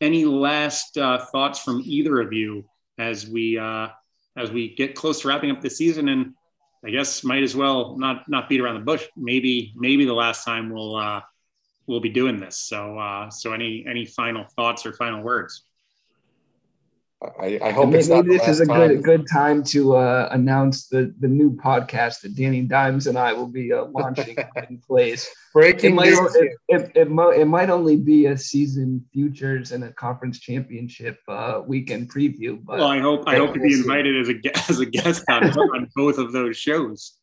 any 0.00 0.24
last 0.24 0.96
uh, 0.98 1.24
thoughts 1.26 1.60
from 1.60 1.82
either 1.84 2.20
of 2.20 2.32
you 2.32 2.64
as 2.98 3.28
we 3.28 3.58
uh, 3.58 3.88
as 4.36 4.50
we 4.50 4.74
get 4.74 4.94
close 4.94 5.20
to 5.20 5.28
wrapping 5.28 5.50
up 5.50 5.60
the 5.60 5.70
season 5.70 6.08
and 6.08 6.34
I 6.84 6.90
guess 6.90 7.24
might 7.24 7.42
as 7.42 7.54
well 7.54 7.96
not 7.98 8.28
not 8.28 8.48
beat 8.48 8.60
around 8.60 8.76
the 8.76 8.84
bush. 8.84 9.04
Maybe 9.16 9.72
maybe 9.76 10.04
the 10.04 10.14
last 10.14 10.44
time 10.44 10.70
we'll 10.72 10.96
uh, 10.96 11.20
we'll 11.86 12.00
be 12.00 12.08
doing 12.08 12.40
this. 12.40 12.56
So 12.56 12.98
uh, 12.98 13.30
so 13.30 13.52
any 13.52 13.84
any 13.88 14.06
final 14.06 14.44
thoughts 14.56 14.86
or 14.86 14.92
final 14.94 15.22
words? 15.22 15.64
I, 17.22 17.58
I 17.62 17.70
hope 17.70 17.90
maybe, 17.90 18.08
maybe 18.08 18.38
this 18.38 18.48
is 18.48 18.60
a 18.60 18.66
time. 18.66 18.88
good 18.88 19.02
good 19.02 19.26
time 19.30 19.62
to 19.64 19.96
uh, 19.96 20.30
announce 20.32 20.86
the 20.86 21.14
the 21.20 21.28
new 21.28 21.54
podcast 21.54 22.22
that 22.22 22.34
Danny 22.34 22.62
Dimes 22.62 23.08
and 23.08 23.18
I 23.18 23.34
will 23.34 23.46
be 23.46 23.74
uh, 23.74 23.84
launching 23.94 24.38
in 24.68 24.78
place. 24.78 25.28
Breaking 25.52 25.92
it 25.92 25.94
might, 25.94 26.12
it, 26.12 26.52
it, 26.68 26.92
it, 26.94 27.08
it, 27.08 27.44
might 27.46 27.68
only 27.68 27.96
be 27.96 28.26
a 28.26 28.38
season 28.38 29.04
futures 29.12 29.72
and 29.72 29.84
a 29.84 29.92
conference 29.92 30.38
championship 30.40 31.18
uh, 31.28 31.60
weekend 31.66 32.10
preview. 32.10 32.58
But 32.64 32.78
well, 32.78 32.88
I 32.88 33.00
hope 33.00 33.24
I 33.26 33.36
hope 33.36 33.52
to 33.52 33.60
be 33.60 33.74
invited 33.74 34.16
as 34.18 34.28
a 34.30 34.70
as 34.70 34.80
a 34.80 34.86
guest 34.86 35.22
on, 35.28 35.44
on 35.44 35.90
both 35.94 36.16
of 36.16 36.32
those 36.32 36.56
shows. 36.56 37.18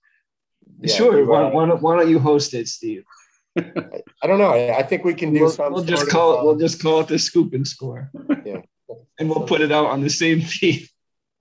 Yeah, 0.79 0.93
sure. 0.93 1.25
Why, 1.25 1.45
why, 1.45 1.65
don't, 1.65 1.81
why 1.81 1.95
don't 1.95 2.09
you 2.09 2.19
host 2.19 2.53
it, 2.53 2.67
Steve? 2.67 3.03
I 3.57 4.27
don't 4.27 4.37
know. 4.37 4.51
I, 4.51 4.77
I 4.77 4.83
think 4.83 5.05
we 5.05 5.15
can 5.15 5.33
do 5.33 5.41
we'll, 5.41 5.49
some. 5.49 5.73
We'll 5.73 5.83
just 5.83 6.07
call 6.09 6.37
it. 6.37 6.43
We'll 6.43 6.57
just 6.57 6.83
call 6.83 6.99
it 6.99 7.07
the 7.07 7.17
scoop 7.17 7.55
and 7.55 7.67
score. 7.67 8.11
Yeah 8.45 8.61
and 9.19 9.29
we'll 9.29 9.45
put 9.45 9.61
it 9.61 9.71
out 9.71 9.88
on 9.88 10.01
the 10.01 10.09
same 10.09 10.41
feed. 10.53 10.88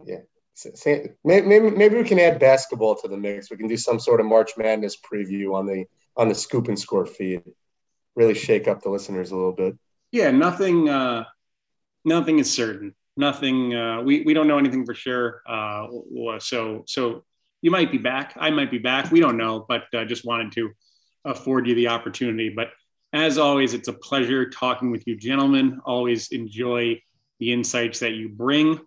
Yeah. 0.05 0.21
Maybe, 1.25 1.71
maybe 1.71 1.97
we 1.97 2.05
can 2.05 2.19
add 2.19 2.39
basketball 2.39 2.95
to 2.97 3.09
the 3.09 3.17
mix. 3.17 3.51
We 3.51 3.59
can 3.59 3.69
do 3.69 3.77
some 3.77 4.01
sort 4.01 4.21
of 4.21 4.27
March 4.27 4.53
Madness 4.57 4.97
preview 4.97 5.55
on 5.55 5.67
the 5.67 5.85
on 6.17 6.29
the 6.29 6.35
scoop 6.35 6.69
and 6.69 6.79
score 6.79 7.05
feed. 7.05 7.43
Really 8.15 8.35
shake 8.35 8.67
up 8.67 8.81
the 8.81 8.89
listeners 8.89 9.31
a 9.33 9.37
little 9.37 9.53
bit. 9.53 9.77
Yeah, 10.13 10.31
nothing. 10.31 10.89
Uh, 10.89 11.25
nothing 12.07 12.39
is 12.39 12.51
certain. 12.51 12.95
Nothing. 13.19 13.75
Uh, 13.75 14.01
we 14.01 14.23
we 14.23 14.33
don't 14.33 14.49
know 14.49 14.57
anything 14.57 14.87
for 14.87 14.95
sure. 14.95 15.43
Uh, 15.47 15.89
so 16.39 16.85
so 16.87 17.25
you 17.61 17.71
might 17.71 17.93
be 17.93 17.99
back. 17.99 18.33
I 18.37 18.49
might 18.49 18.71
be 18.71 18.79
back. 18.79 19.11
We 19.11 19.21
don't 19.21 19.37
know, 19.37 19.67
but 19.69 19.83
uh, 19.93 20.07
just 20.07 20.25
wanted 20.25 20.53
to 20.53 20.71
afford 21.27 21.67
you 21.67 21.75
the 21.75 21.89
opportunity. 21.89 22.49
But 22.49 22.69
as 23.13 23.37
always, 23.37 23.75
it's 23.75 23.89
a 23.89 23.93
pleasure 23.93 24.49
talking 24.49 24.91
with 24.91 25.07
you, 25.07 25.17
gentlemen. 25.17 25.81
Always 25.85 26.29
enjoy 26.29 27.01
the 27.39 27.53
insights 27.53 28.01
that 28.01 28.13
you 28.13 28.29
bring. 28.29 28.81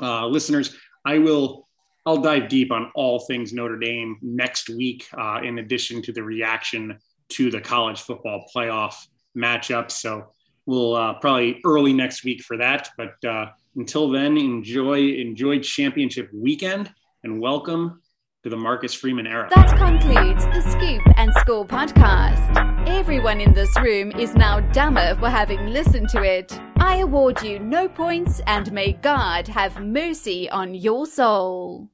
Uh, 0.00 0.26
listeners, 0.26 0.76
I 1.04 1.18
will 1.18 1.68
I'll 2.06 2.18
dive 2.18 2.48
deep 2.48 2.70
on 2.70 2.90
all 2.94 3.20
things 3.20 3.52
Notre 3.54 3.78
Dame 3.78 4.18
next 4.20 4.68
week, 4.68 5.08
uh, 5.16 5.40
in 5.42 5.58
addition 5.58 6.02
to 6.02 6.12
the 6.12 6.22
reaction 6.22 6.98
to 7.30 7.50
the 7.50 7.60
college 7.60 8.02
football 8.02 8.44
playoff 8.54 8.94
matchup. 9.36 9.90
So 9.90 10.26
we'll 10.66 10.94
uh, 10.94 11.14
probably 11.14 11.60
early 11.64 11.94
next 11.94 12.22
week 12.24 12.42
for 12.42 12.58
that. 12.58 12.90
But 12.98 13.24
uh, 13.26 13.46
until 13.76 14.10
then, 14.10 14.36
enjoy 14.36 15.12
enjoy 15.12 15.60
championship 15.60 16.30
weekend 16.34 16.92
and 17.22 17.40
welcome 17.40 18.02
to 18.44 18.50
the 18.50 18.56
Marcus 18.56 18.92
Freeman 18.92 19.26
era. 19.26 19.48
That 19.54 19.74
concludes 19.78 20.44
the 20.44 20.60
Scoop 20.60 21.02
and 21.16 21.32
Score 21.40 21.64
podcast. 21.64 22.86
Everyone 22.86 23.40
in 23.40 23.54
this 23.54 23.74
room 23.80 24.12
is 24.12 24.34
now 24.34 24.60
dumber 24.60 25.16
for 25.16 25.30
having 25.30 25.68
listened 25.68 26.10
to 26.10 26.22
it. 26.22 26.52
I 26.76 26.96
award 26.98 27.42
you 27.42 27.58
no 27.58 27.88
points 27.88 28.42
and 28.46 28.70
may 28.70 28.92
God 28.92 29.48
have 29.48 29.82
mercy 29.82 30.50
on 30.50 30.74
your 30.74 31.06
soul. 31.06 31.88